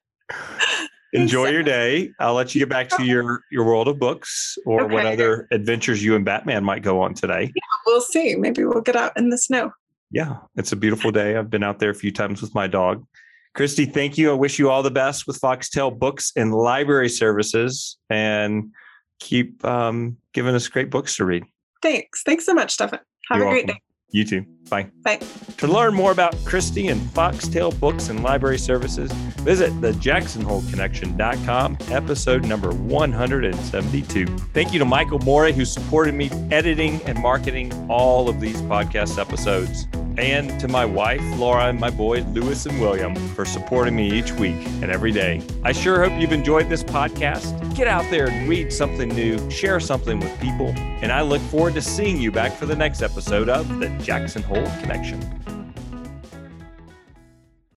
Enjoy 1.13 1.49
your 1.49 1.63
day. 1.63 2.11
I'll 2.19 2.33
let 2.33 2.55
you 2.55 2.59
get 2.59 2.69
back 2.69 2.87
to 2.89 3.03
your 3.03 3.41
your 3.51 3.65
world 3.65 3.87
of 3.89 3.99
books 3.99 4.57
or 4.65 4.87
what 4.87 5.05
other 5.05 5.47
adventures 5.51 6.03
you 6.03 6.15
and 6.15 6.23
Batman 6.23 6.63
might 6.63 6.83
go 6.83 7.01
on 7.01 7.13
today. 7.13 7.51
we'll 7.85 8.01
see. 8.01 8.35
Maybe 8.35 8.63
we'll 8.63 8.81
get 8.81 8.95
out 8.95 9.11
in 9.17 9.29
the 9.29 9.37
snow. 9.37 9.71
Yeah, 10.09 10.37
it's 10.55 10.71
a 10.71 10.75
beautiful 10.75 11.11
day. 11.11 11.35
I've 11.37 11.49
been 11.49 11.63
out 11.63 11.79
there 11.79 11.89
a 11.89 11.95
few 11.95 12.11
times 12.11 12.41
with 12.41 12.55
my 12.55 12.67
dog. 12.67 13.05
Christy, 13.53 13.85
thank 13.85 14.17
you. 14.17 14.31
I 14.31 14.33
wish 14.33 14.59
you 14.59 14.69
all 14.69 14.83
the 14.83 14.91
best 14.91 15.27
with 15.27 15.37
Foxtail 15.37 15.91
Books 15.91 16.31
and 16.37 16.53
Library 16.53 17.09
Services 17.09 17.97
and 18.09 18.71
keep 19.19 19.63
um, 19.65 20.17
giving 20.33 20.55
us 20.55 20.67
great 20.69 20.89
books 20.89 21.17
to 21.17 21.25
read. 21.25 21.43
Thanks. 21.81 22.23
Thanks 22.23 22.45
so 22.45 22.53
much, 22.53 22.71
Stephan. 22.71 22.99
Have 23.29 23.39
You're 23.39 23.47
a 23.47 23.51
great 23.51 23.67
welcome. 23.67 23.75
day. 23.75 23.90
You 24.11 24.25
too. 24.25 24.45
Bye. 24.69 24.89
Bye. 25.03 25.19
To 25.57 25.67
learn 25.67 25.93
more 25.93 26.11
about 26.11 26.35
Christy 26.45 26.87
and 26.87 27.01
Foxtail 27.11 27.71
Books 27.71 28.09
and 28.09 28.23
Library 28.23 28.57
Services, 28.57 29.11
visit 29.41 29.69
the 29.81 29.91
jacksonholeconnection.com, 29.91 31.77
episode 31.89 32.45
number 32.45 32.71
172. 32.71 34.25
Thank 34.53 34.73
you 34.73 34.79
to 34.79 34.85
Michael 34.85 35.19
Morey, 35.19 35.53
who 35.53 35.65
supported 35.65 36.13
me 36.13 36.29
editing 36.51 37.01
and 37.03 37.19
marketing 37.19 37.71
all 37.89 38.29
of 38.29 38.39
these 38.39 38.61
podcast 38.63 39.19
episodes. 39.19 39.87
And 40.17 40.59
to 40.59 40.67
my 40.67 40.85
wife, 40.85 41.21
Laura, 41.37 41.65
and 41.65 41.79
my 41.79 41.89
boys, 41.89 42.25
Lewis 42.27 42.65
and 42.65 42.79
William, 42.79 43.15
for 43.29 43.45
supporting 43.45 43.95
me 43.95 44.11
each 44.11 44.31
week 44.33 44.55
and 44.81 44.91
every 44.91 45.11
day. 45.11 45.41
I 45.63 45.71
sure 45.71 46.03
hope 46.03 46.19
you've 46.19 46.33
enjoyed 46.33 46.69
this 46.69 46.83
podcast. 46.83 47.75
Get 47.75 47.87
out 47.87 48.09
there 48.11 48.27
and 48.27 48.49
read 48.49 48.71
something 48.73 49.09
new, 49.09 49.49
share 49.49 49.79
something 49.79 50.19
with 50.19 50.39
people, 50.39 50.67
and 50.77 51.11
I 51.11 51.21
look 51.21 51.41
forward 51.43 51.73
to 51.75 51.81
seeing 51.81 52.17
you 52.17 52.31
back 52.31 52.51
for 52.51 52.65
the 52.65 52.75
next 52.75 53.01
episode 53.01 53.49
of 53.49 53.79
The 53.79 53.89
Jackson 54.03 54.43
Hole 54.43 54.65
Connection. 54.81 55.70